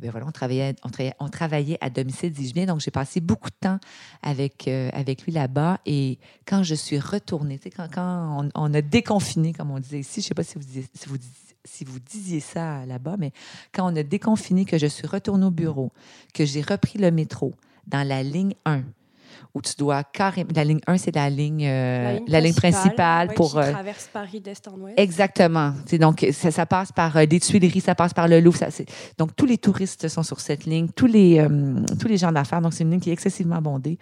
ben 0.00 0.10
voilà, 0.10 0.26
on 0.26 0.32
travaillait, 0.32 0.76
on, 1.18 1.28
travaillait 1.28 1.78
à 1.80 1.88
domicile, 1.88 2.30
dis-je 2.30 2.52
bien. 2.52 2.66
Donc, 2.66 2.80
j'ai 2.80 2.90
passé 2.90 3.20
beaucoup 3.20 3.48
de 3.48 3.56
temps 3.58 3.78
avec, 4.22 4.68
avec 4.68 5.24
lui 5.24 5.32
là-bas. 5.32 5.80
Et 5.86 6.18
quand 6.46 6.62
je 6.62 6.74
suis 6.74 6.98
retournée, 6.98 7.58
quand, 7.74 7.88
quand 7.92 8.50
on, 8.54 8.74
a 8.74 8.82
déconfiné, 8.82 9.54
comme 9.54 9.70
on 9.70 9.80
disait 9.80 10.00
ici, 10.00 10.20
je 10.20 10.26
ne 10.26 10.28
sais 10.28 10.34
pas 10.34 10.44
si 10.44 10.58
vous, 10.58 10.64
si 10.94 11.08
vous 11.08 11.16
si 11.64 11.84
vous 11.84 11.98
disiez 12.00 12.40
ça 12.40 12.86
là-bas, 12.86 13.16
mais 13.18 13.32
quand 13.72 13.90
on 13.90 13.96
a 13.96 14.02
déconfiné, 14.02 14.64
que 14.64 14.78
je 14.78 14.86
suis 14.86 15.06
retournée 15.06 15.46
au 15.46 15.50
bureau, 15.50 15.92
que 16.34 16.44
j'ai 16.44 16.62
repris 16.62 16.98
le 16.98 17.10
métro 17.10 17.54
dans 17.86 18.06
la 18.06 18.22
ligne 18.22 18.54
1, 18.64 18.82
où 19.54 19.62
tu 19.62 19.74
dois 19.76 20.04
carrément. 20.04 20.50
La 20.54 20.64
ligne 20.64 20.80
1, 20.86 20.98
c'est 20.98 21.14
la 21.14 21.28
ligne, 21.28 21.66
euh, 21.66 22.18
la 22.26 22.40
ligne, 22.40 22.54
principale, 22.54 23.34
pour. 23.34 23.52
Qui 23.52 23.58
euh, 23.58 23.72
traverse 23.72 24.08
Paris 24.12 24.40
d'est 24.40 24.66
en 24.68 24.78
ouest. 24.78 24.98
Exactement. 24.98 25.74
donc, 25.98 26.26
ça, 26.32 26.50
ça, 26.50 26.66
passe 26.66 26.92
par 26.92 27.16
euh, 27.16 27.26
des 27.26 27.40
Tuileries, 27.40 27.80
ça 27.80 27.94
passe 27.94 28.14
par 28.14 28.28
le 28.28 28.40
Louvre. 28.40 28.58
Ça, 28.58 28.68
donc, 29.18 29.34
tous 29.36 29.46
les 29.46 29.58
touristes 29.58 30.08
sont 30.08 30.22
sur 30.22 30.40
cette 30.40 30.64
ligne, 30.64 30.88
tous 30.88 31.06
les, 31.06 31.46
tous 32.00 32.08
les 32.08 32.16
gens 32.16 32.32
d'affaires. 32.32 32.60
Donc, 32.60 32.74
c'est 32.74 32.84
une 32.84 32.90
ligne 32.90 33.00
qui 33.00 33.10
est 33.10 33.14
excessivement 33.14 33.60
bondée, 33.60 33.98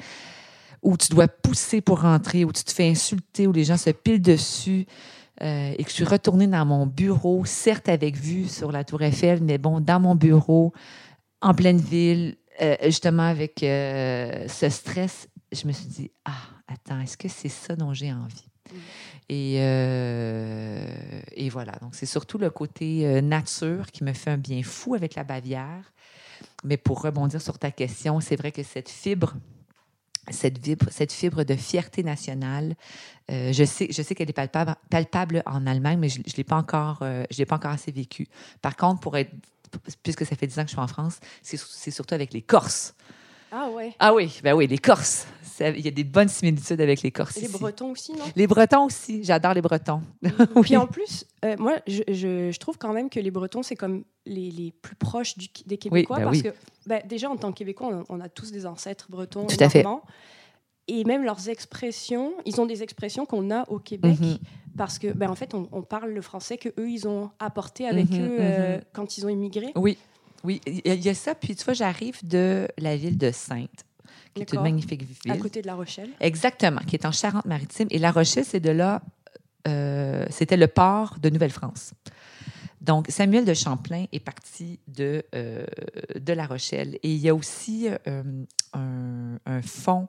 où 0.82 0.96
tu 0.96 1.08
dois 1.08 1.28
pousser 1.28 1.80
pour 1.80 2.02
rentrer, 2.02 2.44
où 2.44 2.52
tu 2.52 2.64
te 2.64 2.72
fais 2.72 2.88
insulter, 2.88 3.46
où 3.46 3.52
les 3.52 3.64
gens 3.64 3.76
se 3.76 3.90
pilent 3.90 4.22
dessus. 4.22 4.86
Euh, 5.42 5.74
et 5.78 5.84
que 5.84 5.90
je 5.90 5.94
suis 5.94 6.04
retournée 6.04 6.46
dans 6.48 6.64
mon 6.64 6.86
bureau, 6.86 7.44
certes 7.44 7.88
avec 7.88 8.16
vue 8.16 8.46
sur 8.46 8.72
la 8.72 8.82
Tour 8.84 9.02
Eiffel, 9.02 9.40
mais 9.42 9.58
bon, 9.58 9.80
dans 9.80 10.00
mon 10.00 10.16
bureau, 10.16 10.72
en 11.40 11.54
pleine 11.54 11.78
ville, 11.78 12.36
euh, 12.60 12.74
justement 12.84 13.22
avec 13.22 13.62
euh, 13.62 14.48
ce 14.48 14.68
stress, 14.68 15.28
je 15.52 15.66
me 15.68 15.72
suis 15.72 15.86
dit, 15.86 16.10
ah, 16.24 16.32
attends, 16.66 17.00
est-ce 17.00 17.16
que 17.16 17.28
c'est 17.28 17.48
ça 17.48 17.76
dont 17.76 17.92
j'ai 17.92 18.12
envie? 18.12 18.48
Mm. 18.70 18.76
Et, 19.30 19.56
et, 21.36 21.50
voilà, 21.50 21.72
donc 21.82 21.94
c'est 21.94 22.06
surtout 22.06 22.38
le 22.38 22.48
côté 22.48 23.20
nature 23.20 23.90
qui 23.92 24.02
me 24.02 24.14
fait 24.14 24.30
un 24.30 24.38
bien 24.38 24.62
fou 24.62 24.94
avec 24.94 25.14
la 25.16 25.24
Bavière. 25.24 25.92
Mais 26.64 26.78
pour 26.78 27.02
rebondir 27.02 27.40
sur 27.42 27.58
ta 27.58 27.70
question, 27.70 28.20
c'est 28.20 28.36
vrai 28.36 28.52
que 28.52 28.62
cette 28.62 28.88
fibre 28.88 29.34
cette 30.30 30.64
fibre, 30.64 30.86
cette 30.90 31.12
fibre 31.12 31.44
de 31.44 31.54
fierté 31.54 32.02
nationale. 32.02 32.74
Euh, 33.30 33.52
je 33.52 33.64
sais, 33.64 33.88
je 33.90 34.02
sais 34.02 34.14
qu'elle 34.14 34.30
est 34.30 34.34
palpable, 34.34 34.74
palpable, 34.90 35.42
en 35.46 35.66
Allemagne, 35.66 35.98
mais 35.98 36.08
je 36.08 36.20
ne 36.20 36.36
l'ai 36.36 36.44
pas 36.44 36.56
encore, 36.56 37.00
euh, 37.02 37.24
l'ai 37.36 37.46
pas 37.46 37.56
encore 37.56 37.72
assez 37.72 37.92
vécu. 37.92 38.26
Par 38.62 38.76
contre, 38.76 39.00
pour 39.00 39.16
être, 39.16 39.32
puisque 40.02 40.24
ça 40.24 40.36
fait 40.36 40.46
dix 40.46 40.58
ans 40.58 40.62
que 40.62 40.68
je 40.68 40.74
suis 40.74 40.80
en 40.80 40.88
France, 40.88 41.20
c'est 41.42 41.90
surtout 41.90 42.14
avec 42.14 42.32
les 42.32 42.42
Corses. 42.42 42.94
Ah 43.50 43.70
ouais. 43.70 43.94
Ah 43.98 44.14
oui, 44.14 44.40
ben 44.42 44.54
oui, 44.54 44.66
les 44.66 44.78
Corses. 44.78 45.26
Il 45.60 45.80
y 45.80 45.88
a 45.88 45.90
des 45.90 46.04
bonnes 46.04 46.28
similitudes 46.28 46.80
avec 46.80 47.02
les 47.02 47.10
Corses. 47.10 47.36
Et 47.36 47.40
les 47.40 47.48
Bretons 47.48 47.90
aussi, 47.90 48.12
non? 48.12 48.24
Les 48.36 48.46
Bretons 48.46 48.84
aussi. 48.84 49.24
J'adore 49.24 49.54
les 49.54 49.62
Bretons. 49.62 50.02
oui. 50.22 50.62
Puis 50.62 50.76
en 50.76 50.86
plus, 50.86 51.24
euh, 51.44 51.56
moi, 51.58 51.78
je, 51.86 52.02
je, 52.08 52.56
trouve 52.58 52.78
quand 52.78 52.92
même 52.92 53.10
que 53.10 53.18
les 53.18 53.30
Bretons, 53.30 53.62
c'est 53.62 53.74
comme 53.74 54.04
les, 54.24 54.50
les, 54.50 54.70
plus 54.70 54.94
proches 54.94 55.36
du, 55.36 55.48
des 55.66 55.78
Québécois. 55.78 56.18
Ben 56.18 56.24
parce 56.24 56.42
que 56.42 56.54
ben, 56.86 57.02
déjà, 57.06 57.28
en 57.28 57.36
tant 57.36 57.52
que 57.52 57.58
Québécois, 57.58 58.04
on, 58.08 58.20
a 58.20 58.28
tous 58.28 58.52
des 58.52 58.66
ancêtres 58.66 59.06
bretons. 59.10 59.46
Tout 59.46 59.56
à 59.60 59.68
fait. 59.68 59.84
Et 60.90 61.04
même 61.04 61.22
leurs 61.22 61.50
expressions, 61.50 62.32
ils 62.46 62.60
ont 62.60 62.66
des 62.66 62.82
expressions 62.82 63.26
qu'on 63.26 63.50
a 63.50 63.68
au 63.68 63.78
Québec. 63.78 64.18
Mhm. 64.20 64.38
Parce 64.76 64.98
que, 64.98 65.12
ben, 65.12 65.28
en 65.28 65.34
fait, 65.34 65.54
on, 65.54 65.82
parle 65.82 66.10
le 66.10 66.22
français 66.22 66.56
que 66.56 66.68
eux 66.78 66.88
ils 66.88 67.08
ont 67.08 67.30
apporté 67.40 67.86
avec 67.86 68.10
mhm, 68.10 68.20
eux 68.20 68.36
euh, 68.40 68.76
mhm. 68.76 68.82
quand 68.92 69.18
ils 69.18 69.26
ont 69.26 69.28
immigré. 69.28 69.72
Oui, 69.74 69.98
oui, 70.44 70.60
il 70.66 71.04
y 71.04 71.08
a 71.08 71.14
ça. 71.14 71.34
Puis 71.34 71.56
tu 71.56 71.64
vois, 71.64 71.74
j'arrive 71.74 72.26
de 72.26 72.68
la 72.78 72.96
ville 72.96 73.18
de 73.18 73.30
Sainte. 73.30 73.84
qui 74.34 74.42
est 74.42 74.52
une 74.52 74.62
magnifique 74.62 75.02
ville. 75.02 75.32
À 75.32 75.36
côté 75.36 75.62
de 75.62 75.66
La 75.66 75.74
Rochelle. 75.74 76.10
Exactement, 76.20 76.80
qui 76.86 76.96
est 76.96 77.06
en 77.06 77.12
Charente-Maritime. 77.12 77.88
Et 77.90 77.98
La 77.98 78.10
Rochelle, 78.12 78.44
c'est 78.44 78.60
de 78.60 78.70
là, 78.70 79.02
euh, 79.66 80.26
c'était 80.30 80.56
le 80.56 80.68
port 80.68 81.16
de 81.20 81.30
Nouvelle-France. 81.30 81.92
Donc, 82.80 83.06
Samuel 83.08 83.44
de 83.44 83.54
Champlain 83.54 84.06
est 84.12 84.20
parti 84.20 84.78
de, 84.86 85.24
euh, 85.34 85.66
de 86.14 86.32
La 86.32 86.46
Rochelle. 86.46 86.94
Et 87.02 87.12
il 87.12 87.18
y 87.18 87.28
a 87.28 87.34
aussi 87.34 87.88
euh, 88.06 88.22
un, 88.72 89.38
un 89.44 89.62
fond 89.62 90.08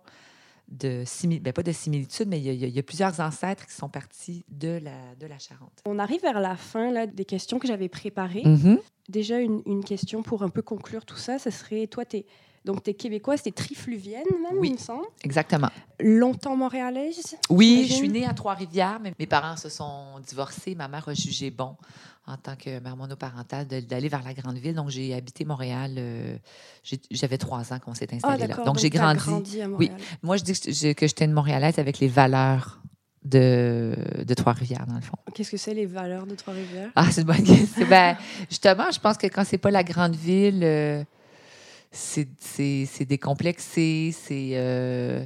de 0.69 1.03
similitude, 1.05 1.43
ben, 1.43 1.53
pas 1.53 1.63
de 1.63 1.71
similitude, 1.71 2.27
mais 2.27 2.39
il 2.39 2.45
y, 2.45 2.49
a, 2.49 2.53
il 2.53 2.75
y, 2.75 2.79
a, 2.79 2.83
plusieurs 2.83 3.19
ancêtres 3.19 3.65
qui 3.65 3.73
sont 3.73 3.89
partis 3.89 4.45
de 4.49 4.79
la, 4.83 5.15
de 5.19 5.27
la 5.27 5.39
Charente. 5.39 5.81
On 5.85 5.99
arrive 5.99 6.21
vers 6.21 6.39
la 6.39 6.55
fin 6.55 6.91
là, 6.91 7.07
des 7.07 7.25
questions 7.25 7.59
que 7.59 7.67
j'avais 7.67 7.89
préparées. 7.89 8.43
Mm-hmm. 8.43 8.79
Déjà, 9.09 9.39
une, 9.39 9.61
une, 9.65 9.83
question 9.83 10.21
pour 10.21 10.43
un 10.43 10.49
peu 10.49 10.61
conclure 10.61 11.05
tout 11.05 11.17
ça, 11.17 11.39
ce 11.39 11.49
serait, 11.49 11.87
toi, 11.87 12.05
tu 12.05 12.17
es, 12.17 12.25
donc, 12.65 12.83
tu 12.83 12.91
es 12.91 12.93
québécoise, 12.93 13.41
tu 13.41 13.49
es 13.49 13.51
trifluvienne 13.51 14.25
même, 14.43 14.59
oui, 14.59 14.69
il 14.69 14.73
me 14.73 14.77
semble. 14.77 15.05
exactement. 15.23 15.69
Longtemps 15.99 16.55
montréalaise? 16.55 17.37
Oui, 17.49 17.85
je 17.87 17.93
suis 17.93 18.09
née 18.09 18.25
à 18.25 18.33
Trois-Rivières, 18.33 18.99
mais 19.01 19.13
mes 19.17 19.25
parents 19.25 19.57
se 19.57 19.69
sont 19.69 20.19
divorcés. 20.27 20.75
Ma 20.75 20.87
mère 20.87 21.07
a 21.07 21.13
jugé 21.13 21.49
bon 21.51 21.75
en 22.29 22.37
tant 22.37 22.55
que 22.55 22.79
mère 22.79 22.95
monoparentale 22.95 23.65
d'aller 23.67 24.07
vers 24.07 24.23
la 24.23 24.33
grande 24.33 24.57
ville. 24.57 24.75
Donc, 24.75 24.89
j'ai 24.89 25.13
habité 25.13 25.45
Montréal. 25.45 25.95
Euh, 25.97 26.37
J'avais 27.11 27.37
trois 27.37 27.73
ans 27.73 27.79
quand 27.83 27.91
on 27.91 27.95
s'est 27.95 28.13
installé 28.13 28.43
ah, 28.43 28.47
là. 28.47 28.55
Donc, 28.55 28.65
donc 28.65 28.77
j'ai 28.77 28.89
grandi. 28.89 29.19
grandi 29.19 29.61
à 29.61 29.67
oui, 29.67 29.91
moi, 30.21 30.37
je 30.37 30.43
dis 30.43 30.53
que, 30.53 30.93
que 30.93 31.07
j'étais 31.07 31.25
une 31.25 31.33
Montréalaise 31.33 31.79
avec 31.79 31.99
les 31.99 32.07
valeurs 32.07 32.81
de, 33.23 33.95
de 34.25 34.33
Trois-Rivières, 34.33 34.85
dans 34.87 34.95
le 34.95 35.01
fond. 35.01 35.17
Qu'est-ce 35.33 35.51
que 35.51 35.57
c'est 35.57 35.73
les 35.73 35.85
valeurs 35.85 36.27
de 36.27 36.35
Trois-Rivières? 36.35 36.91
Ah, 36.95 37.07
c'est 37.11 37.21
une 37.21 37.27
bonne 37.27 37.43
question. 37.43 37.87
ben, 37.89 38.15
justement, 38.49 38.91
je 38.91 38.99
pense 38.99 39.17
que 39.17 39.27
quand 39.27 39.43
c'est 39.43 39.57
pas 39.57 39.71
la 39.71 39.83
grande 39.83 40.15
ville, 40.15 40.61
euh, 40.63 41.03
c'est 41.91 43.05
décomplexé, 43.05 44.15
c'est... 44.15 44.51
Euh, 44.53 45.25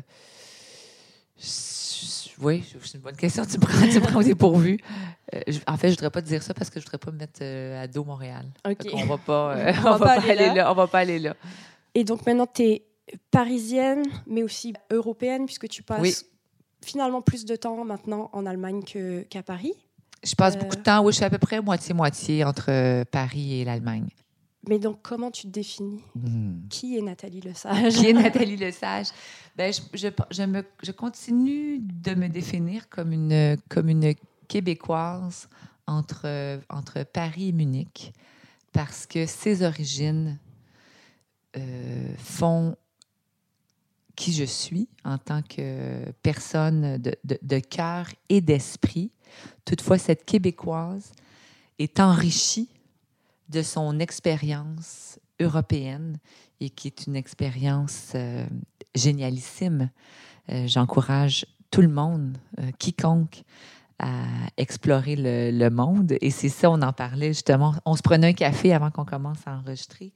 oui, 2.44 2.64
c'est 2.84 2.96
une 2.96 3.02
bonne 3.02 3.16
question. 3.16 3.46
Tu 3.46 3.58
prends, 3.58 3.88
tu 3.88 4.02
prends 4.02 4.20
au 4.20 4.24
dépourvu. 4.24 4.80
Euh, 5.34 5.40
je, 5.48 5.60
en 5.68 5.78
fait, 5.78 5.88
je 5.88 5.94
ne 5.94 5.98
voudrais 5.98 6.12
pas 6.12 6.22
te 6.22 6.28
dire 6.28 6.44
ça 6.44 6.54
parce 6.54 6.70
que 6.70 6.80
je 6.80 6.86
ne 6.86 6.90
voudrais 6.90 6.98
pas 7.00 7.12
me 7.12 7.18
mettre 7.18 7.40
euh, 7.42 7.84
à 7.84 7.88
dos 7.88 8.04
Montréal. 8.04 8.46
OK. 8.68 8.88
On 8.94 9.06
va 9.06 9.18
pas, 9.18 9.56
euh, 9.56 9.74
on, 9.84 9.88
on 9.88 9.92
va, 9.92 9.98
va 9.98 10.06
pas, 10.06 10.12
aller, 10.14 10.32
aller 10.32 10.48
là. 10.48 10.54
là. 10.54 10.72
On 10.72 10.76
va 10.76 10.88
pas 10.88 11.00
aller 11.00 11.20
là. 11.20 11.36
Et 11.96 12.04
donc 12.04 12.26
maintenant, 12.26 12.48
tu 12.48 12.64
es 12.64 12.86
parisienne, 13.32 14.04
mais 14.28 14.44
aussi 14.44 14.74
européenne, 14.92 15.46
puisque 15.46 15.68
tu 15.68 15.84
passes 15.84 16.02
oui. 16.02 16.16
finalement 16.82 17.22
plus 17.22 17.46
de 17.46 17.56
temps 17.56 17.84
maintenant 17.84 18.30
en 18.34 18.46
Allemagne 18.46 18.84
qu'à 18.84 19.24
qu 19.24 19.44
Paris. 19.44 19.74
Je 20.24 20.36
passe 20.36 20.58
beaucoup 20.58 20.78
de 20.78 20.82
temps, 20.82 21.04
oui, 21.04 21.12
je 21.12 21.18
suis 21.18 21.26
à 21.26 21.30
peu 21.30 21.38
près 21.38 21.62
moitié-moitié 21.62 22.46
entre 22.46 23.04
Paris 23.12 23.60
et 23.60 23.66
l'Allemagne. 23.66 24.08
Mais 24.68 24.80
donc, 24.80 25.00
comment 25.02 25.30
tu 25.30 25.44
te 25.44 25.52
définis? 25.52 26.02
Hmm. 26.16 26.68
Qui 26.70 26.98
est 26.98 27.02
Nathalie 27.02 27.42
Lesage? 27.42 27.96
Qui 27.96 28.08
est 28.08 28.14
Nathalie 28.14 28.56
Lesage? 28.56 29.08
Ben, 29.58 29.74
je, 29.74 29.82
je, 29.94 30.08
je, 30.32 30.44
me, 30.44 30.64
je 30.82 30.92
continue 30.92 31.80
de 31.80 32.16
me 32.16 32.30
définir 32.30 32.88
comme 32.90 33.12
une, 33.12 33.58
comme 33.70 33.90
une 33.90 34.14
Québécoise 34.48 35.50
entre, 35.86 36.60
entre 36.70 37.04
Paris 37.04 37.50
et 37.50 37.52
Munich 37.52 38.14
parce 38.72 39.06
que 39.06 39.26
ses 39.26 39.64
origines 39.64 40.40
euh, 41.56 42.14
font 42.18 42.76
qui 44.16 44.34
je 44.34 44.44
suis 44.44 44.88
en 45.04 45.18
tant 45.18 45.42
que 45.42 46.12
personne 46.22 46.98
de, 46.98 47.16
de, 47.24 47.38
de 47.42 47.60
cœur 47.60 48.08
et 48.30 48.42
d'esprit. 48.42 49.12
Toutefois, 49.66 49.98
cette 49.98 50.26
Québécoise 50.26 51.12
est 51.80 52.00
enrichie 52.00 52.70
de 53.50 53.62
son 53.62 54.00
expérience 54.00 55.20
européenne 55.40 56.18
et 56.60 56.70
qui 56.70 56.88
est 56.88 57.08
une 57.08 57.16
expérience 57.16 58.12
euh, 58.16 58.46
génialissime. 58.96 59.90
Euh, 60.50 60.68
J'encourage 60.68 61.46
tout 61.72 61.82
le 61.82 61.88
monde, 61.88 62.38
euh, 62.60 62.72
quiconque, 62.78 63.44
à 64.00 64.26
explorer 64.58 65.16
le, 65.16 65.52
le 65.52 65.70
monde. 65.70 66.16
Et 66.22 66.32
c'est 66.32 66.50
ça, 66.50 66.70
on 66.70 66.82
en 66.82 66.94
parlait 66.94 67.30
justement. 67.30 67.74
On 67.86 67.96
se 67.96 68.02
prenait 68.02 68.28
un 68.28 68.34
café 68.34 68.74
avant 68.74 68.92
qu'on 68.92 69.06
commence 69.06 69.40
à 69.46 69.58
enregistrer. 69.58 70.12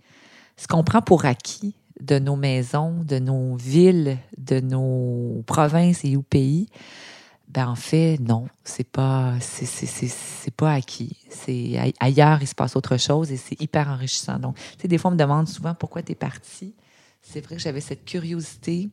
Ce 0.56 0.68
qu'on 0.68 0.84
prend 0.84 1.02
pour 1.02 1.26
acquis 1.26 1.76
de 2.02 2.20
nos 2.20 2.36
maisons, 2.36 3.04
de 3.04 3.20
nos 3.20 3.56
villes, 3.56 4.18
de 4.38 4.60
nos 4.60 5.44
provinces 5.46 6.04
et 6.04 6.16
ou 6.16 6.22
pays, 6.22 6.68
ben 7.48 7.68
en 7.68 7.76
fait, 7.76 8.18
non, 8.20 8.48
c'est 8.64 8.90
pas, 8.90 9.36
c'est 9.40 10.52
pas 10.56 10.74
acquis. 10.74 11.16
C'est 11.30 11.94
ailleurs, 12.00 12.42
il 12.42 12.48
se 12.48 12.56
passe 12.56 12.76
autre 12.76 12.98
chose 12.98 13.32
et 13.32 13.38
c'est 13.38 13.60
hyper 13.62 13.88
enrichissant. 13.88 14.38
Donc, 14.38 14.56
tu 14.56 14.82
sais, 14.82 14.88
des 14.88 14.98
fois, 14.98 15.10
on 15.12 15.14
me 15.14 15.20
demande 15.20 15.48
souvent 15.48 15.74
pourquoi 15.74 16.04
tu 16.04 16.12
es 16.12 16.16
parti. 16.16 16.76
C'est 17.22 17.42
vrai 17.42 17.56
que 17.56 17.62
j'avais 17.62 17.82
cette 17.82 18.06
curiosité 18.06 18.90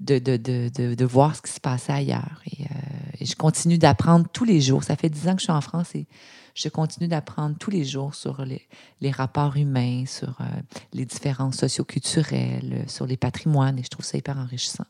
de, 0.00 0.18
de, 0.18 0.36
de, 0.36 0.70
de, 0.74 0.94
de 0.94 1.04
voir 1.04 1.36
ce 1.36 1.42
qui 1.42 1.52
se 1.52 1.60
passait 1.60 1.92
ailleurs. 1.92 2.42
Et, 2.46 2.64
euh, 2.64 3.20
et 3.20 3.26
je 3.26 3.36
continue 3.36 3.78
d'apprendre 3.78 4.26
tous 4.32 4.44
les 4.44 4.60
jours. 4.60 4.82
Ça 4.82 4.96
fait 4.96 5.10
dix 5.10 5.28
ans 5.28 5.34
que 5.34 5.40
je 5.40 5.44
suis 5.44 5.52
en 5.52 5.60
France 5.60 5.94
et 5.94 6.06
je 6.54 6.68
continue 6.68 7.08
d'apprendre 7.08 7.56
tous 7.58 7.70
les 7.70 7.84
jours 7.84 8.14
sur 8.14 8.44
les, 8.44 8.66
les 9.00 9.10
rapports 9.10 9.56
humains, 9.56 10.04
sur 10.06 10.40
euh, 10.40 10.44
les 10.92 11.04
différences 11.04 11.56
socioculturelles, 11.56 12.84
sur 12.88 13.06
les 13.06 13.16
patrimoines 13.16 13.78
et 13.78 13.82
je 13.82 13.88
trouve 13.88 14.04
ça 14.04 14.16
hyper 14.16 14.38
enrichissant. 14.38 14.86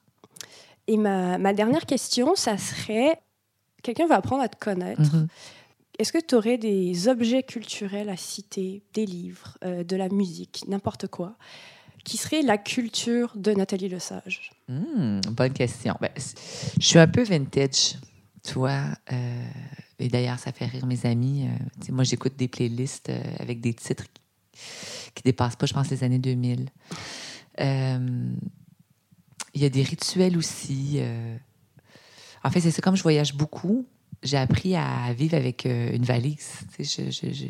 Et 0.86 0.96
ma, 0.96 1.38
ma, 1.38 1.52
dernière 1.52 1.86
question, 1.86 2.34
ça 2.34 2.58
serait, 2.58 3.20
quelqu'un 3.82 4.06
va 4.06 4.16
apprendre 4.16 4.42
à 4.42 4.48
te 4.48 4.58
connaître. 4.58 5.02
-hmm. 5.02 5.28
Est-ce 5.98 6.12
que 6.12 6.18
tu 6.18 6.34
aurais 6.34 6.58
des 6.58 7.08
objets 7.08 7.42
culturels 7.42 8.08
à 8.08 8.16
citer, 8.16 8.82
des 8.94 9.06
livres, 9.06 9.56
euh, 9.64 9.84
de 9.84 9.96
la 9.96 10.08
musique, 10.08 10.64
n'importe 10.66 11.06
quoi, 11.06 11.36
qui 12.04 12.16
serait 12.16 12.42
la 12.42 12.58
culture 12.58 13.32
de 13.36 13.52
Nathalie 13.52 13.88
Lesage? 13.88 14.50
Mmh, 14.68 15.20
bonne 15.30 15.52
question. 15.52 15.94
Ben, 16.00 16.10
je 16.16 16.86
suis 16.86 16.98
un 16.98 17.06
peu 17.06 17.22
vintage, 17.22 17.96
tu 18.42 18.54
vois. 18.54 18.86
Euh, 19.12 19.46
et 20.00 20.08
d'ailleurs, 20.08 20.38
ça 20.38 20.50
fait 20.52 20.66
rire 20.66 20.84
mes 20.84 21.06
amis. 21.06 21.46
Euh, 21.46 21.92
moi, 21.92 22.02
j'écoute 22.02 22.34
des 22.36 22.48
playlists 22.48 23.12
avec 23.38 23.60
des 23.60 23.72
titres 23.72 24.06
qui 25.14 25.22
ne 25.24 25.30
dépassent 25.30 25.56
pas, 25.56 25.66
je 25.66 25.74
pense, 25.74 25.88
les 25.90 26.02
années 26.02 26.18
2000. 26.18 26.70
Il 29.54 29.62
y 29.62 29.64
a 29.64 29.70
des 29.70 29.82
rituels 29.82 30.36
aussi. 30.36 30.96
Euh... 30.96 31.36
En 32.42 32.50
fait, 32.50 32.60
c'est 32.60 32.82
comme 32.82 32.96
je 32.96 33.02
voyage 33.02 33.34
beaucoup, 33.34 33.86
j'ai 34.22 34.36
appris 34.36 34.74
à 34.74 35.12
vivre 35.12 35.36
avec 35.36 35.66
euh, 35.66 35.92
une 35.92 36.04
valise. 36.04 36.60
Je, 36.78 37.10
je, 37.10 37.32
je, 37.32 37.46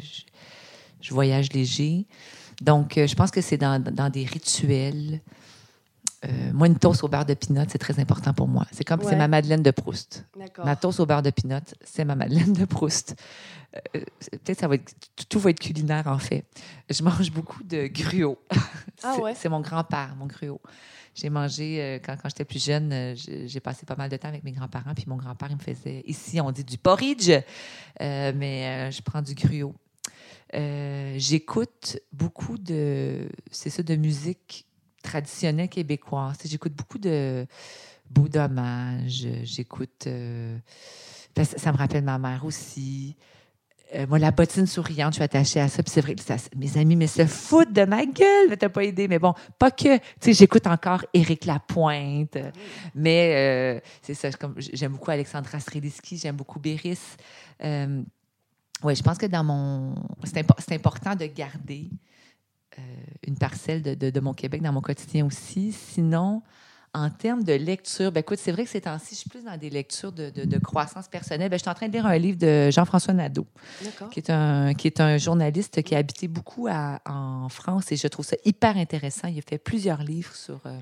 je, 1.00 1.14
voyage 1.14 1.52
léger. 1.52 2.06
Donc, 2.60 2.98
euh, 2.98 3.06
je 3.06 3.14
pense 3.14 3.30
que 3.30 3.40
c'est 3.40 3.56
dans, 3.56 3.82
dans, 3.82 4.10
des 4.10 4.24
rituels. 4.24 5.20
Euh, 6.24 6.52
moi, 6.52 6.66
une 6.66 6.78
toast 6.78 7.04
au 7.04 7.08
beurre 7.08 7.26
de 7.26 7.34
pinot, 7.34 7.64
c'est 7.68 7.78
très 7.78 7.98
important 8.00 8.32
pour 8.32 8.48
moi. 8.48 8.66
C'est 8.72 8.84
comme, 8.84 9.00
ouais. 9.00 9.06
c'est 9.08 9.16
ma 9.16 9.28
Madeleine 9.28 9.62
de 9.62 9.70
Proust. 9.70 10.26
Ma 10.64 10.76
toast 10.76 11.00
au 11.00 11.06
beurre 11.06 11.22
de 11.22 11.30
pinot, 11.30 11.60
c'est 11.84 12.04
ma 12.04 12.14
Madeleine 12.14 12.52
de 12.52 12.64
Proust. 12.64 13.16
Euh, 13.94 14.00
peut-être 14.30 14.60
ça 14.60 14.68
va 14.68 14.76
être, 14.76 14.94
tout 15.28 15.38
va 15.38 15.50
être 15.50 15.60
culinaire, 15.60 16.06
en 16.06 16.18
fait. 16.18 16.44
Je 16.88 17.02
mange 17.02 17.30
beaucoup 17.30 17.62
de 17.62 17.88
gruau. 17.88 18.38
Ah 19.02 19.16
ouais? 19.18 19.34
C'est 19.36 19.48
mon 19.48 19.60
grand-père, 19.60 20.14
mon 20.18 20.26
gruau. 20.26 20.60
J'ai 21.14 21.30
mangé, 21.30 21.80
euh, 21.80 21.98
quand, 22.04 22.16
quand 22.20 22.28
j'étais 22.28 22.44
plus 22.44 22.64
jeune, 22.64 22.92
euh, 22.92 23.14
j'ai 23.16 23.60
passé 23.60 23.86
pas 23.86 23.94
mal 23.94 24.10
de 24.10 24.16
temps 24.16 24.28
avec 24.28 24.42
mes 24.42 24.52
grands-parents. 24.52 24.94
Puis 24.94 25.04
mon 25.06 25.16
grand-père, 25.16 25.48
il 25.50 25.56
me 25.56 25.62
faisait, 25.62 26.02
ici, 26.06 26.40
on 26.40 26.50
dit 26.50 26.64
du 26.64 26.76
porridge, 26.76 27.30
euh, 27.30 28.32
mais 28.34 28.90
je 28.90 29.00
prends 29.02 29.22
du 29.22 29.34
gruau. 29.34 29.74
J'écoute 30.52 31.98
beaucoup 32.12 32.58
de, 32.58 33.28
c'est 33.50 33.70
ça, 33.70 33.82
de 33.82 33.96
musique 33.96 34.66
traditionnelle 35.02 35.68
québécoise. 35.68 36.38
J'écoute 36.44 36.72
beaucoup 36.72 36.98
de 36.98 37.46
beaux 38.10 38.28
dommages. 38.28 39.26
J'écoute, 39.42 40.08
ça 40.08 41.72
me 41.72 41.76
rappelle 41.76 42.04
ma 42.04 42.18
mère 42.18 42.44
aussi. 42.44 43.16
Euh, 43.94 44.06
moi, 44.06 44.18
la 44.18 44.30
bottine 44.30 44.66
souriante, 44.66 45.12
je 45.12 45.16
suis 45.16 45.24
attachée 45.24 45.60
à 45.60 45.68
ça. 45.68 45.82
Puis 45.82 45.92
c'est 45.92 46.00
vrai 46.00 46.14
que 46.14 46.22
ça, 46.22 46.36
mes 46.56 46.76
amis 46.78 46.96
mais 46.96 47.06
se 47.06 47.26
foutent 47.26 47.72
de 47.72 47.84
ma 47.84 48.06
gueule. 48.06 48.48
Mais 48.48 48.56
t'as 48.56 48.68
pas 48.68 48.84
aidé. 48.84 49.08
Mais 49.08 49.18
bon, 49.18 49.34
pas 49.58 49.70
que. 49.70 49.96
Tu 49.98 50.02
sais, 50.20 50.32
j'écoute 50.32 50.66
encore 50.66 51.04
Éric 51.12 51.44
Lapointe. 51.44 52.38
Mais 52.94 53.32
euh, 53.34 53.80
c'est 54.02 54.14
ça. 54.14 54.30
J'aime 54.56 54.92
beaucoup 54.92 55.10
Alexandra 55.10 55.60
Streliski. 55.60 56.16
J'aime 56.16 56.36
beaucoup 56.36 56.58
Béris. 56.58 56.98
Euh, 57.62 58.02
oui, 58.82 58.94
je 58.94 59.02
pense 59.02 59.18
que 59.18 59.26
dans 59.26 59.44
mon. 59.44 59.94
C'est 60.24 60.38
impo 60.38 60.54
important 60.70 61.14
de 61.14 61.26
garder 61.26 61.90
euh, 62.78 62.82
une 63.26 63.36
parcelle 63.36 63.82
de, 63.82 64.20
mon 64.20 64.34
Québec 64.34 64.60
dans 64.60 64.72
mon 64.72 64.80
quotidien 64.80 65.24
aussi. 65.24 65.72
Sinon, 65.72 66.42
en 66.94 67.10
termes 67.10 67.42
de 67.42 67.52
lecture, 67.52 68.12
ben 68.12 68.20
écoute, 68.20 68.38
c'est 68.38 68.52
vrai 68.52 68.64
que 68.64 68.70
ces 68.70 68.82
temps-ci, 68.82 69.16
je 69.16 69.20
suis 69.20 69.28
plus 69.28 69.42
dans 69.42 69.56
des 69.56 69.68
lectures 69.68 70.12
de, 70.12 70.30
de, 70.30 70.44
de 70.44 70.58
croissance 70.58 71.08
personnelle. 71.08 71.50
Ben, 71.50 71.56
je 71.56 71.62
suis 71.62 71.70
en 71.70 71.74
train 71.74 71.88
de 71.88 71.92
lire 71.92 72.06
un 72.06 72.16
livre 72.16 72.38
de 72.38 72.70
Jean-François 72.70 73.12
Nadeau, 73.12 73.46
qui 74.12 74.20
est, 74.20 74.30
un, 74.30 74.74
qui 74.74 74.86
est 74.86 75.00
un 75.00 75.18
journaliste 75.18 75.82
qui 75.82 75.96
a 75.96 75.98
habité 75.98 76.28
beaucoup 76.28 76.68
à, 76.70 77.00
en 77.04 77.48
France 77.48 77.90
et 77.90 77.96
je 77.96 78.06
trouve 78.06 78.24
ça 78.24 78.36
hyper 78.44 78.76
intéressant. 78.76 79.26
Il 79.26 79.38
a 79.38 79.42
fait 79.42 79.58
plusieurs 79.58 80.04
livres 80.04 80.34
sur, 80.36 80.60
euh, 80.66 80.80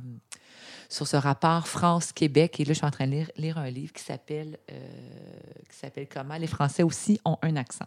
sur 0.90 1.06
ce 1.06 1.16
rapport 1.16 1.66
France-Québec 1.66 2.60
et 2.60 2.66
là, 2.66 2.74
je 2.74 2.78
suis 2.78 2.86
en 2.86 2.90
train 2.90 3.06
de 3.06 3.12
lire, 3.12 3.30
lire 3.38 3.56
un 3.56 3.70
livre 3.70 3.94
qui 3.94 4.02
s'appelle 4.04 4.58
euh, 4.70 4.88
qui 5.70 5.76
s'appelle 5.78 6.08
Comment 6.12 6.36
les 6.36 6.46
Français 6.46 6.82
aussi 6.82 7.18
ont 7.24 7.38
un 7.40 7.56
accent. 7.56 7.86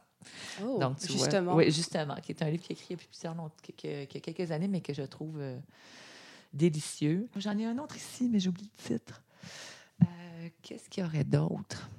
Oh, 0.63 0.79
Donc, 0.79 0.97
tu 0.97 1.11
justement. 1.11 1.53
Vois, 1.53 1.63
oui, 1.63 1.71
justement, 1.71 2.15
qui 2.15 2.31
est 2.31 2.41
un 2.41 2.49
livre 2.49 2.63
qui 2.63 2.73
est 2.73 2.75
écrit 2.75 2.87
il 2.89 2.93
y 2.93 3.03
a 3.03 3.05
plusieurs, 3.07 3.35
qui, 3.61 3.73
qui, 3.73 4.07
qui 4.07 4.17
a 4.17 4.33
quelques 4.33 4.51
années, 4.51 4.67
mais 4.67 4.81
que 4.81 4.95
je 4.95 5.03
trouve... 5.03 5.37
Euh, 5.39 5.59
délicieux. 6.55 7.27
J'en 7.37 7.57
ai 7.57 7.65
un 7.65 7.77
autre 7.77 7.95
ici, 7.95 8.29
mais 8.31 8.39
j'oublie 8.39 8.71
le 8.77 8.83
titre. 8.83 9.21
Euh, 10.01 10.49
Qu'est-ce 10.61 10.89
qu'il 10.89 11.03
y 11.03 11.05
aurait 11.05 11.23
d'autre? 11.23 11.89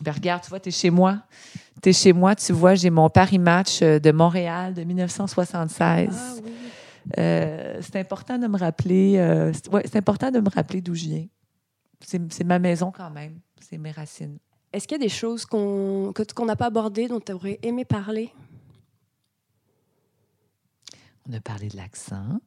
Ben, 0.00 0.12
regarde, 0.12 0.42
tu 0.42 0.50
vois, 0.50 0.60
tu 0.60 0.68
es 0.68 0.72
chez 0.72 0.90
moi. 0.90 1.22
Tu 1.82 1.90
es 1.90 1.92
chez 1.92 2.12
moi, 2.12 2.34
tu 2.34 2.52
vois, 2.52 2.74
j'ai 2.74 2.90
mon 2.90 3.08
Paris 3.08 3.38
Match 3.38 3.80
euh, 3.82 3.98
de 3.98 4.10
Montréal 4.12 4.74
de 4.74 4.84
1976. 4.84 6.08
Ah 6.12 6.34
oui. 6.44 6.52
Euh, 7.18 7.78
c'est 7.80 7.96
important 7.96 8.38
de 8.38 8.46
me 8.46 8.56
rappeler, 8.56 9.18
euh, 9.18 9.52
c'est 9.52 9.68
ouais, 9.68 9.82
c'est 9.84 9.96
important 9.96 10.30
de 10.30 10.40
me 10.40 10.48
rappeler 10.48 10.80
d'où 10.80 10.94
je 10.94 11.04
viens. 11.04 11.26
C'est 12.00 12.44
ma 12.44 12.58
maison 12.58 12.90
quand 12.90 13.10
même, 13.10 13.40
c'est 13.60 13.78
mes 13.78 13.90
racines. 13.90 14.38
Est-ce 14.72 14.88
qu'il 14.88 14.98
y 14.98 15.00
a 15.00 15.04
des 15.04 15.10
choses 15.10 15.46
qu'on 15.46 16.12
qu'on 16.34 16.44
n'a 16.46 16.56
pas 16.56 16.66
abordées, 16.66 17.08
dont 17.08 17.20
tu 17.20 17.32
aurais 17.32 17.58
aimé 17.62 17.84
parler? 17.84 18.32
On 21.28 21.32
a 21.32 21.40
parlé 21.40 21.68
de 21.68 21.76
l'accent, 21.76 22.40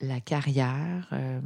la 0.00 0.20
carrière. 0.20 1.08
euh, 1.12 1.40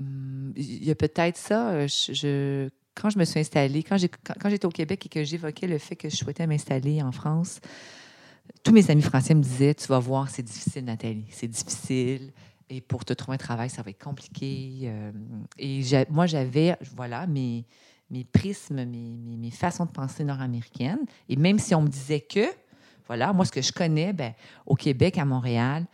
hum, 0.00 0.52
Il 0.56 0.84
y 0.84 0.90
a 0.90 0.94
peut-être 0.94 1.36
ça. 1.36 1.72
euh, 1.72 2.68
quand 2.94 3.10
je 3.10 3.18
me 3.18 3.24
suis 3.24 3.40
installée, 3.40 3.82
quand 3.82 3.96
j'ai- 3.96 4.08
quand, 4.08 4.48
j'étais 4.48 4.66
au 4.66 4.70
Québec 4.70 5.04
et 5.06 5.08
que 5.08 5.24
j'évoquais 5.24 5.66
le 5.66 5.78
fait 5.78 5.96
que 5.96 6.08
je 6.08 6.16
souhaitais 6.16 6.46
m'installer 6.46 7.02
en 7.02 7.10
France, 7.12 7.60
tous 8.62 8.72
mes 8.72 8.90
amis 8.90 9.02
français 9.02 9.34
me 9.34 9.42
disaient 9.42 9.74
Tu 9.74 9.86
vas 9.88 9.98
voir, 9.98 10.28
c'est 10.28 10.42
difficile, 10.42 10.84
Nathalie. 10.84 11.26
C'est 11.30 11.48
difficile. 11.48 12.32
Et 12.70 12.80
pour 12.80 13.04
te 13.04 13.12
trouver 13.12 13.34
un 13.34 13.38
travail, 13.38 13.68
ça 13.70 13.82
va 13.82 13.90
être 13.90 14.02
compliqué. 14.02 14.80
euh, 14.84 15.12
et 15.58 15.82
moi, 16.10 16.26
j'avais, 16.26 16.76
voilà, 16.96 17.26
mes, 17.26 17.66
mes 18.10 18.24
prismes, 18.24 18.84
mes, 18.84 19.16
mes, 19.16 19.36
mes 19.36 19.50
façons 19.50 19.84
de 19.86 19.90
penser 19.90 20.24
nord-américaines. 20.24 21.04
Et 21.28 21.36
même 21.36 21.58
si 21.58 21.74
on 21.74 21.82
me 21.82 21.88
disait 21.88 22.20
que, 22.20 22.46
voilà, 23.06 23.32
moi, 23.32 23.44
ce 23.44 23.52
que 23.52 23.62
je 23.62 23.72
connais, 23.72 24.12
ben, 24.12 24.32
au 24.66 24.74
Québec, 24.74 25.18
à 25.18 25.24
Montréal, 25.24 25.86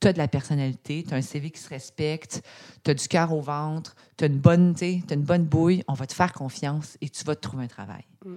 tu 0.00 0.08
as 0.08 0.12
de 0.12 0.18
la 0.18 0.28
personnalité, 0.28 1.04
tu 1.06 1.14
as 1.14 1.16
un 1.16 1.22
CV 1.22 1.50
qui 1.50 1.60
se 1.60 1.68
respecte, 1.68 2.42
tu 2.84 2.90
as 2.90 2.94
du 2.94 3.08
cœur 3.08 3.32
au 3.32 3.40
ventre, 3.40 3.96
tu 4.16 4.24
as 4.24 4.26
une 4.28 4.38
bonne, 4.38 4.74
tu 4.74 4.84
une 4.86 5.22
bonne 5.22 5.44
bouille, 5.44 5.82
on 5.88 5.94
va 5.94 6.06
te 6.06 6.14
faire 6.14 6.32
confiance 6.32 6.96
et 7.00 7.08
tu 7.08 7.24
vas 7.24 7.34
te 7.34 7.40
trouver 7.40 7.64
un 7.64 7.68
travail. 7.68 8.04
Mm. 8.24 8.34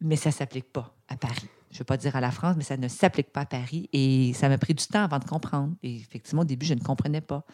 Mais 0.00 0.16
ça 0.16 0.28
ne 0.28 0.34
s'applique 0.34 0.72
pas 0.72 0.94
à 1.08 1.16
Paris. 1.16 1.48
Je 1.70 1.76
ne 1.76 1.78
veux 1.80 1.84
pas 1.84 1.96
dire 1.96 2.16
à 2.16 2.20
la 2.20 2.30
France, 2.30 2.56
mais 2.56 2.64
ça 2.64 2.76
ne 2.76 2.88
s'applique 2.88 3.30
pas 3.32 3.40
à 3.40 3.46
Paris. 3.46 3.88
Et 3.92 4.32
ça 4.32 4.48
m'a 4.48 4.58
pris 4.58 4.74
du 4.74 4.86
temps 4.86 5.02
avant 5.02 5.18
de 5.18 5.24
comprendre. 5.24 5.74
Et 5.82 5.96
effectivement, 5.96 6.42
au 6.42 6.46
début, 6.46 6.64
je 6.64 6.74
ne 6.74 6.80
comprenais 6.80 7.20
pas. 7.20 7.44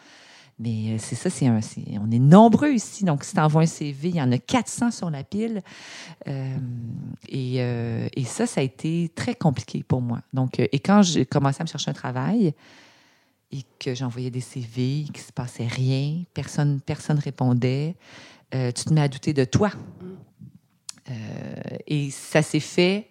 Mais 0.57 0.93
euh, 0.93 0.97
c'est 0.99 1.15
ça, 1.15 1.29
c'est 1.29 1.47
un, 1.47 1.59
on 1.99 2.09
est 2.11 2.19
nombreux 2.19 2.71
ici. 2.71 3.03
Donc, 3.03 3.23
si 3.23 3.33
tu 3.33 3.39
envoies 3.39 3.63
un 3.63 3.67
CV, 3.67 4.09
il 4.09 4.15
y 4.15 4.21
en 4.21 4.31
a 4.31 4.37
400 4.37 4.91
sur 4.91 5.09
la 5.09 5.23
pile. 5.23 5.61
Euh, 6.27 6.57
et, 7.27 7.55
euh, 7.57 8.07
et 8.15 8.23
ça, 8.23 8.47
ça 8.47 8.61
a 8.61 8.63
été 8.63 9.11
très 9.13 9.35
compliqué 9.35 9.83
pour 9.83 10.01
moi. 10.01 10.21
Donc, 10.33 10.59
et 10.59 10.79
quand 10.79 11.01
j'ai 11.01 11.25
commencé 11.25 11.61
à 11.61 11.65
me 11.65 11.69
chercher 11.69 11.91
un 11.91 11.95
travail 11.95 12.53
et 13.51 13.63
que 13.79 13.93
j'envoyais 13.93 14.31
des 14.31 14.41
CV, 14.41 15.03
qu'il 15.03 15.21
ne 15.21 15.27
se 15.27 15.33
passait 15.33 15.67
rien, 15.67 16.23
personne 16.33 16.79
personne 16.81 17.19
répondait, 17.19 17.95
tu 18.51 18.85
te 18.85 18.93
mets 18.93 19.01
à 19.01 19.07
douter 19.09 19.33
de 19.33 19.43
toi. 19.43 19.71
Et 21.85 22.09
ça 22.11 22.41
s'est 22.41 22.59
fait. 22.61 23.09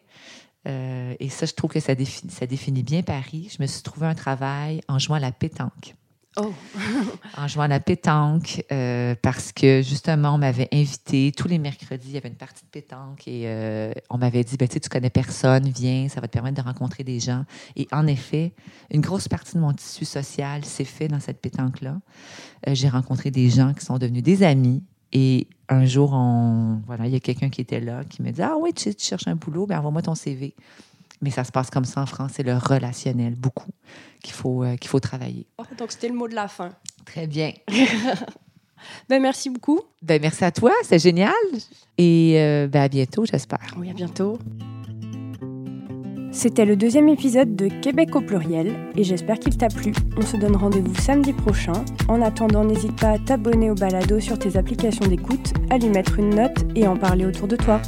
et 0.67 1.29
ça, 1.29 1.47
je 1.47 1.53
trouve 1.53 1.71
que 1.71 1.81
ça 1.81 1.95
définit, 1.95 2.33
ça 2.33 2.47
définit 2.47 2.83
bien 2.83 3.03
Paris. 3.03 3.55
Je 3.57 3.63
me 3.63 3.67
suis 3.67 3.83
trouvé 3.83 4.07
un 4.07 4.15
travail 4.15 4.81
en 4.89 4.99
jouant 4.99 5.17
à 5.17 5.21
la 5.21 5.33
pétanque 5.33 5.95
Oh, 6.37 6.53
en 7.37 7.47
jouant 7.47 7.65
à 7.65 7.69
la 7.69 7.79
pétanque 7.79 8.65
euh, 8.73 9.15
parce 9.23 9.53
que 9.53 9.83
justement, 9.83 10.35
on 10.35 10.39
m'avait 10.39 10.69
invité 10.73 11.31
tous 11.31 11.47
les 11.47 11.59
mercredis, 11.59 12.09
il 12.09 12.15
y 12.15 12.17
avait 12.17 12.29
une 12.29 12.35
partie 12.35 12.65
de 12.65 12.71
pétanque 12.71 13.29
et 13.29 13.43
euh, 13.45 13.93
on 14.11 14.19
m'avait 14.19 14.43
dit 14.43 14.57
ben, 14.57 14.67
tu 14.67 14.81
connais 14.89 15.11
personne, 15.11 15.69
viens, 15.69 16.09
ça 16.09 16.21
va 16.21 16.27
te 16.27 16.33
permettre 16.33 16.61
de 16.61 16.67
rencontrer 16.67 17.05
des 17.05 17.21
gens. 17.21 17.45
Et 17.77 17.87
en 17.93 18.09
effet, 18.09 18.53
une 18.91 19.01
grosse 19.01 19.29
partie 19.29 19.55
de 19.55 19.61
mon 19.61 19.73
tissu 19.73 20.05
social 20.05 20.65
s'est 20.65 20.85
fait 20.85 21.07
dans 21.07 21.21
cette 21.21 21.41
pétanque-là. 21.41 22.01
Euh, 22.69 22.75
J'ai 22.75 22.89
rencontré 22.89 23.31
des 23.31 23.49
gens 23.49 23.73
qui 23.73 23.85
sont 23.85 23.99
devenus 23.99 24.25
des 24.25 24.43
amis. 24.43 24.83
Et 25.13 25.47
un 25.69 25.85
jour, 25.85 26.15
on, 26.15 26.83
voilà, 26.87 27.07
il 27.07 27.13
y 27.13 27.17
a 27.17 27.21
quelqu'un 27.21 27.49
qui 27.49 27.61
était 27.61 27.79
là 27.79 28.03
qui 28.03 28.23
me 28.23 28.33
dit 28.33 28.43
Ah 28.43 28.57
oui, 28.59 28.73
tu, 28.73 28.93
tu 28.93 29.07
cherches 29.07 29.29
un 29.29 29.37
boulot, 29.37 29.67
ben 29.67 29.79
envoie-moi 29.79 30.03
ton 30.03 30.17
CV. 30.17 30.57
Mais 31.25 31.31
ça 31.31 31.43
se 31.43 31.51
passe 31.51 31.71
comme 31.71 31.87
ça 31.87 32.03
en 32.03 32.07
France, 32.07 32.33
c'est 32.35 32.43
le 32.43 32.55
relationnel, 32.55 33.35
beaucoup, 33.35 33.71
qu'il 34.23 34.35
faut, 34.35 34.63
euh, 34.63 34.77
qu'il 34.77 34.91
faut 34.91 35.01
travailler. 35.01 35.47
donc 35.79 35.91
c'était 35.91 36.09
le 36.09 36.15
mot 36.15 36.29
de 36.29 36.35
la 36.35 36.49
fin. 36.49 36.71
Très 37.07 37.27
bien. 37.27 37.53
Ben, 39.09 39.23
merci 39.23 39.49
beaucoup. 39.49 39.81
Ben, 40.03 40.21
merci 40.21 40.45
à 40.45 40.51
toi, 40.51 40.71
c'est 40.83 40.99
génial. 40.99 41.33
Et 41.97 42.35
euh, 42.37 42.69
ben, 42.69 42.83
à 42.83 42.89
bientôt, 42.89 43.25
j'espère. 43.25 43.75
Oui, 43.79 43.89
à 43.89 43.95
bientôt. 43.95 44.39
C'était 46.33 46.67
le 46.67 46.77
deuxième 46.77 47.09
épisode 47.09 47.57
de 47.57 47.69
Québec 47.69 48.15
au 48.15 48.21
pluriel 48.21 48.75
et 48.95 49.03
j'espère 49.03 49.39
qu'il 49.39 49.57
t'a 49.57 49.69
plu. 49.69 49.95
On 50.19 50.21
se 50.21 50.37
donne 50.37 50.55
rendez-vous 50.55 50.95
samedi 50.97 51.33
prochain. 51.33 51.83
En 52.09 52.21
attendant, 52.21 52.63
n'hésite 52.63 53.01
pas 53.01 53.13
à 53.13 53.19
t'abonner 53.19 53.71
au 53.71 53.75
balado 53.75 54.21
sur 54.21 54.39
tes 54.39 54.59
applications 54.59 55.07
d'écoute, 55.07 55.55
à 55.71 55.79
lui 55.79 55.89
mettre 55.89 56.19
une 56.19 56.35
note 56.35 56.67
et 56.77 56.87
en 56.87 56.99
parler 56.99 57.25
autour 57.25 57.49
de 57.49 57.57
toi. 57.57 57.81